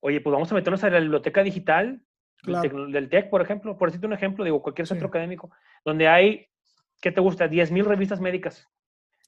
Oye, 0.00 0.20
pues 0.20 0.32
vamos 0.32 0.50
a 0.50 0.54
meternos 0.54 0.82
a 0.84 0.90
la 0.90 1.00
biblioteca 1.00 1.42
digital 1.42 2.02
del, 2.44 3.08
TEC, 3.08 3.28
por 3.28 3.42
ejemplo, 3.42 3.76
por 3.76 3.88
decirte 3.88 4.06
un 4.06 4.12
ejemplo, 4.12 4.44
digo, 4.44 4.62
cualquier 4.62 4.86
centro 4.86 5.08
académico, 5.08 5.50
donde 5.84 6.08
hay, 6.08 6.48
¿qué 7.00 7.12
te 7.12 7.20
gusta? 7.20 7.48
10.000 7.48 7.84
revistas 7.84 8.20
médicas. 8.20 8.66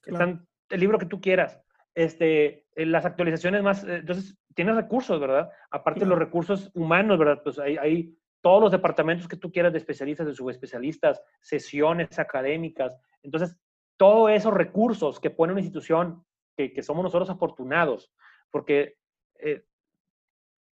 Están 0.05 0.47
el 0.69 0.79
libro 0.79 0.97
que 0.97 1.05
tú 1.05 1.21
quieras. 1.21 1.62
Este, 1.95 2.65
las 2.75 3.05
actualizaciones 3.05 3.61
más, 3.61 3.83
eh, 3.83 3.97
entonces 3.97 4.37
tienes 4.55 4.75
recursos, 4.75 5.19
¿verdad? 5.19 5.49
Aparte 5.69 6.01
de 6.01 6.05
los 6.07 6.17
recursos 6.17 6.71
humanos, 6.73 7.19
¿verdad? 7.19 7.41
Pues 7.43 7.59
hay, 7.59 7.77
hay, 7.77 8.17
todos 8.41 8.61
los 8.61 8.71
departamentos 8.73 9.27
que 9.27 9.37
tú 9.37 9.53
quieras 9.53 9.71
de 9.71 9.77
especialistas, 9.77 10.27
de 10.27 10.35
subespecialistas, 10.35 11.23
sesiones 11.39 12.19
académicas. 12.19 12.97
Entonces, 13.21 13.55
todos 13.95 14.31
esos 14.31 14.53
recursos 14.53 15.21
que 15.21 15.29
pone 15.29 15.53
una 15.53 15.61
institución, 15.61 16.25
que, 16.57 16.73
que 16.73 16.83
somos 16.83 17.03
nosotros 17.03 17.29
afortunados, 17.29 18.11
porque 18.51 18.97
eh, 19.39 19.63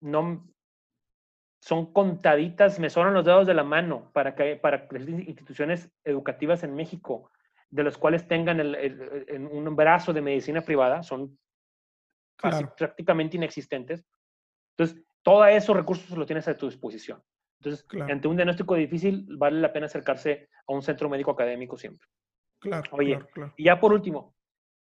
no, 0.02 0.52
son 1.62 1.94
contaditas, 1.94 2.80
me 2.80 2.90
sonan 2.90 3.14
los 3.14 3.26
dedos 3.26 3.46
de 3.46 3.54
la 3.54 3.64
mano 3.64 4.12
para 4.14 4.36
que 4.36 4.56
para 4.56 4.88
instituciones 4.92 5.92
educativas 6.04 6.64
en 6.64 6.76
México, 6.76 7.32
de 7.72 7.84
los 7.84 7.98
cuales 7.98 8.28
tengan 8.28 8.60
el, 8.60 9.50
un 9.52 9.76
brazo 9.76 10.14
de 10.14 10.22
medicina 10.22 10.62
privada, 10.62 11.02
son 11.02 11.38
prácticamente 12.38 13.38
inexistentes. 13.38 14.06
Entonces, 14.78 15.04
todos 15.24 15.48
esos 15.50 15.76
recursos 15.76 16.18
los 16.18 16.28
tienes 16.28 16.48
a 16.48 16.58
tu 16.58 16.68
disposición. 16.68 17.24
Entonces, 17.60 17.88
ante 18.10 18.28
un 18.28 18.36
diagnóstico 18.36 18.76
difícil, 18.76 19.26
vale 19.38 19.62
la 19.62 19.72
pena 19.72 19.86
acercarse 19.86 20.50
a 20.68 20.74
un 20.74 20.82
centro 20.82 21.10
médico 21.10 21.32
académico 21.32 21.78
siempre. 21.78 22.08
Claro. 22.60 22.90
Oye, 22.92 23.20
claro, 23.34 23.54
y 23.56 23.66
ya 23.66 23.80
por 23.80 23.94
último, 23.94 24.36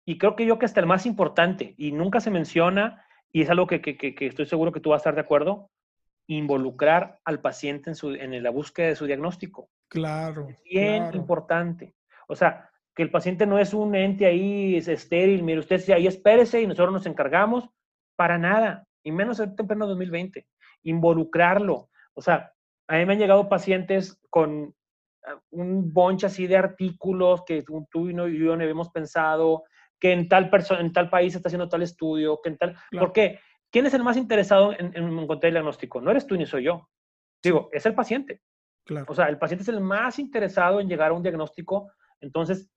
y 0.05 0.19
creo 0.19 0.35
que 0.35 0.47
yo 0.47 0.59
que 0.59 0.67
hasta 0.67 0.81
el 0.81 0.87
más 0.87 1.07
importante, 1.07 1.75
y 1.77 1.93
nunca 1.93 2.21
se 2.21 2.31
menciona, 2.31 3.05
y 3.33 3.43
es 3.43 3.51
algo 3.51 3.67
que, 3.67 3.81
que, 3.81 3.97
que, 3.97 4.27
estoy 4.27 4.47
seguro 4.47 4.73
que 4.73 4.81
tú 4.81 4.91
vas 4.91 4.99
a 4.99 5.03
estar 5.03 5.15
de 5.15 5.21
acuerdo, 5.21 5.71
involucrar 6.27 7.21
al 7.25 7.41
paciente 7.41 7.91
en, 7.91 7.97
su, 7.97 8.11
en 8.11 8.43
la 8.43 8.51
búsqueda 8.51 8.89
de 8.89 8.97
su 8.97 9.07
diagnóstico. 9.07 9.69
Claro. 9.89 10.49
Es 10.49 10.63
bien 10.63 11.11
importante. 11.15 11.95
O 12.29 12.37
sea, 12.37 12.71
que 12.95 13.03
el 13.03 13.11
paciente 13.11 13.47
no 13.47 13.59
es 13.59 13.73
un 13.75 13.95
ente 13.95 14.27
ahí, 14.27 14.77
es 14.77 14.89
estéril, 14.89 15.43
mire, 15.43 15.61
usted 15.61 15.89
ahí 15.91 16.07
espérese 16.07 16.61
y 16.61 16.67
nosotros 16.67 16.93
nos 16.93 17.07
encargamos, 17.07 17.69
para 18.17 18.39
nada, 18.39 18.87
y 19.03 19.13
menos 19.13 19.41
en 19.41 19.57
temprano 19.57 19.87
2020. 19.87 20.47
Involucrarlo. 20.83 21.89
O 22.15 22.21
sea, 22.21 22.53
a 22.89 22.97
mí 22.97 23.07
me 23.07 23.15
han 23.15 23.19
llegado 23.19 23.49
pacientes 23.49 24.21
con 24.29 24.75
ah, 25.25 25.41
un 25.51 25.93
bonche 25.93 26.27
así 26.27 26.47
de 26.47 26.57
artículos 26.57 27.45
que 27.47 27.63
tú 27.63 28.09
y 28.09 28.15
yo 28.15 28.57
no 28.57 28.63
habíamos 28.63 28.91
pensado, 28.91 29.65
que 29.99 30.13
en 30.13 30.29
tal, 30.29 30.51
en 30.79 30.93
tal 30.93 31.11
país 31.11 31.35
está 31.35 31.49
haciendo 31.49 31.69
tal 31.69 31.83
estudio, 31.83 32.41
que 32.43 32.49
en 32.49 32.59
tal... 32.59 32.77
¿Por 32.91 33.13
qué? 33.13 33.39
¿Quién 33.71 33.87
es 33.87 33.95
el 33.95 34.03
más 34.03 34.17
interesado 34.17 34.73
en, 34.73 34.97
encontrar 34.97 35.49
el 35.49 35.55
diagnóstico? 35.55 36.01
No 36.01 36.11
eres 36.11 36.27
tú 36.27 36.37
ni 36.37 36.47
soy 36.47 36.65
yo. 36.65 36.89
Digo, 37.43 37.69
es 37.73 37.87
el 37.87 37.95
paciente. 37.95 38.43
Claro. 38.85 39.07
O 39.09 39.15
sea, 39.15 39.27
el 39.27 39.39
paciente 39.39 39.63
es 39.63 39.69
el 39.69 39.81
más 39.81 40.19
interesado 40.19 40.81
en 40.81 40.89
llegar 40.89 41.11
a 41.11 41.15
un 41.15 41.23
diagnóstico. 41.23 41.93
Entonces, 42.21 42.69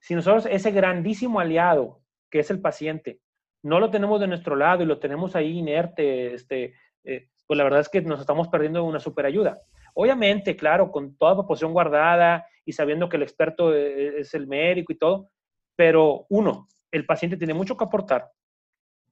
si 0.00 0.14
nosotros 0.14 0.46
ese 0.50 0.70
grandísimo 0.70 1.40
aliado, 1.40 2.00
que 2.30 2.40
es 2.40 2.50
el 2.50 2.60
paciente, 2.60 3.20
no 3.62 3.78
lo 3.78 3.90
tenemos 3.90 4.20
de 4.20 4.26
nuestro 4.26 4.56
lado 4.56 4.82
y 4.82 4.86
lo 4.86 4.98
tenemos 4.98 5.36
ahí 5.36 5.58
inerte, 5.58 6.34
este, 6.34 6.74
eh, 7.04 7.28
pues 7.46 7.58
la 7.58 7.64
verdad 7.64 7.80
es 7.80 7.88
que 7.88 8.00
nos 8.00 8.20
estamos 8.20 8.48
perdiendo 8.48 8.84
una 8.84 9.00
super 9.00 9.26
ayuda. 9.26 9.60
Obviamente, 9.94 10.56
claro, 10.56 10.90
con 10.90 11.16
toda 11.16 11.34
proporción 11.34 11.72
guardada 11.72 12.46
y 12.64 12.72
sabiendo 12.72 13.08
que 13.08 13.16
el 13.16 13.22
experto 13.22 13.74
eh, 13.74 14.20
es 14.20 14.34
el 14.34 14.46
médico 14.46 14.92
y 14.92 14.98
todo, 14.98 15.30
pero 15.76 16.26
uno, 16.28 16.68
el 16.90 17.06
paciente 17.06 17.36
tiene 17.36 17.54
mucho 17.54 17.76
que 17.76 17.84
aportar. 17.84 18.30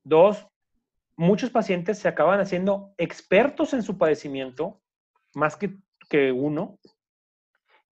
Dos, 0.05 0.47
muchos 1.17 1.51
pacientes 1.51 1.99
se 1.99 2.09
acaban 2.09 2.41
haciendo 2.41 2.95
expertos 2.97 3.75
en 3.75 3.83
su 3.83 3.99
padecimiento, 3.99 4.81
más 5.35 5.57
que, 5.57 5.77
que 6.09 6.33
uno. 6.33 6.79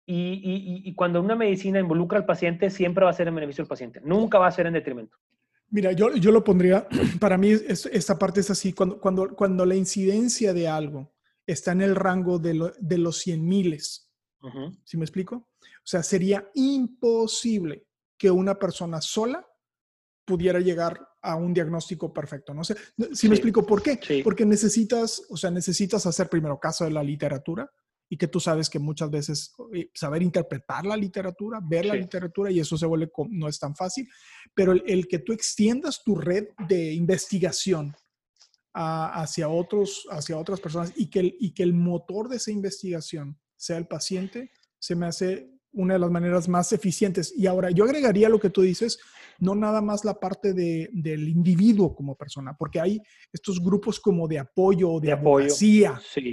Y, 0.05 0.93
cuando 0.95 1.21
una 1.21 1.35
medicina 1.35 1.79
involucra 1.79 2.19
al 2.19 2.25
paciente, 2.25 2.69
siempre 2.69 3.05
va 3.05 3.11
a 3.11 3.13
ser 3.13 3.27
en 3.27 3.35
beneficio 3.35 3.63
del 3.63 3.69
paciente, 3.69 4.01
nunca 4.03 4.37
va 4.37 4.47
a 4.47 4.51
ser 4.51 4.67
en 4.67 4.73
detrimento. 4.73 5.17
Mira, 5.69 5.91
yo, 5.93 6.13
yo 6.15 6.31
lo 6.31 6.43
pondría, 6.43 6.87
para 7.19 7.37
mí 7.37 7.51
esta 7.51 8.19
parte 8.19 8.41
es 8.41 8.49
así, 8.49 8.73
cuando, 8.73 8.99
cuando, 8.99 9.35
cuando 9.35 9.65
la 9.65 9.75
incidencia 9.75 10.53
de 10.53 10.67
algo 10.67 11.13
está 11.47 11.71
en 11.71 11.81
el 11.81 11.95
rango 11.95 12.37
de, 12.37 12.71
de 12.79 12.97
los 12.97 13.17
100 13.19 13.47
miles, 13.47 14.09
¿sí 14.83 14.97
me 14.97 15.05
explico? 15.05 15.35
O 15.35 15.85
sea, 15.85 16.03
sería 16.03 16.49
imposible 16.53 17.87
que 18.17 18.29
una 18.29 18.59
persona 18.59 18.99
sola 19.01 19.45
pudiera 20.25 20.59
llegar 20.59 20.99
a 21.21 21.35
un 21.35 21.53
diagnóstico 21.53 22.13
perfecto. 22.13 22.53
No 22.53 22.63
sé 22.63 22.75
si 23.13 23.27
me 23.27 23.35
explico 23.35 23.65
por 23.65 23.81
qué. 23.81 24.21
Porque 24.23 24.45
necesitas, 24.45 25.23
o 25.29 25.37
sea, 25.37 25.49
necesitas 25.49 26.05
hacer 26.05 26.29
primero 26.29 26.59
caso 26.59 26.83
de 26.85 26.91
la 26.91 27.03
literatura 27.03 27.69
y 28.13 28.17
que 28.17 28.28
tú 28.28 28.39
sabes 28.39 28.69
que 28.69 28.78
muchas 28.78 29.10
veces 29.10 29.56
saber 29.91 30.21
interpretar 30.21 30.86
la 30.86 30.95
literatura, 30.95 31.60
ver 31.63 31.88
la 31.88 31.95
literatura 31.95 32.52
y 32.52 32.60
eso 32.60 32.78
se 32.78 32.86
vuelve, 32.86 33.12
no 33.32 33.47
es 33.47 33.58
tan 33.58 33.76
fácil, 33.76 34.08
pero 34.54 34.71
el, 34.71 35.08
que 35.08 35.17
tú 35.17 35.34
extiendas 35.34 36.04
tu 36.04 36.13
red 36.13 36.49
de 36.67 36.93
investigación 36.93 37.95
hacia, 38.71 39.49
otros, 39.49 40.06
hacia 40.12 40.38
otras 40.38 40.62
personas 40.62 40.93
y 40.95 41.10
que, 41.10 41.21
el, 41.21 41.38
y 41.39 41.56
que 41.56 41.63
el 41.63 41.73
motor 41.73 42.30
de 42.30 42.36
esa 42.36 42.52
investigación 42.52 43.39
sea 43.56 43.78
el 43.78 43.88
paciente, 43.88 44.52
se 44.78 44.95
me 44.95 45.08
hace 45.08 45.49
una 45.73 45.95
de 45.95 45.99
las 45.99 46.12
maneras 46.12 46.47
más 46.47 46.71
eficientes. 46.71 47.33
Y 47.36 47.47
ahora 47.47 47.71
yo 47.71 47.84
agregaría 47.84 48.30
lo 48.30 48.39
que 48.39 48.49
tú 48.49 48.61
dices, 48.61 48.99
no 49.39 49.55
nada 49.55 49.82
más 49.82 50.05
la 50.05 50.19
parte 50.19 50.53
de, 50.53 50.89
del 50.93 51.28
individuo 51.28 51.95
como 51.95 52.15
persona, 52.15 52.55
porque 52.57 52.80
hay 52.80 53.01
estos 53.32 53.59
grupos 53.59 53.99
como 53.99 54.28
de 54.28 54.39
apoyo, 54.39 54.99
de, 54.99 55.07
de 55.07 55.13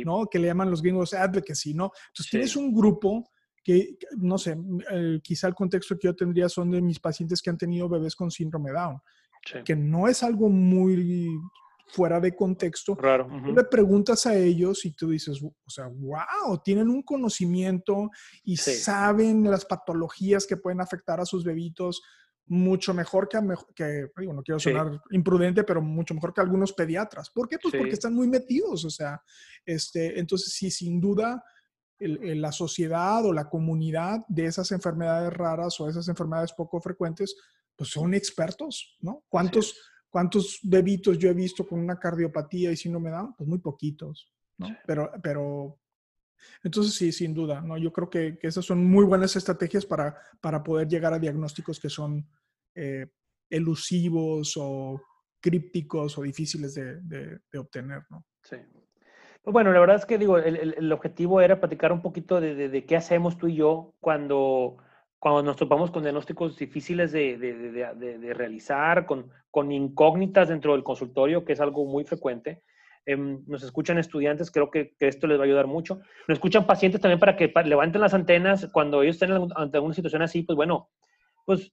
¿no? 0.04 0.26
Que 0.26 0.38
le 0.38 0.48
llaman 0.48 0.70
los 0.70 0.82
gringos 0.82 1.14
advocacy, 1.14 1.74
¿no? 1.74 1.90
Entonces 2.08 2.30
tienes 2.30 2.56
un 2.56 2.74
grupo 2.74 3.30
que, 3.62 3.96
no 4.16 4.38
sé, 4.38 4.56
eh, 4.92 5.20
quizá 5.22 5.48
el 5.48 5.54
contexto 5.54 5.96
que 5.98 6.08
yo 6.08 6.16
tendría 6.16 6.48
son 6.48 6.70
de 6.70 6.80
mis 6.80 6.98
pacientes 6.98 7.42
que 7.42 7.50
han 7.50 7.58
tenido 7.58 7.88
bebés 7.88 8.16
con 8.16 8.30
síndrome 8.30 8.72
Down, 8.72 9.00
que 9.64 9.76
no 9.76 10.08
es 10.08 10.22
algo 10.22 10.48
muy 10.48 11.38
fuera 11.92 12.20
de 12.20 12.34
contexto. 12.34 12.94
Raro. 12.94 13.28
Tú 13.44 13.52
le 13.52 13.64
preguntas 13.64 14.26
a 14.26 14.34
ellos 14.36 14.84
y 14.84 14.92
tú 14.92 15.10
dices, 15.10 15.42
o 15.42 15.70
sea, 15.70 15.86
wow, 15.86 16.58
tienen 16.64 16.88
un 16.88 17.02
conocimiento 17.02 18.10
y 18.44 18.56
saben 18.56 19.50
las 19.50 19.64
patologías 19.64 20.46
que 20.46 20.56
pueden 20.56 20.80
afectar 20.80 21.20
a 21.20 21.26
sus 21.26 21.44
bebitos 21.44 22.02
mucho 22.50 22.92
mejor 22.92 23.28
que, 23.28 23.38
que 23.76 24.08
digo, 24.16 24.32
no 24.32 24.42
quiero 24.42 24.58
sonar 24.58 25.00
imprudente, 25.12 25.62
pero 25.62 25.80
mucho 25.80 26.14
mejor 26.14 26.34
que 26.34 26.40
algunos 26.40 26.72
pediatras. 26.72 27.30
¿Por 27.30 27.48
qué? 27.48 27.58
Pues 27.62 27.72
porque 27.76 27.92
están 27.92 28.12
muy 28.12 28.26
metidos, 28.26 28.84
o 28.84 28.90
sea, 28.90 29.22
este, 29.64 30.18
entonces 30.18 30.52
sí, 30.52 30.68
sin 30.68 31.00
duda, 31.00 31.44
la 32.00 32.50
sociedad 32.50 33.24
o 33.24 33.32
la 33.32 33.48
comunidad 33.48 34.24
de 34.26 34.46
esas 34.46 34.72
enfermedades 34.72 35.32
raras 35.32 35.78
o 35.78 35.88
esas 35.88 36.08
enfermedades 36.08 36.52
poco 36.52 36.80
frecuentes, 36.80 37.36
pues 37.76 37.90
son 37.90 38.14
expertos, 38.14 38.96
¿no? 39.00 39.22
¿Cuántos, 39.28 39.76
¿Cuántos 40.10 40.58
bebitos 40.62 41.18
yo 41.18 41.30
he 41.30 41.34
visto 41.34 41.66
con 41.66 41.78
una 41.78 41.98
cardiopatía 41.98 42.72
y 42.72 42.76
si 42.76 42.88
no 42.90 43.00
me 43.00 43.10
dan? 43.10 43.34
Pues 43.36 43.48
muy 43.48 43.60
poquitos, 43.60 44.32
¿no? 44.58 44.76
Pero, 44.86 45.10
pero, 45.22 45.78
entonces 46.62 46.94
sí, 46.94 47.12
sin 47.12 47.32
duda, 47.32 47.60
¿no? 47.60 47.78
Yo 47.78 47.92
creo 47.92 48.10
que, 48.10 48.38
esas 48.42 48.64
son 48.64 48.84
muy 48.84 49.04
buenas 49.04 49.36
estrategias 49.36 49.86
para, 49.86 50.16
para 50.40 50.62
poder 50.62 50.88
llegar 50.88 51.14
a 51.14 51.18
diagnósticos 51.18 51.78
que 51.78 51.88
son 51.88 52.26
eh, 52.74 53.06
elusivos 53.48 54.54
o 54.56 55.00
crípticos 55.40 56.18
o 56.18 56.22
difíciles 56.22 56.74
de, 56.74 57.40
obtener, 57.58 58.02
¿no? 58.10 58.24
Sí. 58.42 58.56
Pues 59.42 59.52
bueno, 59.52 59.72
la 59.72 59.80
verdad 59.80 59.96
es 59.96 60.04
que 60.04 60.18
digo, 60.18 60.36
el, 60.36 60.92
objetivo 60.92 61.40
era 61.40 61.60
platicar 61.60 61.92
un 61.92 62.02
poquito 62.02 62.40
de, 62.40 62.84
qué 62.86 62.96
hacemos 62.96 63.38
tú 63.38 63.48
y 63.48 63.56
yo 63.56 63.94
cuando, 63.98 64.76
cuando 65.20 65.42
nos 65.42 65.56
topamos 65.56 65.90
con 65.90 66.02
diagnósticos 66.02 66.56
difíciles 66.56 67.12
de, 67.12 68.34
realizar, 68.34 69.04
con, 69.04 69.30
con 69.50 69.70
incógnitas 69.70 70.48
dentro 70.48 70.72
del 70.72 70.82
consultorio, 70.82 71.44
que 71.44 71.52
es 71.52 71.60
algo 71.60 71.84
muy 71.84 72.04
frecuente. 72.04 72.62
Em, 73.04 73.44
nos 73.46 73.62
escuchan 73.62 73.98
estudiantes, 73.98 74.50
creo 74.50 74.70
que, 74.70 74.94
esto 74.98 75.26
les 75.26 75.38
va 75.38 75.42
a 75.42 75.46
ayudar 75.46 75.66
mucho. 75.66 75.96
Nos 76.26 76.36
escuchan 76.36 76.66
pacientes 76.66 77.02
también 77.02 77.20
para 77.20 77.36
que 77.36 77.52
levanten 77.64 78.00
las 78.00 78.14
antenas 78.14 78.68
cuando 78.72 79.02
ellos 79.02 79.16
estén 79.16 79.48
ante 79.56 79.76
alguna 79.76 79.94
situación 79.94 80.22
así, 80.22 80.42
pues 80.42 80.56
bueno, 80.56 80.88
pues 81.44 81.70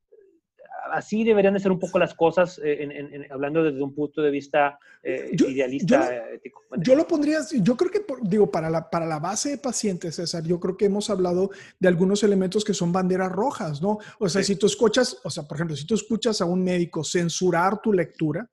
así 0.92 1.24
deberían 1.24 1.54
de 1.54 1.60
ser 1.60 1.72
un 1.72 1.80
poco 1.80 2.00
las 2.00 2.14
cosas, 2.14 2.60
eh, 2.64 3.28
hablando 3.30 3.64
desde 3.64 3.82
un 3.82 3.94
punto 3.94 4.22
de 4.22 4.32
vista 4.32 4.80
eh, 5.04 5.32
idealista, 5.34 6.10
yo, 6.10 6.34
ético. 6.34 6.62
Yo 6.78 6.96
lo 6.96 7.08
pondría, 7.08 7.40
yo 7.62 7.78
creo 7.78 7.92
que, 7.92 8.06
digo, 8.24 8.52
para 8.52 8.70
la, 8.70 8.90
para 8.90 9.06
la 9.06 9.20
base 9.20 9.52
de 9.52 9.58
pacientes, 9.58 10.16
César, 10.16 10.44
yo 10.44 10.60
creo 10.60 10.78
que 10.78 10.86
hemos 10.86 11.10
hablado 11.10 11.52
de 11.80 11.88
algunos 11.88 12.24
elementos 12.24 12.64
que 12.64 12.74
son 12.74 12.92
banderas 12.92 13.32
rojas, 13.32 13.82
¿no? 13.82 14.00
O 14.20 14.30
sea, 14.30 14.44
si 14.44 14.56
tú 14.56 14.68
escuchas, 14.68 15.20
o 15.24 15.30
sea, 15.30 15.44
por 15.44 15.58
ejemplo, 15.58 15.76
si 15.76 15.86
tú 15.86 15.96
escuchas 15.96 16.42
a 16.42 16.46
un 16.46 16.64
médico 16.64 17.04
censurar 17.04 17.82
tu 17.82 17.94
lectura, 17.94 18.50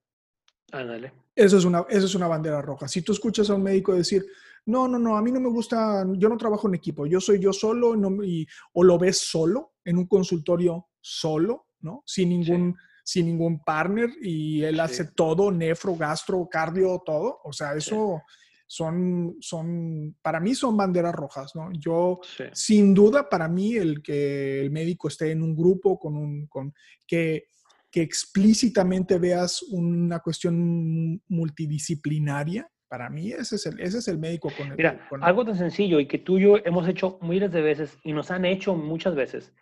Ándale. 0.73 1.13
Eso 1.37 1.59
es, 1.59 1.65
una, 1.65 1.85
eso 1.89 2.07
es 2.07 2.15
una 2.15 2.29
bandera 2.29 2.63
roja. 2.63 2.89
Si 2.89 3.03
tú 3.03 3.13
escuchas 3.13 3.51
a 3.51 3.55
un 3.55 3.63
médico 3.63 3.95
decir, 3.95 4.25
no, 4.67 4.89
no, 4.89 4.99
no, 4.99 5.17
a 5.17 5.23
mí 5.23 5.31
no 5.31 5.41
me 5.41 5.49
gusta, 5.49 6.05
yo 6.17 6.29
no 6.29 6.37
trabajo 6.37 6.69
en 6.69 6.75
equipo, 6.75 7.07
yo 7.07 7.21
soy 7.21 7.39
yo 7.39 7.53
solo, 7.53 7.95
y, 8.25 8.47
o 8.73 8.85
lo 8.85 8.99
ves 8.99 9.19
solo 9.19 9.75
en 9.85 9.99
un 9.99 10.07
consultorio 10.07 10.89
solo, 11.01 11.64
¿no? 11.85 12.03
Sin 12.05 12.31
ningún, 12.31 12.75
sin 13.05 13.27
ningún 13.27 13.63
partner 13.63 14.11
y 14.21 14.63
él 14.63 14.81
hace 14.81 15.05
todo, 15.05 15.53
nefro, 15.53 15.95
gastro, 15.95 16.49
cardio, 16.51 17.03
todo. 17.05 17.41
O 17.45 17.53
sea, 17.53 17.75
eso 17.75 18.23
son, 18.67 19.37
son, 19.41 20.17
para 20.23 20.41
mí 20.41 20.55
son 20.55 20.77
banderas 20.77 21.15
rojas, 21.15 21.55
¿no? 21.55 21.71
Yo, 21.79 22.21
sin 22.53 22.95
duda, 22.95 23.29
para 23.29 23.47
mí 23.49 23.77
el 23.77 24.03
que 24.03 24.61
el 24.63 24.71
médico 24.71 25.09
esté 25.09 25.31
en 25.31 25.43
un 25.43 25.55
grupo 25.55 25.99
con 25.99 26.17
un, 26.17 26.47
con, 26.47 26.75
que, 27.07 27.45
que 27.91 28.03
explícitamente 28.03 29.19
veas 29.19 29.63
una 29.63 30.19
cuestión 30.21 31.23
multidisciplinaria, 31.29 32.69
para 32.89 33.11
mí 33.11 33.33
ese 33.33 33.57
es 33.57 33.67
el, 33.67 33.81
ese 33.81 33.99
es 33.99 34.09
el 34.09 34.19
médico 34.19 34.51
con 34.57 34.69
el... 34.69 34.77
Mira, 34.77 35.09
algo 35.21 35.45
tan 35.45 35.57
sencillo 35.57 36.01
y 36.01 36.07
que 36.07 36.19
tú 36.19 36.39
y 36.39 36.43
yo 36.43 36.57
hemos 36.65 36.89
hecho 36.89 37.19
miles 37.23 37.51
de 37.53 37.61
veces 37.61 37.99
y 38.03 38.13
nos 38.13 38.31
han 38.31 38.45
hecho 38.45 38.75
muchas 38.75 39.15
veces, 39.15 39.53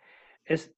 es 0.45 0.75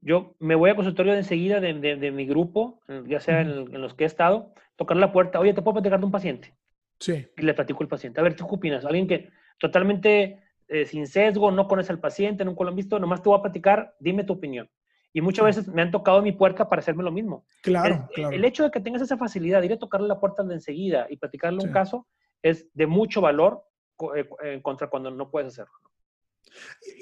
yo 0.00 0.34
me 0.38 0.54
voy 0.54 0.70
a 0.70 0.76
consultorio 0.76 1.12
de 1.12 1.18
enseguida 1.18 1.60
de, 1.60 1.74
de, 1.74 2.10
mi 2.10 2.26
grupo, 2.26 2.80
ya 3.06 3.20
sea 3.20 3.40
en, 3.40 3.80
los 3.80 3.94
que 3.94 4.04
he 4.04 4.06
estado, 4.06 4.52
tocar 4.76 4.96
la 4.96 5.12
puerta, 5.12 5.40
oye, 5.40 5.54
¿te 5.54 5.62
puedo 5.62 5.74
platicar 5.74 5.98
de 5.98 6.06
un 6.06 6.12
paciente? 6.12 6.54
Sí. 7.00 7.26
Y 7.36 7.42
le 7.42 7.54
platico 7.54 7.82
al 7.82 7.88
paciente. 7.88 8.20
A 8.20 8.22
ver, 8.22 8.34
¿tú 8.34 8.46
qué 8.46 8.54
opinas? 8.54 8.84
Alguien 8.84 9.06
que 9.06 9.30
totalmente 9.58 10.42
eh, 10.68 10.84
sin 10.86 11.06
sesgo, 11.06 11.50
no 11.50 11.68
conoce 11.68 11.92
al 11.92 12.00
paciente, 12.00 12.44
nunca 12.44 12.64
lo 12.64 12.70
han 12.70 12.76
visto, 12.76 12.98
nomás 12.98 13.22
te 13.22 13.28
voy 13.28 13.38
a 13.38 13.42
platicar, 13.42 13.94
dime 14.00 14.24
tu 14.24 14.34
opinión. 14.34 14.68
Y 15.12 15.20
muchas 15.20 15.44
veces 15.44 15.68
me 15.68 15.80
han 15.80 15.90
tocado 15.90 16.20
mi 16.20 16.32
puerta 16.32 16.68
para 16.68 16.80
hacerme 16.80 17.02
lo 17.02 17.12
mismo. 17.12 17.46
Claro, 17.62 17.94
el, 17.94 18.14
claro. 18.14 18.36
El 18.36 18.44
hecho 18.44 18.64
de 18.64 18.70
que 18.70 18.80
tengas 18.80 19.00
esa 19.00 19.16
facilidad 19.16 19.60
de 19.60 19.66
ir 19.66 19.72
a 19.72 19.78
tocarle 19.78 20.08
la 20.08 20.20
puerta 20.20 20.42
de 20.42 20.54
enseguida 20.54 21.06
y 21.08 21.16
platicarle 21.16 21.64
un 21.64 21.72
caso 21.72 22.06
es 22.42 22.68
de 22.74 22.86
mucho 22.86 23.20
valor 23.20 23.62
eh, 24.14 24.60
contra 24.60 24.88
cuando 24.88 25.10
no 25.10 25.30
puedes 25.30 25.48
hacerlo. 25.48 25.72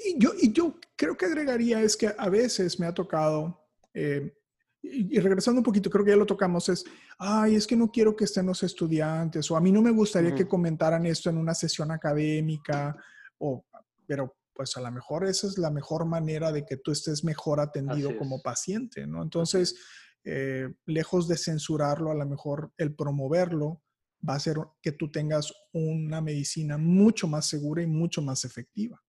Y 0.05 0.17
yo, 0.19 0.31
y 0.39 0.51
yo 0.51 0.79
creo 0.95 1.15
que 1.17 1.25
agregaría 1.25 1.81
es 1.81 1.95
que 1.95 2.13
a 2.17 2.29
veces 2.29 2.79
me 2.79 2.85
ha 2.85 2.93
tocado, 2.93 3.65
eh, 3.93 4.33
y, 4.81 5.19
regresando 5.19 5.59
un 5.59 5.65
poquito, 5.65 5.89
creo 5.89 6.05
que 6.05 6.11
ya 6.11 6.17
lo 6.17 6.25
tocamos, 6.25 6.69
es, 6.69 6.83
ay, 7.17 7.55
es 7.55 7.65
que 7.65 7.75
no 7.75 7.91
quiero 7.91 8.15
que 8.15 8.25
estén 8.25 8.45
los 8.45 8.61
estudiantes, 8.63 9.49
o 9.49 9.57
a 9.57 9.61
mí 9.61 9.71
no 9.71 9.81
me 9.81 9.91
gustaría 9.91 10.35
que 10.35 10.47
comentaran 10.47 11.05
esto 11.05 11.29
en 11.29 11.37
una 11.37 11.55
sesión 11.55 11.91
académica, 11.91 12.95
o, 13.39 13.65
pero 14.05 14.35
pues 14.53 14.77
a 14.77 14.81
lo 14.81 14.91
mejor 14.91 15.25
esa 15.25 15.47
es 15.47 15.57
la 15.57 15.69
mejor 15.69 16.05
manera 16.05 16.51
de 16.51 16.65
que 16.65 16.77
tú 16.77 16.91
estés 16.91 17.23
mejor 17.23 17.59
atendido 17.59 18.17
como 18.17 18.41
paciente, 18.41 19.05
¿no? 19.05 19.21
Entonces, 19.21 19.75
eh, 20.23 20.73
lejos 20.85 21.27
de 21.27 21.37
censurarlo, 21.37 22.09
a 22.09 22.15
lo 22.15 22.25
mejor 22.25 22.71
el 22.77 22.95
promoverlo 22.95 23.83
va 24.27 24.33
a 24.33 24.37
hacer 24.37 24.57
que 24.81 24.91
tú 24.91 25.11
tengas 25.11 25.53
una 25.73 26.21
medicina 26.21 26.77
mucho 26.77 27.27
más 27.27 27.45
segura 27.47 27.83
y 27.83 27.87
mucho 27.87 28.21
más 28.21 28.45
efectiva. 28.45 29.01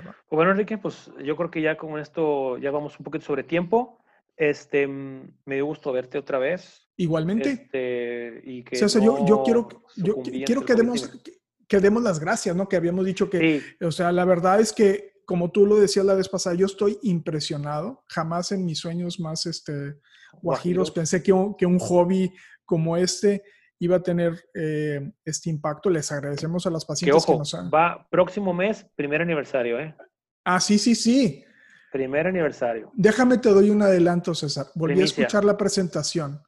Pues 0.00 0.14
bueno, 0.30 0.52
Enrique, 0.52 0.78
pues 0.78 1.10
yo 1.22 1.36
creo 1.36 1.50
que 1.50 1.60
ya 1.60 1.76
con 1.76 1.98
esto 1.98 2.56
ya 2.58 2.70
vamos 2.70 2.98
un 2.98 3.04
poquito 3.04 3.24
sobre 3.24 3.44
tiempo. 3.44 3.98
Este, 4.36 4.86
mm, 4.86 5.34
me 5.44 5.56
dio 5.56 5.66
gusto 5.66 5.92
verte 5.92 6.18
otra 6.18 6.38
vez. 6.38 6.88
Igualmente. 6.96 7.50
Este, 7.50 8.40
y 8.44 8.62
que 8.62 8.76
yo, 8.76 9.26
yo, 9.26 9.42
quiero, 9.42 9.68
yo 9.96 10.16
quiero 10.46 10.64
que 10.64 10.74
demos, 10.74 11.10
que, 11.68 11.80
demos 11.80 12.02
las 12.02 12.18
gracias, 12.18 12.56
¿no? 12.56 12.68
Que 12.68 12.76
habíamos 12.76 13.04
dicho 13.04 13.28
que, 13.28 13.62
o 13.80 13.90
sea, 13.90 14.12
la 14.12 14.24
verdad 14.24 14.60
es 14.60 14.72
que, 14.72 15.12
como 15.24 15.50
tú 15.50 15.66
lo 15.66 15.76
decías 15.76 16.04
la 16.04 16.14
vez 16.14 16.28
pasada, 16.28 16.56
yo 16.56 16.66
estoy 16.66 16.98
impresionado. 17.02 18.04
Jamás 18.08 18.52
en 18.52 18.64
mis 18.64 18.78
sueños 18.78 19.20
más 19.20 19.46
este, 19.46 19.96
guajiros, 20.40 20.90
pensé 20.90 21.22
que 21.22 21.32
que 21.58 21.66
un 21.66 21.78
hobby 21.78 22.32
como 22.64 22.96
este 22.96 23.42
iba 23.82 23.96
a 23.96 24.02
tener 24.02 24.44
eh, 24.54 25.12
este 25.24 25.50
impacto. 25.50 25.90
Les 25.90 26.12
agradecemos 26.12 26.64
a 26.66 26.70
las 26.70 26.84
pacientes 26.84 27.26
que, 27.26 27.36
nos 27.36 27.52
han... 27.52 27.68
Va 27.68 28.06
próximo 28.08 28.54
mes, 28.54 28.86
primer 28.94 29.20
aniversario, 29.20 29.80
¿eh? 29.80 29.96
Ah, 30.44 30.60
sí, 30.60 30.78
sí, 30.78 30.94
sí. 30.94 31.44
Primer 31.90 32.28
aniversario. 32.28 32.92
Déjame 32.94 33.38
te 33.38 33.48
doy 33.48 33.70
un 33.70 33.82
adelanto, 33.82 34.36
César. 34.36 34.66
Volví 34.76 35.00
a 35.00 35.04
escuchar 35.04 35.44
la 35.44 35.56
presentación 35.56 36.40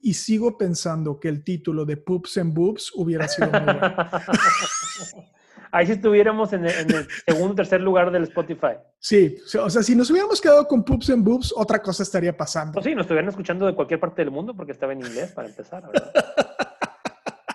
y 0.00 0.14
sigo 0.14 0.56
pensando 0.56 1.20
que 1.20 1.28
el 1.28 1.44
título 1.44 1.84
de 1.84 1.98
Poops 1.98 2.38
and 2.38 2.54
Boobs 2.54 2.90
hubiera 2.94 3.28
sido 3.28 3.50
muy 3.50 3.60
bueno. 3.60 3.80
Ahí 5.72 5.86
sí 5.86 5.92
estuviéramos 5.92 6.52
en 6.52 6.66
el, 6.66 7.08
segundo 7.26 7.52
o 7.52 7.56
tercer 7.56 7.80
lugar 7.80 8.10
del 8.10 8.24
Spotify. 8.24 8.76
Sí, 8.98 9.38
o 9.58 9.70
sea, 9.70 9.82
si 9.82 9.96
nos 9.96 10.10
hubiéramos 10.10 10.38
quedado 10.38 10.68
con 10.68 10.84
Poops 10.84 11.08
and 11.08 11.24
Boobs, 11.24 11.52
otra 11.56 11.80
cosa 11.80 12.02
estaría 12.02 12.36
pasando. 12.36 12.74
Pues 12.74 12.84
sí, 12.84 12.94
nos 12.94 13.04
estuvieran 13.04 13.30
escuchando 13.30 13.66
de 13.66 13.74
cualquier 13.74 13.98
parte 13.98 14.20
del 14.20 14.30
mundo 14.30 14.54
porque 14.54 14.72
estaba 14.72 14.92
en 14.92 15.00
inglés 15.00 15.32
para 15.32 15.48
empezar. 15.48 15.82
¿verdad? 15.86 16.12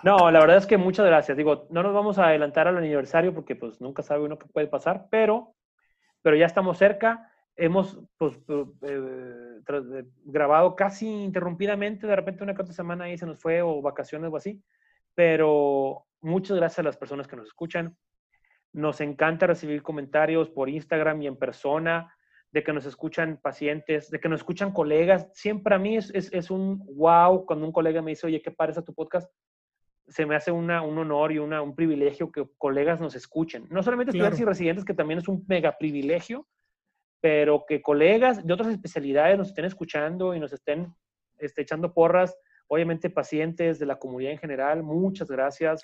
No, 0.02 0.30
la 0.30 0.40
verdad 0.40 0.56
es 0.56 0.66
que 0.66 0.78
muchas 0.78 1.06
gracias. 1.06 1.36
Digo, 1.36 1.66
no 1.70 1.82
nos 1.82 1.94
vamos 1.94 2.18
a 2.18 2.26
adelantar 2.26 2.68
al 2.68 2.76
aniversario 2.76 3.34
porque 3.34 3.56
pues 3.56 3.80
nunca 3.80 4.02
sabe 4.02 4.24
uno 4.24 4.38
qué 4.38 4.46
puede 4.46 4.66
pasar, 4.66 5.06
pero, 5.10 5.54
pero 6.22 6.36
ya 6.36 6.46
estamos 6.46 6.78
cerca. 6.78 7.30
Hemos 7.56 7.98
pues, 8.16 8.34
eh, 8.48 9.60
eh, 9.68 10.04
grabado 10.24 10.76
casi 10.76 11.08
interrumpidamente, 11.08 12.06
de 12.06 12.16
repente 12.16 12.44
una 12.44 12.54
cuarta 12.54 12.72
semana 12.72 13.04
ahí 13.04 13.18
se 13.18 13.26
nos 13.26 13.40
fue 13.40 13.62
o 13.62 13.82
vacaciones 13.82 14.30
o 14.32 14.36
así, 14.36 14.62
pero 15.18 16.06
muchas 16.20 16.56
gracias 16.56 16.78
a 16.78 16.84
las 16.84 16.96
personas 16.96 17.26
que 17.26 17.34
nos 17.34 17.48
escuchan. 17.48 17.96
Nos 18.72 19.00
encanta 19.00 19.48
recibir 19.48 19.82
comentarios 19.82 20.48
por 20.48 20.68
Instagram 20.68 21.20
y 21.22 21.26
en 21.26 21.36
persona, 21.36 22.14
de 22.52 22.62
que 22.62 22.72
nos 22.72 22.86
escuchan 22.86 23.40
pacientes, 23.42 24.10
de 24.10 24.20
que 24.20 24.28
nos 24.28 24.38
escuchan 24.38 24.70
colegas. 24.70 25.28
Siempre 25.32 25.74
a 25.74 25.78
mí 25.80 25.96
es, 25.96 26.14
es, 26.14 26.32
es 26.32 26.52
un 26.52 26.78
wow 26.94 27.44
cuando 27.46 27.66
un 27.66 27.72
colega 27.72 28.00
me 28.00 28.12
dice, 28.12 28.28
oye, 28.28 28.40
¿qué 28.40 28.52
parece 28.52 28.80
tu 28.82 28.94
podcast? 28.94 29.28
se 30.06 30.24
me 30.24 30.36
hace 30.36 30.52
una, 30.52 30.82
un 30.82 30.96
honor 30.98 31.32
y 31.32 31.38
una, 31.38 31.62
un 31.62 31.74
privilegio 31.74 32.30
que 32.30 32.46
colegas 32.56 33.00
nos 33.00 33.16
escuchen. 33.16 33.66
No 33.70 33.82
solamente 33.82 34.10
estudiantes 34.10 34.40
y 34.40 34.44
residentes, 34.44 34.84
que 34.84 34.94
también 34.94 35.18
es 35.18 35.26
un 35.26 35.44
mega 35.48 35.76
privilegio, 35.76 36.46
pero 37.20 37.64
que 37.66 37.82
colegas 37.82 38.46
de 38.46 38.54
otras 38.54 38.70
especialidades 38.70 39.36
nos 39.36 39.48
estén 39.48 39.64
escuchando 39.64 40.32
y 40.32 40.38
nos 40.38 40.52
estén 40.52 40.94
este, 41.38 41.62
echando 41.62 41.92
porras. 41.92 42.38
Obviamente 42.68 43.10
pacientes 43.10 43.78
de 43.78 43.86
la 43.86 43.98
comunidad 43.98 44.32
en 44.32 44.38
general, 44.38 44.82
muchas 44.82 45.28
gracias. 45.28 45.80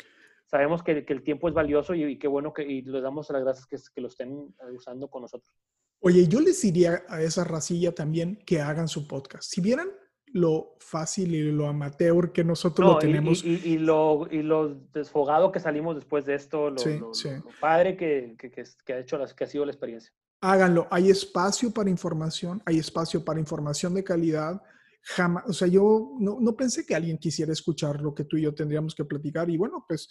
Sabemos 0.47 0.83
que, 0.83 1.05
que 1.05 1.13
el 1.13 1.23
tiempo 1.23 1.49
es 1.49 1.55
valioso 1.55 1.95
y, 1.95 2.19
qué 2.19 2.29
bueno 2.29 2.53
que 2.53 2.63
y 2.63 2.83
les 2.83 3.03
damos 3.03 3.29
las 3.31 3.43
gracias 3.43 3.67
que, 3.67 3.77
que 3.95 4.01
lo 4.01 4.09
estén 4.09 4.55
usando 4.73 5.09
con 5.09 5.23
nosotros. 5.23 5.53
Oye, 6.01 6.29
yo 6.29 6.41
les 6.41 6.61
diría 6.61 7.03
a 7.09 7.23
esa 7.23 7.45
racilla 7.45 7.95
también 7.95 8.37
que 8.45 8.61
hagan 8.61 8.89
su 8.89 9.09
podcast. 9.09 9.51
Si 9.51 9.63
vieran 9.63 9.89
lo 10.35 10.77
fácil 10.81 11.33
y 11.35 11.53
lo 11.53 11.69
amateur 11.69 12.33
que 12.33 12.45
nosotros 12.45 12.95
lo 12.95 12.99
tenemos. 12.99 13.45
Y, 13.45 13.61
y, 13.65 13.79
lo, 13.79 14.27
y 14.31 14.43
lo 14.43 14.75
desfogado 14.93 15.53
que 15.53 15.61
salimos 15.61 15.95
después 15.95 16.27
de 16.27 16.35
esto, 16.35 16.71
lo, 16.71 17.13
padre 17.61 17.97
que, 17.97 18.35
que, 18.37 18.51
que, 18.51 18.93
ha 18.93 18.99
hecho, 18.99 19.19
que 19.37 19.45
ha 19.45 19.47
sido 19.47 19.65
la 19.65 19.71
experiencia. 19.71 20.13
Háganlo. 20.41 20.89
Hay 20.91 21.09
espacio 21.09 21.71
para 21.71 21.89
información, 21.89 22.61
hay 22.67 22.79
espacio 22.79 23.25
para 23.25 23.39
información 23.39 23.95
de 23.95 24.03
calidad. 24.03 24.61
Jamás, 25.07 25.45
o 25.47 25.53
sea, 25.53 25.69
yo 25.69 26.17
no, 26.19 26.39
no 26.41 26.57
pensé 26.57 26.87
que 26.87 26.95
alguien 26.95 27.19
quisiera 27.19 27.53
escuchar 27.53 28.01
lo 28.01 28.15
que 28.15 28.25
tú 28.25 28.37
y 28.37 28.43
yo 28.43 28.55
tendríamos 28.55 28.95
que 28.95 29.05
platicar. 29.05 29.51
Y 29.51 29.57
bueno, 29.57 29.85
pues 29.87 30.09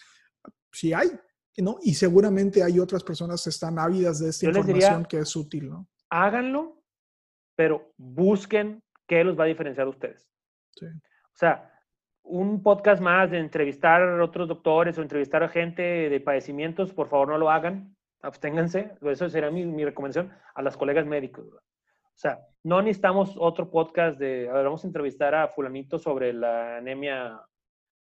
sí 0.72 0.94
hay, 0.94 1.10
¿no? 1.58 1.78
Y 1.82 1.96
seguramente 1.96 2.62
hay 2.64 2.80
otras 2.80 3.04
personas 3.04 3.44
que 3.44 3.50
están 3.50 3.80
ávidas 3.80 4.20
de 4.20 4.30
esta 4.30 4.48
información 4.48 5.06
que 5.06 5.20
es 5.20 5.36
útil, 5.36 5.70
¿no? 5.70 5.88
Háganlo, 6.10 6.84
pero 7.56 7.92
busquen 7.98 8.84
¿qué 9.08 9.24
los 9.24 9.38
va 9.38 9.44
a 9.44 9.48
diferenciar 9.48 9.88
a 9.88 9.90
ustedes? 9.90 10.28
O 10.82 11.36
sea, 11.36 11.72
un 12.24 12.64
podcast 12.64 13.02
más 13.02 13.32
de 13.32 13.40
entrevistar 13.40 14.02
a 14.02 14.24
otros 14.24 14.48
doctores 14.48 14.98
o 14.98 15.02
entrevistar 15.02 15.44
a 15.44 15.50
gente 15.50 15.82
de 15.82 16.20
padecimientos, 16.20 16.94
por 16.94 17.10
favor 17.10 17.30
no 17.30 17.38
lo 17.38 17.50
hagan, 17.50 17.96
absténganse, 18.22 18.96
eso 19.02 19.30
sería 19.30 19.52
mi, 19.52 19.66
mi 19.66 19.84
recomendación 19.84 20.32
a 20.56 20.62
las 20.62 20.78
colegas 20.78 21.06
médicos. 21.06 21.46
O 22.16 22.18
sea, 22.18 22.40
no 22.64 22.82
necesitamos 22.82 23.36
otro 23.38 23.70
podcast 23.70 24.18
de, 24.18 24.50
a 24.50 24.54
ver, 24.54 24.66
vamos 24.66 24.84
a 24.84 24.88
entrevistar 24.88 25.36
a 25.36 25.48
fulanito 25.48 26.00
sobre 26.00 26.32
la 26.32 26.78
anemia 26.78 27.42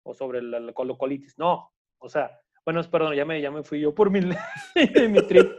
o 0.04 0.14
sobre 0.14 0.42
la, 0.42 0.74
colocolitis. 0.74 1.38
No, 1.38 1.72
o 1.98 2.10
sea, 2.10 2.40
bueno, 2.66 2.82
perdón, 2.90 3.16
ya 3.16 3.26
me, 3.26 3.42
ya 3.42 3.50
me 3.50 3.64
fui 3.64 3.80
yo 3.80 3.96
por 3.96 4.12
mi, 4.12 4.20
mi 5.10 5.28
trip. 5.28 5.52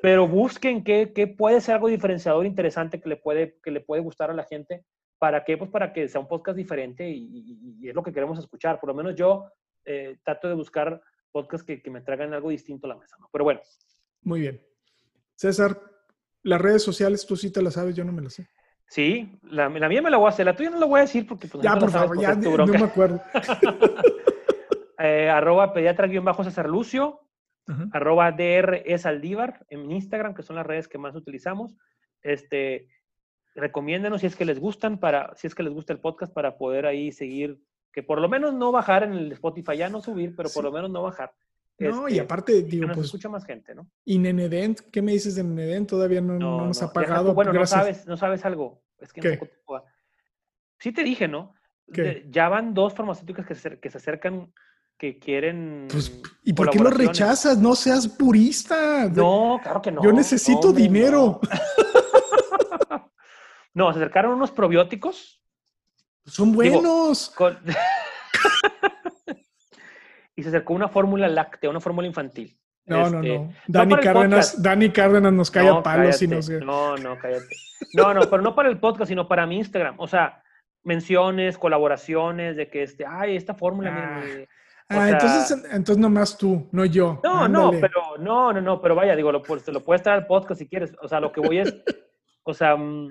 Pero 0.00 0.26
busquen 0.26 0.82
qué, 0.82 1.12
qué, 1.14 1.28
puede 1.28 1.60
ser 1.60 1.76
algo 1.76 1.88
diferenciador, 1.88 2.44
interesante, 2.44 3.00
que 3.00 3.08
le 3.08 3.16
puede, 3.16 3.60
que 3.62 3.70
le 3.70 3.80
puede 3.80 4.02
gustar 4.02 4.30
a 4.30 4.34
la 4.34 4.44
gente. 4.44 4.84
¿Para 5.18 5.44
qué? 5.44 5.56
Pues 5.56 5.70
para 5.70 5.92
que 5.92 6.08
sea 6.08 6.20
un 6.20 6.26
podcast 6.26 6.56
diferente 6.56 7.08
y, 7.08 7.78
y, 7.80 7.88
es 7.88 7.94
lo 7.94 8.02
que 8.02 8.12
queremos 8.12 8.38
escuchar. 8.38 8.80
Por 8.80 8.88
lo 8.88 8.94
menos 8.94 9.14
yo 9.14 9.46
eh, 9.84 10.18
trato 10.24 10.48
de 10.48 10.54
buscar 10.54 11.00
podcasts 11.30 11.64
que, 11.64 11.80
que, 11.80 11.90
me 11.90 12.00
traigan 12.00 12.34
algo 12.34 12.50
distinto 12.50 12.86
a 12.86 12.90
la 12.90 12.96
mesa. 12.96 13.16
¿no? 13.20 13.28
Pero 13.30 13.44
bueno. 13.44 13.60
Muy 14.22 14.40
bien. 14.40 14.60
César, 15.36 15.80
las 16.42 16.60
redes 16.60 16.82
sociales, 16.82 17.26
tú 17.26 17.36
sí 17.36 17.50
te 17.50 17.62
las 17.62 17.74
sabes, 17.74 17.94
yo 17.94 18.04
no 18.04 18.12
me 18.12 18.22
las 18.22 18.34
sé. 18.34 18.48
Sí, 18.88 19.38
la, 19.44 19.68
la, 19.68 19.88
mía 19.88 20.02
me 20.02 20.10
la 20.10 20.18
voy 20.18 20.26
a 20.26 20.30
hacer, 20.30 20.44
la 20.44 20.54
tuya 20.54 20.70
no 20.70 20.78
la 20.78 20.86
voy 20.86 20.98
a 20.98 21.04
decir 21.04 21.26
porque 21.26 21.48
pues, 21.48 21.64
ya, 21.64 21.76
por 21.76 21.90
favor, 21.90 22.20
ya 22.20 22.34
no 22.34 22.66
me 22.66 22.78
acuerdo. 22.78 23.22
eh, 24.98 25.30
arroba 25.30 25.72
pediatra-cesar 25.72 26.68
Lucio, 26.68 27.20
arroba 27.92 28.32
DR 28.32 28.82
es 28.84 29.06
Aldívar 29.06 29.64
en 29.70 29.90
Instagram, 29.90 30.34
que 30.34 30.42
son 30.42 30.56
las 30.56 30.66
redes 30.66 30.88
que 30.88 30.98
más 30.98 31.14
utilizamos. 31.14 31.74
Este, 32.22 32.88
recomiéndenos 33.54 34.20
si 34.20 34.26
es 34.26 34.36
que 34.36 34.44
les 34.44 34.60
gustan, 34.60 34.98
para, 34.98 35.34
si 35.36 35.46
es 35.46 35.54
que 35.54 35.62
les 35.62 35.72
gusta 35.72 35.92
el 35.92 36.00
podcast, 36.00 36.32
para 36.32 36.58
poder 36.58 36.84
ahí 36.84 37.12
seguir, 37.12 37.58
que 37.92 38.02
por 38.02 38.20
lo 38.20 38.28
menos 38.28 38.52
no 38.52 38.72
bajar 38.72 39.04
en 39.04 39.12
el 39.12 39.32
Spotify, 39.32 39.78
ya 39.78 39.88
no 39.88 40.02
subir, 40.02 40.34
pero 40.36 40.50
por 40.50 40.64
lo 40.64 40.72
menos 40.72 40.90
no 40.90 41.02
bajar. 41.02 41.32
No, 41.90 42.08
y 42.08 42.12
este, 42.12 42.24
aparte, 42.24 42.62
digo, 42.62 42.86
nos 42.86 42.96
pues. 42.96 43.06
escucha 43.06 43.28
más 43.28 43.44
gente, 43.44 43.74
¿no? 43.74 43.88
Y 44.04 44.18
Nenedent, 44.18 44.80
¿qué 44.90 45.02
me 45.02 45.12
dices 45.12 45.34
de 45.34 45.44
Nenedent? 45.44 45.88
Todavía 45.88 46.20
no, 46.20 46.38
no, 46.38 46.66
nos 46.66 46.82
ha 46.82 46.92
pagado. 46.92 47.34
Bueno, 47.34 47.52
no 47.52 47.66
sabes, 47.66 48.06
no 48.06 48.16
sabes 48.16 48.44
algo. 48.44 48.82
Es 48.98 49.12
que 49.12 49.20
¿Qué? 49.20 49.40
sí 50.78 50.92
te 50.92 51.02
dije, 51.02 51.28
¿no? 51.28 51.54
Ya 52.30 52.48
van 52.48 52.74
dos 52.74 52.94
farmacéuticas 52.94 53.46
que 53.46 53.54
se, 53.54 53.78
que 53.78 53.90
se 53.90 53.98
acercan 53.98 54.52
que 55.02 55.18
quieren. 55.18 55.88
Pues, 55.90 56.12
¿y 56.44 56.52
por 56.52 56.70
qué 56.70 56.78
lo 56.78 56.90
rechazas? 56.90 57.58
No 57.58 57.74
seas 57.74 58.06
purista. 58.06 59.08
No, 59.08 59.58
claro 59.62 59.82
que 59.82 59.90
no. 59.90 60.02
Yo 60.02 60.12
necesito 60.12 60.72
dinero. 60.72 61.40
No. 63.74 63.90
se 63.90 64.00
acercaron 64.00 64.34
unos 64.34 64.50
probióticos. 64.50 65.40
Son 66.26 66.52
buenos. 66.52 67.34
y 70.34 70.42
se 70.42 70.48
acercó 70.48 70.74
una 70.74 70.88
fórmula 70.88 71.28
láctea, 71.28 71.70
una 71.70 71.80
fórmula 71.80 72.06
infantil. 72.06 72.58
No, 72.84 73.10
no, 73.10 73.18
este, 73.18 73.38
no. 73.38 73.52
Dani, 73.68 73.96
Cárdenas, 73.96 74.62
Dani 74.62 74.90
Cárdenas 74.90 75.32
nos 75.32 75.50
cae 75.50 75.68
a 75.68 75.82
palos 75.82 76.20
y 76.20 76.26
no 76.26 76.42
sé. 76.42 76.60
No, 76.60 76.96
no, 76.96 77.16
cállate. 77.18 77.46
No, 77.94 78.12
no, 78.12 78.22
pero 78.22 78.42
no 78.42 78.54
para 78.54 78.68
el 78.68 78.78
podcast, 78.80 79.08
sino 79.08 79.28
para 79.28 79.46
mi 79.46 79.58
Instagram. 79.58 79.94
O 79.98 80.08
sea, 80.08 80.42
menciones, 80.82 81.58
colaboraciones 81.58 82.56
de 82.56 82.68
que 82.68 82.82
este, 82.82 83.04
ay, 83.06 83.36
esta 83.36 83.54
fórmula. 83.54 83.92
Ah, 83.94 84.22
ah 84.88 85.10
entonces, 85.10 85.64
entonces 85.70 85.98
nomás 85.98 86.36
tú, 86.36 86.68
no 86.72 86.84
yo. 86.84 87.20
No, 87.22 87.46
no, 87.46 87.70
pero 87.70 88.16
no, 88.18 88.52
no, 88.52 88.60
no, 88.60 88.80
pero 88.80 88.94
vaya, 88.94 89.14
digo, 89.14 89.30
lo, 89.30 89.42
lo 89.42 89.84
puedes 89.84 90.02
traer 90.02 90.20
al 90.20 90.26
podcast 90.26 90.58
si 90.58 90.68
quieres. 90.68 90.92
O 91.00 91.08
sea, 91.08 91.20
lo 91.20 91.30
que 91.30 91.40
voy 91.40 91.58
es, 91.58 91.72
o 92.42 92.52
sea, 92.52 92.76
mm, 92.76 93.10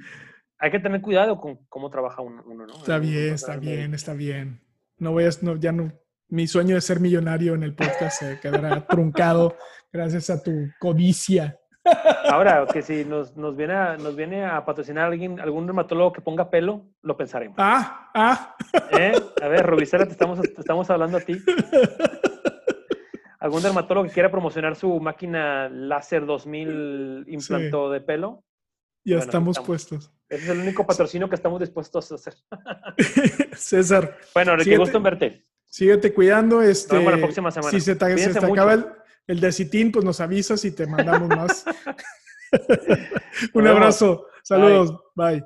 hay 0.57 0.71
que 0.71 0.79
tener 0.79 1.01
cuidado 1.01 1.39
con 1.39 1.65
cómo 1.69 1.89
trabaja 1.89 2.21
uno, 2.21 2.43
¿no? 2.43 2.65
Está 2.73 2.99
bien, 2.99 3.33
está 3.33 3.55
bien, 3.55 3.93
está 3.93 4.13
bien. 4.13 4.61
No 4.97 5.11
voy 5.11 5.23
a, 5.25 5.29
no, 5.41 5.55
ya 5.55 5.71
no, 5.71 5.91
mi 6.31 6.47
sueño 6.47 6.75
de 6.75 6.81
ser 6.81 6.99
millonario 6.99 7.53
en 7.53 7.63
el 7.63 7.75
podcast 7.75 8.19
se 8.19 8.39
quedará 8.39 8.85
truncado 8.87 9.55
gracias 9.91 10.29
a 10.29 10.41
tu 10.41 10.69
codicia. 10.79 11.59
Ahora, 12.29 12.65
que 12.71 12.81
si 12.81 13.03
nos, 13.05 13.35
nos, 13.35 13.55
viene 13.55 13.73
a, 13.73 13.97
nos 13.97 14.15
viene 14.15 14.45
a 14.45 14.63
patrocinar 14.63 15.07
alguien, 15.07 15.39
algún 15.39 15.65
dermatólogo 15.65 16.13
que 16.13 16.21
ponga 16.21 16.49
pelo, 16.49 16.85
lo 17.01 17.17
pensaremos. 17.17 17.55
Ah, 17.59 18.09
ah. 18.13 18.55
¿Eh? 18.91 19.13
A 19.41 19.47
ver, 19.47 19.65
Rubicela, 19.65 20.05
te 20.05 20.11
estamos, 20.11 20.39
estamos 20.39 20.89
hablando 20.89 21.17
a 21.17 21.21
ti. 21.21 21.37
¿Algún 23.39 23.63
dermatólogo 23.63 24.07
que 24.07 24.13
quiera 24.13 24.31
promocionar 24.31 24.75
su 24.75 24.99
máquina 24.99 25.67
láser 25.69 26.25
2000 26.25 27.25
implanto 27.27 27.89
de 27.89 27.99
pelo? 27.99 28.43
Ya 29.03 29.17
estamos, 29.17 29.59
puestos. 29.59 30.13
Ese 30.29 30.43
es 30.43 30.49
el 30.49 30.59
único 30.59 30.85
patrocinio 30.85 31.27
que 31.27 31.35
estamos 31.35 31.59
dispuestos 31.59 32.11
a 32.11 32.15
hacer. 32.15 32.35
César. 33.55 34.17
Bueno, 34.35 34.55
qué 34.63 34.77
gusto 34.77 34.97
en 34.97 35.03
verte. 35.03 35.50
Síguete 35.71 36.13
cuidando. 36.13 36.61
Este, 36.61 37.01
la 37.01 37.17
próxima 37.17 37.49
semana. 37.49 37.71
Si 37.71 37.79
se 37.79 37.95
te, 37.95 38.05
acaba 38.05 38.73
el, 38.73 38.85
el 39.25 39.39
decitín, 39.39 39.91
pues 39.91 40.05
nos 40.05 40.19
avisas 40.19 40.63
y 40.65 40.71
te 40.71 40.85
mandamos 40.85 41.29
más. 41.29 41.65
Un 43.53 43.67
abrazo. 43.67 44.27
Saludos. 44.43 44.99
Bye. 45.15 45.43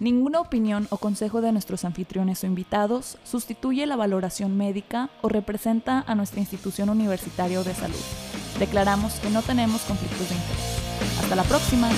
Ninguna 0.00 0.40
opinión 0.40 0.88
o 0.90 0.98
consejo 0.98 1.40
de 1.40 1.52
nuestros 1.52 1.84
anfitriones 1.84 2.42
o 2.42 2.46
invitados 2.46 3.16
sustituye 3.22 3.86
la 3.86 3.96
valoración 3.96 4.56
médica 4.56 5.08
o 5.22 5.28
representa 5.28 6.04
a 6.06 6.14
nuestra 6.14 6.40
institución 6.40 6.90
universitaria 6.90 7.60
o 7.60 7.64
de 7.64 7.74
salud. 7.74 8.02
Declaramos 8.58 9.14
que 9.20 9.30
no 9.30 9.42
tenemos 9.42 9.82
conflictos 9.82 10.28
de 10.28 10.34
interés. 10.34 11.18
Hasta 11.20 11.36
la 11.36 11.44
próxima. 11.44 11.88